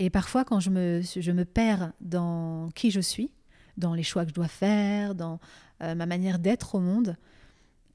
Et 0.00 0.10
parfois, 0.10 0.44
quand 0.44 0.58
je 0.58 0.70
me, 0.70 1.00
je 1.02 1.30
me 1.30 1.44
perds 1.44 1.92
dans 2.00 2.68
qui 2.74 2.90
je 2.90 3.00
suis, 3.00 3.30
dans 3.76 3.94
les 3.94 4.02
choix 4.02 4.24
que 4.24 4.30
je 4.30 4.34
dois 4.34 4.48
faire, 4.48 5.14
dans 5.14 5.40
euh, 5.82 5.94
ma 5.94 6.06
manière 6.06 6.38
d'être 6.38 6.74
au 6.74 6.80
monde, 6.80 7.16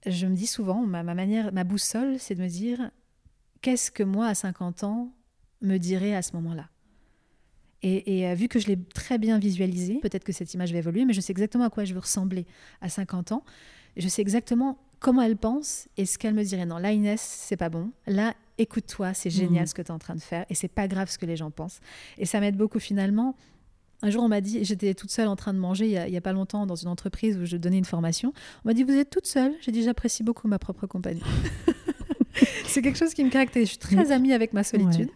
je 0.05 0.25
me 0.27 0.35
dis 0.35 0.47
souvent, 0.47 0.85
ma, 0.85 1.03
manière, 1.03 1.51
ma 1.53 1.63
boussole, 1.63 2.17
c'est 2.19 2.35
de 2.35 2.41
me 2.41 2.47
dire 2.47 2.91
qu'est-ce 3.61 3.91
que 3.91 4.03
moi 4.03 4.27
à 4.27 4.35
50 4.35 4.83
ans 4.83 5.11
me 5.61 5.77
dirait 5.77 6.15
à 6.15 6.21
ce 6.21 6.33
moment-là? 6.33 6.69
Et, 7.81 8.27
euh, 8.27 8.33
vu 8.33 8.49
que 8.49 8.59
je 8.59 8.67
l'ai 8.67 8.77
très 8.77 9.17
bien 9.17 9.39
visualisé, 9.39 9.99
peut-être 10.01 10.25
que 10.25 10.33
cette 10.33 10.53
image 10.53 10.73
va 10.73 10.79
évoluer, 10.79 11.05
mais 11.05 11.13
je 11.13 11.21
sais 11.21 11.31
exactement 11.31 11.63
à 11.63 11.69
quoi 11.69 11.85
je 11.85 11.93
veux 11.93 12.01
ressembler 12.01 12.45
à 12.81 12.89
50 12.89 13.31
ans. 13.31 13.45
Je 13.95 14.07
sais 14.09 14.21
exactement 14.21 14.77
comment 14.99 15.21
elle 15.21 15.37
pense 15.37 15.87
et 15.95 16.05
ce 16.05 16.17
qu'elle 16.17 16.33
me 16.33 16.43
dirait. 16.43 16.65
Non, 16.65 16.77
là, 16.77 16.91
Inès, 16.91 17.21
c'est 17.21 17.55
pas 17.55 17.69
bon. 17.69 17.91
Là, 18.05 18.35
écoute-toi, 18.57 19.13
c'est 19.13 19.29
génial 19.29 19.63
mmh. 19.63 19.67
ce 19.67 19.73
que 19.73 19.81
tu 19.81 19.87
es 19.87 19.91
en 19.91 19.99
train 19.99 20.15
de 20.15 20.21
faire 20.21 20.45
et 20.49 20.55
c'est 20.55 20.67
pas 20.67 20.89
grave 20.89 21.09
ce 21.09 21.17
que 21.17 21.25
les 21.25 21.37
gens 21.37 21.51
pensent. 21.51 21.79
Et 22.17 22.25
ça 22.25 22.41
m'aide 22.41 22.57
beaucoup 22.57 22.79
finalement 22.79 23.35
un 24.01 24.09
jour, 24.09 24.23
on 24.23 24.29
m'a 24.29 24.41
dit, 24.41 24.63
j'étais 24.63 24.93
toute 24.93 25.11
seule 25.11 25.27
en 25.27 25.35
train 25.35 25.53
de 25.53 25.59
manger 25.59 25.85
il 25.87 26.11
n'y 26.11 26.17
a, 26.17 26.21
pas 26.21 26.33
longtemps 26.33 26.65
dans 26.65 26.75
une 26.75 26.87
entreprise 26.87 27.37
où 27.37 27.45
je 27.45 27.57
donnais 27.57 27.77
une 27.77 27.85
formation. 27.85 28.33
On 28.63 28.69
m'a 28.69 28.73
dit, 28.73 28.83
vous 28.83 28.93
êtes 28.93 29.09
toute 29.09 29.27
seule 29.27 29.53
J'ai 29.61 29.71
dit, 29.71 29.83
j'apprécie 29.83 30.23
beaucoup 30.23 30.47
ma 30.47 30.59
propre 30.59 30.87
compagnie. 30.87 31.21
c'est 32.65 32.81
quelque 32.81 32.97
chose 32.97 33.13
qui 33.13 33.23
me 33.23 33.29
caractérise. 33.29 33.67
Je 33.67 33.71
suis 33.71 33.79
très 33.79 34.11
amie 34.11 34.31
avec 34.33 34.53
ma 34.53 34.63
solitude. 34.63 35.09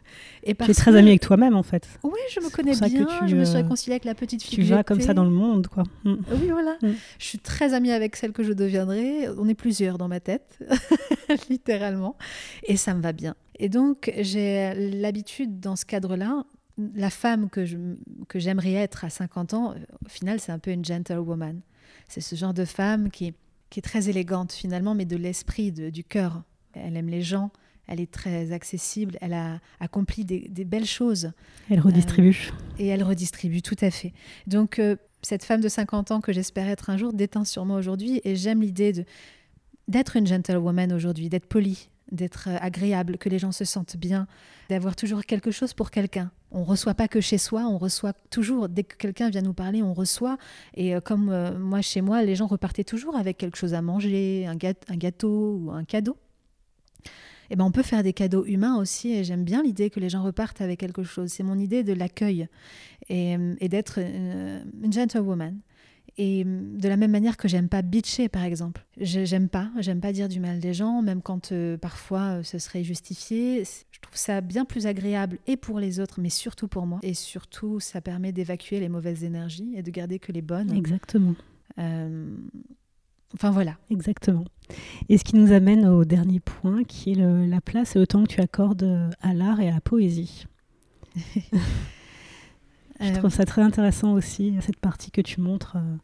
Et 0.44 0.54
tu 0.54 0.72
es 0.72 0.74
très 0.74 0.96
amie 0.96 1.10
avec 1.10 1.22
toi-même, 1.22 1.56
en 1.56 1.64
fait. 1.64 1.88
Oui, 2.04 2.20
je 2.34 2.42
me 2.42 2.50
connais 2.50 2.76
bien. 2.76 3.08
je 3.26 3.36
me 3.36 3.46
suis 3.46 3.56
euh, 3.56 3.62
réconciliée 3.62 3.94
avec 3.94 4.06
la 4.06 4.16
petite 4.16 4.44
fille. 4.44 4.56
Tu 4.56 4.64
vas 4.64 4.84
comme 4.84 5.00
ça 5.00 5.14
dans 5.14 5.24
le 5.24 5.30
monde, 5.30 5.68
quoi. 5.68 5.84
Mm. 6.04 6.16
Oui, 6.32 6.50
voilà. 6.50 6.78
Mm. 6.82 6.94
Je 7.20 7.26
suis 7.26 7.40
très 7.40 7.74
amie 7.74 7.92
avec 7.92 8.16
celle 8.16 8.34
que 8.34 8.44
je 8.44 8.54
deviendrai. 8.54 9.30
On 9.38 9.48
est 9.48 9.56
plusieurs 9.56 9.98
dans 9.98 10.08
ma 10.08 10.20
tête, 10.20 10.60
littéralement. 11.50 12.18
Et 12.68 12.76
ça 12.76 12.94
me 12.94 13.02
va 13.02 13.14
bien. 13.14 13.36
Et 13.60 13.70
donc, 13.70 14.12
j'ai 14.20 14.74
l'habitude, 14.76 15.60
dans 15.60 15.76
ce 15.76 15.86
cadre-là, 15.86 16.44
la 16.78 17.10
femme 17.10 17.50
que, 17.50 17.66
je, 17.66 17.78
que 18.28 18.40
j'aimerais 18.40 18.74
être 18.74 19.06
à 19.06 19.10
50 19.10 19.54
ans, 19.54 19.76
au 20.06 20.10
final, 20.10 20.40
c'est 20.40 20.52
un 20.52 20.60
peu 20.60 20.72
une 20.72 20.84
gentlewoman. 20.84 21.62
C'est 22.08 22.22
ce 22.22 22.36
genre 22.36 22.54
de 22.54 22.66
femme 22.66 23.12
qui, 23.12 23.34
qui 23.70 23.80
est 23.80 23.84
très 23.84 24.10
élégante 24.10 24.52
finalement, 24.52 24.96
mais 24.96 25.06
de 25.06 25.16
l'esprit, 25.16 25.72
du 25.72 26.04
cœur. 26.04 26.44
Elle 26.74 26.98
aime 26.98 27.10
les 27.10 27.22
gens, 27.22 27.52
elle 27.88 28.00
est 28.00 28.12
très 28.12 28.52
accessible, 28.52 29.18
elle 29.22 29.34
a 29.34 29.60
accompli 29.80 30.26
des, 30.26 30.66
belles 30.66 30.86
choses. 30.86 31.32
Elle 31.70 31.80
redistribue. 31.80 32.52
Euh, 32.52 32.76
et 32.80 32.88
elle 32.88 33.04
redistribue, 33.04 33.62
tout 33.62 33.78
à 33.82 33.92
fait. 33.92 34.14
Donc, 34.48 34.80
euh, 34.80 34.96
cette 35.22 35.44
femme 35.44 35.62
de 35.62 35.70
50 35.70 36.12
ans 36.12 36.22
que 36.22 36.32
j'espère 36.34 36.68
être 36.68 36.90
un 36.90 36.98
jour 36.98 37.14
déteint 37.14 37.46
sur 37.46 37.66
moi 37.66 37.78
aujourd'hui, 37.78 38.22
et 38.24 38.36
j'aime 38.36 38.62
l'idée 38.62 38.94
de, 38.94 39.06
d'être 39.88 40.16
une 40.16 40.28
gentlewoman 40.28 40.94
aujourd'hui, 40.94 41.30
d'être 41.30 41.48
polie, 41.48 41.90
d'être 42.14 42.48
euh, 42.50 42.58
agréable, 42.62 43.18
que 43.18 43.28
les 43.28 43.40
gens 43.40 43.52
se 43.52 43.66
sentent 43.66 43.98
bien, 43.98 44.28
d'avoir 44.70 44.96
toujours 44.96 45.26
quelque 45.26 45.52
chose 45.52 45.74
pour 45.74 45.92
quelqu'un. 45.92 46.32
On 46.52 46.64
reçoit 46.64 46.94
pas 46.94 47.08
que 47.08 47.20
chez 47.20 47.38
soi, 47.38 47.64
on 47.64 47.78
reçoit 47.78 48.14
toujours. 48.30 48.70
Dès 48.70 48.84
que 48.84 48.96
quelqu'un 48.96 49.30
vient 49.30 49.42
nous 49.42 49.54
parler, 49.54 49.84
on 49.84 49.94
reçoit. 49.94 50.38
Et 50.76 50.94
comme 51.04 51.58
moi, 51.58 51.82
chez 51.82 52.02
moi, 52.02 52.24
les 52.24 52.36
gens 52.36 52.46
repartaient 52.46 52.84
toujours 52.84 53.16
avec 53.16 53.38
quelque 53.38 53.58
chose 53.58 53.74
à 53.74 53.82
manger, 53.82 54.46
un 54.48 54.56
gâteau 54.56 55.58
ou 55.60 55.72
un 55.72 55.84
cadeau 55.84 56.16
eh 57.50 57.56
ben 57.56 57.66
on 57.66 57.72
peut 57.72 57.84
faire 57.84 58.02
des 58.02 58.14
cadeaux 58.14 58.46
humains 58.46 58.78
aussi. 58.78 59.14
Et 59.14 59.24
j'aime 59.24 59.44
bien 59.44 59.62
l'idée 59.62 59.90
que 59.90 60.00
les 60.00 60.10
gens 60.10 60.24
repartent 60.24 60.62
avec 60.62 60.80
quelque 60.80 61.04
chose. 61.04 61.32
C'est 61.32 61.44
mon 61.44 61.60
idée 61.60 61.84
de 61.84 61.94
l'accueil 61.94 62.48
et, 63.10 63.38
d'être 63.70 64.00
une 64.00 64.92
gentlewoman. 64.92 65.60
Et 66.18 66.44
de 66.44 66.88
la 66.88 66.96
même 66.96 67.12
manière 67.12 67.38
que 67.38 67.48
j'aime 67.48 67.70
pas 67.70 67.82
bitcher, 67.82 68.30
par 68.30 68.44
exemple. 68.44 68.86
J'aime 69.00 69.50
pas, 69.50 69.72
j'aime 69.80 70.00
pas 70.00 70.14
dire 70.14 70.30
du 70.30 70.40
mal 70.40 70.60
des 70.60 70.74
gens, 70.74 71.02
même 71.02 71.22
quand 71.24 71.52
euh, 71.52 71.76
parfois 71.76 72.22
euh, 72.40 72.44
ce 72.44 72.60
serait 72.60 72.84
justifié. 72.84 73.64
Je 73.64 74.00
trouve 74.00 74.16
ça 74.16 74.42
bien 74.42 74.64
plus 74.64 74.86
agréable 74.86 75.40
et 75.48 75.58
pour 75.58 75.80
les 75.80 76.00
autres, 76.00 76.20
mais 76.22 76.30
surtout 76.30 76.68
pour 76.68 76.86
moi. 76.86 77.00
Et 77.02 77.16
surtout, 77.16 77.80
ça 77.80 78.00
permet 78.00 78.32
d'évacuer 78.32 78.80
les 78.80 78.90
mauvaises 78.90 79.24
énergies 79.24 79.74
et 79.76 79.82
de 79.82 79.90
garder 79.90 80.20
que 80.20 80.32
les 80.32 80.44
bonnes. 80.44 80.72
Exactement. 80.72 81.36
Euh, 81.80 82.36
Enfin 83.36 83.50
voilà. 83.50 83.78
Exactement. 83.90 84.46
Et 85.10 85.18
ce 85.18 85.24
qui 85.24 85.36
nous 85.36 85.54
amène 85.54 85.88
au 85.88 86.06
dernier 86.06 86.40
point, 86.40 86.84
qui 86.84 87.14
est 87.14 87.16
la 87.16 87.62
place 87.62 87.96
et 87.96 88.00
le 88.00 88.06
temps 88.06 88.22
que 88.22 88.28
tu 88.28 88.42
accordes 88.42 89.10
à 89.22 89.34
l'art 89.34 89.60
et 89.60 89.70
à 89.70 89.74
la 89.74 89.82
poésie. 89.82 90.46
Je 93.00 93.14
trouve 93.14 93.34
ça 93.34 93.46
très 93.46 93.62
intéressant 93.62 94.14
aussi, 94.14 94.56
cette 94.62 94.80
partie 94.80 95.12
que 95.12 95.22
tu 95.22 95.42
montres 95.42 95.78
euh, 95.78 95.96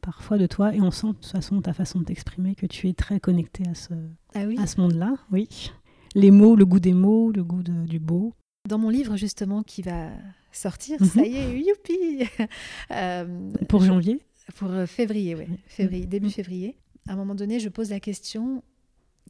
parfois 0.00 0.38
de 0.38 0.46
toi, 0.46 0.74
et 0.74 0.80
on 0.80 0.90
sent 0.90 1.08
de 1.08 1.12
toute 1.12 1.26
façon 1.26 1.60
ta 1.60 1.72
façon 1.72 2.00
de 2.00 2.04
t'exprimer 2.04 2.54
que 2.54 2.66
tu 2.66 2.88
es 2.88 2.92
très 2.94 3.20
connecté 3.20 3.64
à 3.68 3.74
ce, 3.74 3.94
ah 4.34 4.40
à 4.58 4.66
ce 4.66 4.80
monde-là. 4.80 5.14
Oui. 5.30 5.70
Les 6.14 6.30
mots, 6.30 6.56
le 6.56 6.66
goût 6.66 6.80
des 6.80 6.94
mots, 6.94 7.30
le 7.32 7.44
goût 7.44 7.62
du 7.62 7.98
beau. 7.98 8.34
Dans 8.68 8.78
mon 8.78 8.90
livre 8.90 9.16
justement 9.16 9.62
qui 9.62 9.82
va 9.82 10.10
sortir, 10.52 10.98
ça 11.04 11.20
mhm. 11.20 11.26
y 11.26 11.36
est, 11.36 11.60
youpi 11.60 12.28
euh, 12.90 13.50
Pour 13.68 13.82
janvier 13.82 14.20
pour 14.56 14.70
euh, 14.70 14.86
février, 14.86 15.34
oui. 15.34 15.46
Février, 15.66 16.06
début 16.06 16.30
février. 16.30 16.76
À 17.08 17.12
un 17.12 17.16
moment 17.16 17.34
donné, 17.34 17.60
je 17.60 17.68
pose 17.68 17.90
la 17.90 18.00
question 18.00 18.62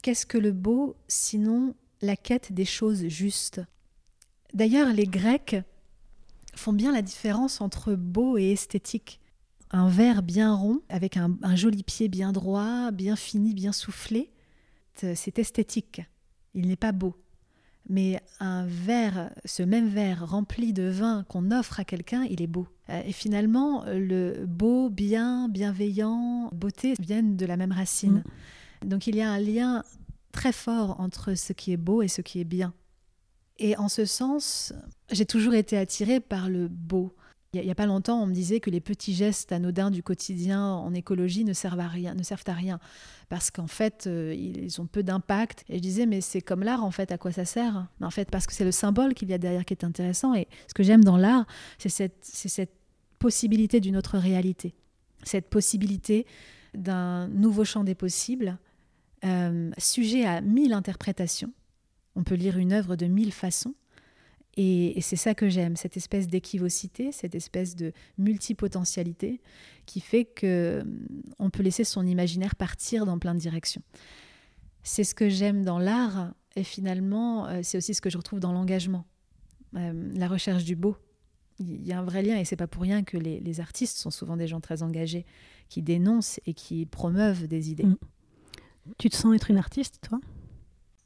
qu'est-ce 0.01 0.25
que 0.25 0.37
le 0.37 0.51
beau 0.51 0.95
sinon 1.07 1.75
la 2.01 2.15
quête 2.15 2.51
des 2.51 2.65
choses 2.65 3.07
justes? 3.07 3.61
D'ailleurs, 4.53 4.91
les 4.93 5.05
Grecs 5.05 5.55
font 6.55 6.73
bien 6.73 6.91
la 6.91 7.01
différence 7.01 7.61
entre 7.61 7.95
beau 7.95 8.37
et 8.37 8.51
esthétique. 8.51 9.19
Un 9.71 9.89
verre 9.89 10.21
bien 10.21 10.53
rond, 10.53 10.81
avec 10.89 11.17
un, 11.17 11.37
un 11.41 11.55
joli 11.55 11.83
pied 11.83 12.07
bien 12.07 12.31
droit, 12.31 12.91
bien 12.91 13.15
fini, 13.15 13.53
bien 13.53 13.71
soufflé, 13.71 14.31
c'est 14.95 15.39
esthétique. 15.39 16.01
Il 16.53 16.67
n'est 16.67 16.75
pas 16.75 16.91
beau. 16.91 17.15
Mais 17.89 18.21
un 18.39 18.65
verre, 18.65 19.31
ce 19.43 19.61
même 19.61 19.89
verre 19.89 20.29
rempli 20.29 20.71
de 20.71 20.83
vin 20.83 21.25
qu'on 21.27 21.51
offre 21.51 21.79
à 21.79 21.83
quelqu'un, 21.83 22.23
il 22.29 22.41
est 22.41 22.47
beau. 22.47 22.67
Euh, 22.89 23.01
et 23.05 23.11
finalement, 23.11 23.83
le 23.87 24.45
beau, 24.45 24.89
bien, 24.89 25.49
bienveillant, 25.49 26.49
beauté 26.53 26.93
viennent 26.99 27.35
de 27.35 27.45
la 27.45 27.57
même 27.57 27.73
racine. 27.73 28.23
Mm. 28.83 28.87
Donc 28.87 29.07
il 29.07 29.15
y 29.15 29.21
a 29.21 29.29
un 29.29 29.39
lien 29.39 29.83
très 30.31 30.51
fort 30.51 30.99
entre 30.99 31.35
ce 31.35 31.53
qui 31.53 31.73
est 31.73 31.77
beau 31.77 32.01
et 32.01 32.07
ce 32.07 32.21
qui 32.21 32.39
est 32.39 32.45
bien. 32.45 32.73
Et 33.63 33.77
en 33.77 33.87
ce 33.87 34.03
sens, 34.03 34.73
j'ai 35.09 35.25
toujours 35.25 35.53
été 35.53 35.77
attirée 35.77 36.19
par 36.19 36.49
le 36.49 36.67
beau. 36.67 37.15
Il 37.53 37.61
n'y 37.61 37.71
a, 37.71 37.75
pas 37.75 37.85
longtemps, 37.85 38.21
on 38.21 38.25
me 38.25 38.33
disait 38.33 38.59
que 38.59 38.69
les 38.69 38.81
petits 38.81 39.13
gestes 39.13 39.53
anodins 39.53 39.89
du 39.89 40.03
quotidien 40.03 40.65
en 40.65 40.93
écologie 40.93 41.45
ne 41.45 41.53
servent 41.53 41.79
à 41.79 41.87
rien, 41.87 42.13
ne 42.13 42.23
servent 42.23 42.43
à 42.47 42.53
rien, 42.53 42.79
parce 43.29 43.51
qu'en 43.51 43.67
fait, 43.67 44.05
euh, 44.05 44.35
ils 44.35 44.81
ont 44.81 44.85
peu 44.85 45.01
d'impact. 45.01 45.63
Et 45.69 45.77
je 45.77 45.81
disais, 45.81 46.05
mais 46.05 46.19
c'est 46.19 46.41
comme 46.41 46.61
l'art, 46.61 46.83
en 46.83 46.91
fait, 46.91 47.13
à 47.13 47.17
quoi 47.17 47.31
ça 47.31 47.45
sert? 47.45 47.87
Mais 48.01 48.05
en 48.05 48.09
fait, 48.09 48.29
parce 48.29 48.47
que 48.47 48.53
c'est 48.53 48.65
le 48.65 48.73
symbole 48.73 49.13
qu'il 49.13 49.29
y 49.29 49.33
a 49.33 49.37
derrière 49.37 49.63
qui 49.63 49.73
est 49.73 49.85
intéressant. 49.85 50.35
Et 50.35 50.49
ce 50.67 50.73
que 50.73 50.83
j'aime 50.83 51.05
dans 51.05 51.17
l'art, 51.17 51.45
c'est 51.77 51.87
cette, 51.87 52.71
possibilité 53.19 53.79
d'une 53.79 53.95
autre 53.95 54.17
réalité, 54.17 54.75
cette 55.23 55.49
possibilité 55.49 56.25
d'un 56.73 57.29
nouveau 57.29 57.63
champ 57.63 57.85
des 57.85 57.95
possibles, 57.95 58.57
euh, 59.23 59.71
sujet 59.77 60.25
à 60.25 60.41
mille 60.41 60.73
interprétations. 60.73 61.53
On 62.15 62.23
peut 62.23 62.35
lire 62.35 62.57
une 62.57 62.73
œuvre 62.73 62.95
de 62.95 63.05
mille 63.05 63.31
façons. 63.31 63.75
Et, 64.55 65.01
c'est 65.01 65.15
ça 65.15 65.33
que 65.33 65.49
j'aime, 65.49 65.75
cette 65.75 65.97
espèce 65.97 66.27
d'équivocité, 66.27 67.11
cette 67.11 67.33
espèce 67.33 67.75
de 67.75 67.91
multipotentialité 68.19 69.41
qui 69.87 69.99
fait 69.99 70.25
que 70.25 70.83
on 71.39 71.49
peut 71.49 71.63
laisser 71.63 71.83
son 71.83 72.05
imaginaire 72.05 72.55
partir 72.55 73.05
dans 73.05 73.17
plein 73.17 73.33
de 73.33 73.39
directions. 73.39 73.81
C'est 74.83 75.03
ce 75.03 75.15
que 75.15 75.27
j'aime 75.27 75.63
dans 75.63 75.79
l'art 75.79 76.33
et 76.55 76.63
finalement 76.63 77.47
euh, 77.47 77.61
c'est 77.63 77.77
aussi 77.77 77.95
ce 77.95 78.01
que 78.01 78.11
je 78.11 78.17
retrouve 78.17 78.39
dans 78.39 78.51
l'engagement, 78.51 79.05
euh, 79.75 80.11
la 80.13 80.27
recherche 80.27 80.65
du 80.65 80.75
beau. 80.75 80.97
Il 81.57 81.85
y 81.85 81.91
a 81.91 81.99
un 81.99 82.03
vrai 82.03 82.21
lien 82.21 82.37
et 82.37 82.45
c'est 82.45 82.55
pas 82.55 82.67
pour 82.67 82.83
rien 82.83 83.03
que 83.03 83.17
les, 83.17 83.59
artistes 83.59 83.97
sont 83.97 84.11
souvent 84.11 84.37
des 84.37 84.47
gens 84.47 84.59
très 84.59 84.83
engagés 84.83 85.25
qui 85.69 85.81
dénoncent 85.81 86.39
et 86.45 86.53
qui 86.53 86.85
promeuvent 86.85 87.47
des 87.47 87.71
idées. 87.71 87.85
Mm. 87.85 87.97
Tu 88.99 89.09
te 89.09 89.15
sens 89.15 89.35
être 89.35 89.49
une 89.49 89.57
artiste, 89.57 89.99
toi? 90.01 90.19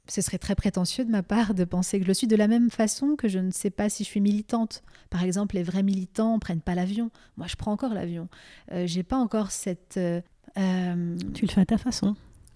Ce 0.10 0.22
serait 0.22 0.38
très 0.38 0.56
prétentieux 0.56 1.06
de 1.06 1.12
ma 1.12 1.24
part 1.24 1.54
de 1.54 1.64
penser 1.64 1.98
que 2.00 2.04
je 2.04 2.08
le 2.08 2.14
suis 2.14 2.28
de 2.28 2.36
la 2.36 2.48
même 2.48 2.70
façon 2.70 3.16
que 3.16 3.28
je 3.28 3.40
ne 3.40 3.52
sais 3.52 3.70
pas 3.70 3.90
si 3.90 4.04
je 4.04 4.10
suis 4.10 4.22
militante. 4.22 4.84
Par 5.10 5.24
exemple, 5.24 5.56
les 5.56 5.64
vrais 5.64 5.84
militants 5.84 6.40
prennent 6.40 6.62
pas 6.62 6.76
l'avion. 6.76 7.12
Moi, 7.38 7.48
je 7.48 7.56
prends 7.56 7.72
encore 7.72 7.94
l'avion. 7.94 8.28
Euh, 8.72 8.86
j'ai 8.88 9.04
pas 9.04 9.18
encore 9.18 9.52
cette. 9.52 9.98
Euh, 9.98 10.22
euh, 10.58 11.18
tu 11.34 11.46
le 11.46 11.52
fais 11.52 11.62
à 11.62 11.66
ta 11.66 11.78
façon. 11.78 12.16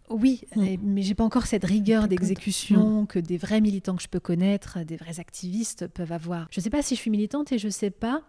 Oui, 0.09 0.41
mm. 0.55 0.75
mais 0.83 1.01
j'ai 1.01 1.15
pas 1.15 1.23
encore 1.23 1.45
cette 1.45 1.63
rigueur 1.63 2.07
d'exécution 2.07 3.03
mm. 3.03 3.07
que 3.07 3.19
des 3.19 3.37
vrais 3.37 3.61
militants 3.61 3.95
que 3.95 4.03
je 4.03 4.09
peux 4.09 4.19
connaître, 4.19 4.79
des 4.83 4.97
vrais 4.97 5.19
activistes 5.19 5.87
peuvent 5.87 6.11
avoir. 6.11 6.47
Je 6.51 6.59
ne 6.59 6.63
sais 6.63 6.69
pas 6.69 6.81
si 6.81 6.95
je 6.95 6.99
suis 6.99 7.11
militante 7.11 7.51
et 7.51 7.57
je 7.57 7.67
ne 7.67 7.71
sais 7.71 7.91
pas 7.91 8.23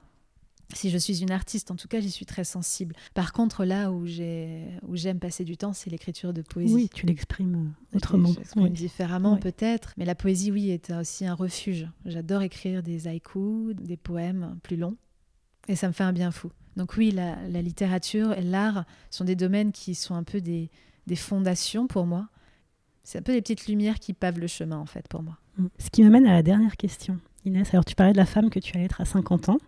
si 0.74 0.90
je 0.90 0.98
suis 0.98 1.22
une 1.22 1.30
artiste, 1.30 1.70
en 1.70 1.76
tout 1.76 1.88
cas, 1.88 2.00
j'y 2.00 2.10
suis 2.10 2.26
très 2.26 2.44
sensible. 2.44 2.94
Par 3.14 3.32
contre, 3.32 3.64
là 3.64 3.90
où 3.90 4.06
j'aime 4.06 5.18
passer 5.18 5.44
du 5.44 5.56
temps, 5.56 5.72
c'est 5.72 5.90
l'écriture 5.90 6.32
de 6.32 6.42
poésie. 6.42 6.74
Oui, 6.74 6.90
tu 6.92 7.06
l'exprimes 7.06 7.72
autrement. 7.94 8.34
Différemment, 8.70 9.36
peut-être. 9.36 9.92
Mais 9.96 10.04
la 10.04 10.14
poésie, 10.14 10.50
oui, 10.50 10.70
est 10.70 10.90
aussi 10.90 11.26
un 11.26 11.34
refuge. 11.34 11.88
J'adore 12.06 12.42
écrire 12.42 12.82
des 12.82 13.08
haïkus, 13.08 13.74
des 13.74 13.96
poèmes 13.96 14.58
plus 14.62 14.76
longs. 14.76 14.96
Et 15.68 15.76
ça 15.76 15.86
me 15.88 15.92
fait 15.92 16.04
un 16.04 16.12
bien 16.12 16.30
fou. 16.30 16.50
Donc 16.76 16.96
oui, 16.96 17.10
la, 17.10 17.62
littérature 17.62 18.32
et 18.32 18.42
l'art 18.42 18.84
sont 19.10 19.24
des 19.24 19.36
domaines 19.36 19.72
qui 19.72 19.94
sont 19.94 20.14
un 20.14 20.24
peu 20.24 20.40
des, 20.40 20.70
des 21.06 21.16
fondations 21.16 21.86
pour 21.86 22.06
moi. 22.06 22.28
C'est 23.04 23.18
un 23.18 23.22
peu 23.22 23.32
des 23.32 23.42
petites 23.42 23.66
lumières 23.66 23.98
qui 23.98 24.12
pavent 24.12 24.38
le 24.38 24.46
chemin, 24.46 24.78
en 24.78 24.86
fait, 24.86 25.06
pour 25.08 25.22
moi. 25.22 25.38
Ce 25.78 25.90
qui 25.90 26.02
m'amène 26.02 26.26
à 26.26 26.32
la 26.32 26.42
dernière 26.42 26.76
question. 26.76 27.18
Inès, 27.44 27.74
alors 27.74 27.84
tu 27.84 27.96
parlais 27.96 28.12
de 28.12 28.18
la 28.18 28.26
femme 28.26 28.50
que 28.50 28.60
tu 28.60 28.76
allais 28.76 28.84
être 28.84 29.00
à 29.00 29.04
50 29.04 29.48
ans. 29.48 29.58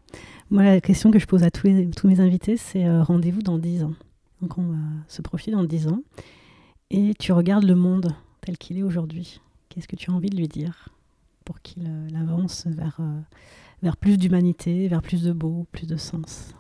Moi, 0.51 0.63
la 0.63 0.81
question 0.81 1.11
que 1.11 1.19
je 1.19 1.27
pose 1.27 1.43
à 1.43 1.51
tous, 1.51 1.69
mes 1.69 2.21
invités, 2.21 2.57
c'est 2.57 2.85
euh, 2.85 3.03
rendez-vous 3.03 3.43
dans 3.43 3.59
10 3.59 3.83
ans. 3.85 3.95
Donc 4.41 4.59
on 4.59 4.69
va 4.69 4.79
se 5.09 5.23
profiler 5.23 5.57
dans 5.57 5.65
10 5.65 5.89
ans. 5.89 6.01
Et 6.91 7.15
tu 7.19 7.33
regardes 7.33 7.65
le 7.65 7.75
monde 7.75 8.15
tel 8.43 8.59
qu'il 8.59 8.79
est 8.79 8.83
aujourd'hui. 8.83 9.41
Qu'est-ce 9.69 9.89
que 9.89 9.97
tu 9.97 10.11
as 10.11 10.15
envie 10.15 10.31
de 10.31 10.37
lui 10.37 10.47
dire 10.47 10.89
pour 11.45 11.61
qu'il 11.63 11.87
euh, 11.89 12.21
avance 12.21 12.67
vers, 12.69 12.99
euh, 13.01 13.21
vers 13.83 13.97
plus 13.97 14.19
d'humanité, 14.19 14.87
vers 14.87 15.03
plus 15.03 15.25
de 15.25 15.33
beau, 15.33 15.67
plus 15.73 15.87
de 15.89 15.97
sens? 15.97 16.55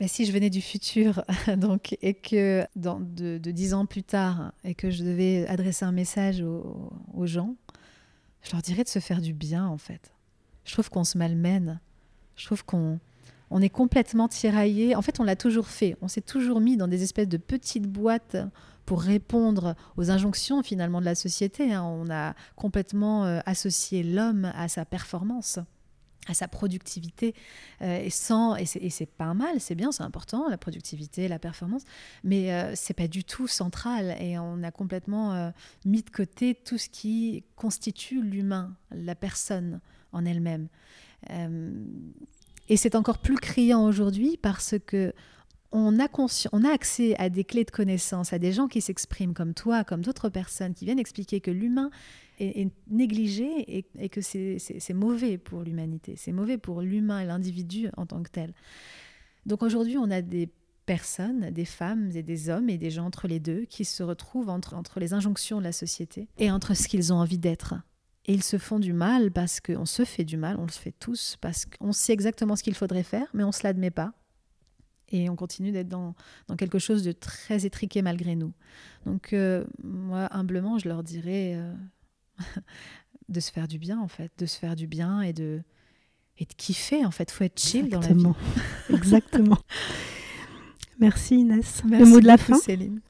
Mais 0.00 0.08
si 0.08 0.26
je 0.26 0.32
venais 0.32 0.50
du 0.50 0.60
futur 0.60 1.22
donc, 1.56 1.96
et 2.02 2.14
que 2.14 2.66
de, 2.74 3.38
de, 3.38 3.74
ans 3.74 3.86
plus 3.86 4.02
tard, 4.02 4.52
et 4.64 4.74
que 4.74 4.90
je 4.90 5.04
devais 5.04 5.46
adresser 5.46 5.84
un 5.84 5.92
message 5.92 6.42
aux 6.42 7.26
gens, 7.26 7.54
je 8.44 8.52
leur 8.52 8.62
dirais 8.62 8.84
de 8.84 8.88
se 8.88 9.00
faire 9.00 9.20
du 9.20 9.32
bien 9.32 9.66
en 9.66 9.78
fait. 9.78 10.12
Je 10.64 10.72
trouve 10.72 10.90
qu'on 10.90 11.04
se 11.04 11.18
malmène. 11.18 11.80
Je 12.36 12.46
trouve 12.46 12.64
qu'on 12.64 13.00
on 13.50 13.60
est 13.60 13.70
complètement 13.70 14.28
tiraillé. 14.28 14.94
En 14.96 15.02
fait, 15.02 15.20
on 15.20 15.24
l'a 15.24 15.36
toujours 15.36 15.68
fait. 15.68 15.96
On 16.02 16.08
s'est 16.08 16.20
toujours 16.20 16.60
mis 16.60 16.76
dans 16.76 16.88
des 16.88 17.02
espèces 17.02 17.28
de 17.28 17.36
petites 17.36 17.86
boîtes 17.86 18.36
pour 18.84 19.00
répondre 19.00 19.74
aux 19.96 20.10
injonctions 20.10 20.62
finalement 20.62 21.00
de 21.00 21.06
la 21.06 21.14
société. 21.14 21.72
Hein. 21.72 21.82
On 21.82 22.10
a 22.10 22.34
complètement 22.56 23.24
euh, 23.24 23.40
associé 23.46 24.02
l'homme 24.02 24.52
à 24.54 24.68
sa 24.68 24.84
performance 24.84 25.58
à 26.26 26.34
sa 26.34 26.48
productivité 26.48 27.34
euh, 27.82 28.00
et 28.02 28.10
sans 28.10 28.56
et 28.56 28.64
c'est 28.66 29.06
pas 29.06 29.34
mal 29.34 29.60
c'est 29.60 29.74
bien 29.74 29.92
c'est 29.92 30.02
important 30.02 30.48
la 30.48 30.56
productivité 30.56 31.28
la 31.28 31.38
performance 31.38 31.82
mais 32.22 32.52
euh, 32.52 32.72
c'est 32.74 32.94
pas 32.94 33.08
du 33.08 33.24
tout 33.24 33.46
central 33.46 34.16
et 34.20 34.38
on 34.38 34.62
a 34.62 34.70
complètement 34.70 35.34
euh, 35.34 35.50
mis 35.84 36.02
de 36.02 36.10
côté 36.10 36.54
tout 36.54 36.78
ce 36.78 36.88
qui 36.88 37.44
constitue 37.56 38.22
l'humain 38.22 38.74
la 38.90 39.14
personne 39.14 39.80
en 40.12 40.24
elle-même. 40.24 40.68
Euh, 41.30 41.72
et 42.68 42.76
c'est 42.76 42.94
encore 42.94 43.18
plus 43.18 43.36
criant 43.36 43.84
aujourd'hui 43.84 44.38
parce 44.40 44.76
que 44.86 45.12
on 45.76 45.98
a, 45.98 46.06
on 46.52 46.64
a 46.64 46.70
accès 46.70 47.16
à 47.18 47.28
des 47.28 47.42
clés 47.42 47.64
de 47.64 47.70
connaissance, 47.72 48.32
à 48.32 48.38
des 48.38 48.52
gens 48.52 48.68
qui 48.68 48.80
s'expriment 48.80 49.34
comme 49.34 49.54
toi, 49.54 49.82
comme 49.82 50.02
d'autres 50.02 50.28
personnes, 50.28 50.72
qui 50.72 50.84
viennent 50.84 51.00
expliquer 51.00 51.40
que 51.40 51.50
l'humain 51.50 51.90
est, 52.38 52.70
négligé 52.88 53.78
et, 53.78 54.08
que 54.08 54.20
c'est 54.20 54.94
mauvais 54.94 55.38
pour 55.38 55.62
l'humanité, 55.62 56.14
c'est 56.16 56.32
mauvais 56.32 56.58
pour 56.58 56.80
l'humain 56.80 57.20
et 57.20 57.26
l'individu 57.26 57.88
en 57.96 58.06
tant 58.06 58.22
que 58.22 58.30
tel. 58.30 58.54
Donc 59.46 59.62
aujourd'hui, 59.62 59.98
on 59.98 60.10
a 60.10 60.22
des 60.22 60.50
personnes, 60.86 61.50
des 61.50 61.64
femmes 61.64 62.10
et 62.14 62.22
des 62.22 62.48
hommes 62.50 62.68
et 62.68 62.78
des 62.78 62.90
gens 62.90 63.06
entre 63.06 63.26
les 63.26 63.40
deux 63.40 63.64
qui 63.64 63.84
se 63.84 64.02
retrouvent 64.02 64.50
entre, 64.50 65.00
les 65.00 65.14
injonctions 65.14 65.58
de 65.58 65.64
la 65.64 65.72
société 65.72 66.28
et 66.38 66.50
entre 66.50 66.74
ce 66.74 66.88
qu'ils 66.88 67.12
ont 67.12 67.16
envie 67.16 67.38
d'être. 67.38 67.74
Et 68.26 68.32
ils 68.32 68.42
se 68.42 68.56
font 68.56 68.78
du 68.78 68.92
mal 68.92 69.30
parce 69.30 69.60
qu'on 69.60 69.86
se 69.86 70.04
fait 70.04 70.24
du 70.24 70.36
mal, 70.36 70.56
on 70.58 70.64
le 70.64 70.70
fait 70.70 70.94
tous, 70.98 71.36
parce 71.40 71.66
qu'on 71.66 71.92
sait 71.92 72.12
exactement 72.12 72.56
ce 72.56 72.62
qu'il 72.62 72.74
faudrait 72.74 73.02
faire, 73.02 73.28
mais 73.34 73.44
on 73.44 73.48
ne 73.48 73.52
se 73.52 73.62
l'admet 73.64 73.90
pas. 73.90 74.14
Et 75.10 75.28
on 75.28 75.36
continue 75.36 75.72
d'être 75.72 75.88
dans, 75.88 76.14
dans, 76.48 76.56
quelque 76.56 76.78
chose 76.78 77.04
de 77.04 77.12
très 77.12 77.66
étriqué 77.66 78.00
malgré 78.00 78.34
nous. 78.34 78.52
Donc 79.04 79.34
euh, 79.34 79.64
moi, 79.82 80.28
humblement, 80.34 80.78
je 80.78 80.88
leur 80.88 81.02
dirais 81.02 81.52
euh, 81.54 81.74
de 83.28 83.40
se 83.40 83.50
faire 83.50 83.68
du 83.68 83.78
bien, 83.78 83.98
en 84.00 84.08
fait, 84.08 84.32
de 84.38 84.46
se 84.46 84.58
faire 84.58 84.76
du 84.76 84.86
bien 84.86 85.22
et 85.22 85.32
de, 85.32 85.62
et 86.38 86.44
de 86.44 86.52
kiffer, 86.54 87.04
en 87.04 87.10
fait. 87.10 87.30
faut 87.30 87.44
être 87.44 87.60
chill 87.60 87.88
dans 87.88 88.00
la 88.00 88.12
vie. 88.12 88.26
Exactement. 88.90 89.58
Merci 91.00 91.40
Inès. 91.40 91.82
le 91.84 92.04
mot 92.04 92.20
de 92.20 92.26
la 92.26 92.38
fin 92.38 92.56
Céline. 92.56 93.00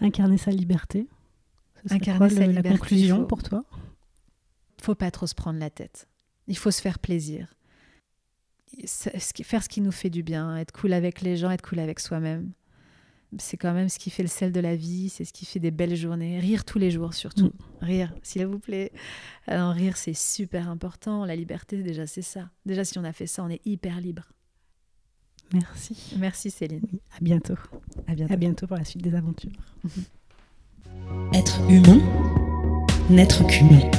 Incarner 0.00 0.38
sa 0.38 0.50
liberté. 0.50 1.08
Incarner 1.90 2.30
sa 2.30 2.46
liberté. 2.46 2.68
La 2.68 2.76
conclusion 2.76 3.24
pour 3.24 3.42
toi? 3.42 3.64
Faut 4.80 4.94
pas 4.94 5.10
trop 5.10 5.26
se 5.26 5.34
prendre 5.34 5.58
la 5.58 5.70
tête. 5.70 6.08
Il 6.46 6.56
faut 6.56 6.70
se 6.70 6.80
faire 6.80 6.98
plaisir. 6.98 7.54
Faire 8.86 9.62
ce 9.62 9.68
qui 9.68 9.80
nous 9.80 9.92
fait 9.92 10.10
du 10.10 10.22
bien, 10.22 10.56
être 10.56 10.72
cool 10.72 10.92
avec 10.92 11.20
les 11.20 11.36
gens, 11.36 11.50
être 11.50 11.68
cool 11.68 11.80
avec 11.80 12.00
soi-même. 12.00 12.52
C'est 13.38 13.56
quand 13.56 13.72
même 13.72 13.88
ce 13.88 13.98
qui 13.98 14.10
fait 14.10 14.22
le 14.22 14.28
sel 14.28 14.52
de 14.52 14.60
la 14.60 14.74
vie, 14.74 15.08
c'est 15.08 15.24
ce 15.24 15.32
qui 15.32 15.46
fait 15.46 15.60
des 15.60 15.70
belles 15.70 15.94
journées. 15.94 16.40
Rire 16.40 16.64
tous 16.64 16.78
les 16.78 16.90
jours 16.90 17.14
surtout. 17.14 17.46
Mm. 17.46 17.52
Rire, 17.82 18.14
s'il 18.22 18.46
vous 18.46 18.58
plaît. 18.58 18.90
Alors 19.46 19.72
rire, 19.72 19.96
c'est 19.96 20.14
super 20.14 20.68
important. 20.68 21.24
La 21.24 21.36
liberté, 21.36 21.82
déjà, 21.82 22.06
c'est 22.06 22.22
ça. 22.22 22.50
Déjà, 22.66 22.84
si 22.84 22.98
on 22.98 23.04
a 23.04 23.12
fait 23.12 23.26
ça, 23.26 23.44
on 23.44 23.48
est 23.48 23.60
hyper 23.64 24.00
libre. 24.00 24.24
Merci. 25.52 25.96
Merci 26.18 26.50
Céline. 26.50 26.82
à 27.16 27.20
bientôt. 27.20 27.54
À 28.06 28.14
bientôt. 28.14 28.32
À 28.32 28.36
bientôt 28.36 28.66
pour 28.66 28.76
la 28.76 28.84
suite 28.84 29.02
des 29.02 29.14
aventures. 29.14 29.50
Être 31.32 31.60
humain, 31.68 31.98
n'être 33.08 33.44
qu'humain. 33.46 33.90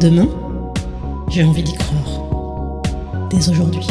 Demain, 0.00 0.28
j'ai 1.28 1.44
envie 1.44 1.62
d'y 1.62 1.74
croire. 1.74 3.28
Dès 3.30 3.48
aujourd'hui. 3.48 3.86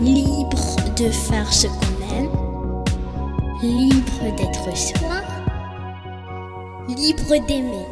Libre 0.00 0.79
de 1.00 1.08
faire 1.08 1.50
ce 1.50 1.66
qu'on 1.66 2.14
aime. 2.14 2.28
Libre 3.62 4.36
d'être 4.36 4.76
soi. 4.76 5.22
Libre 6.88 7.46
d'aimer. 7.46 7.86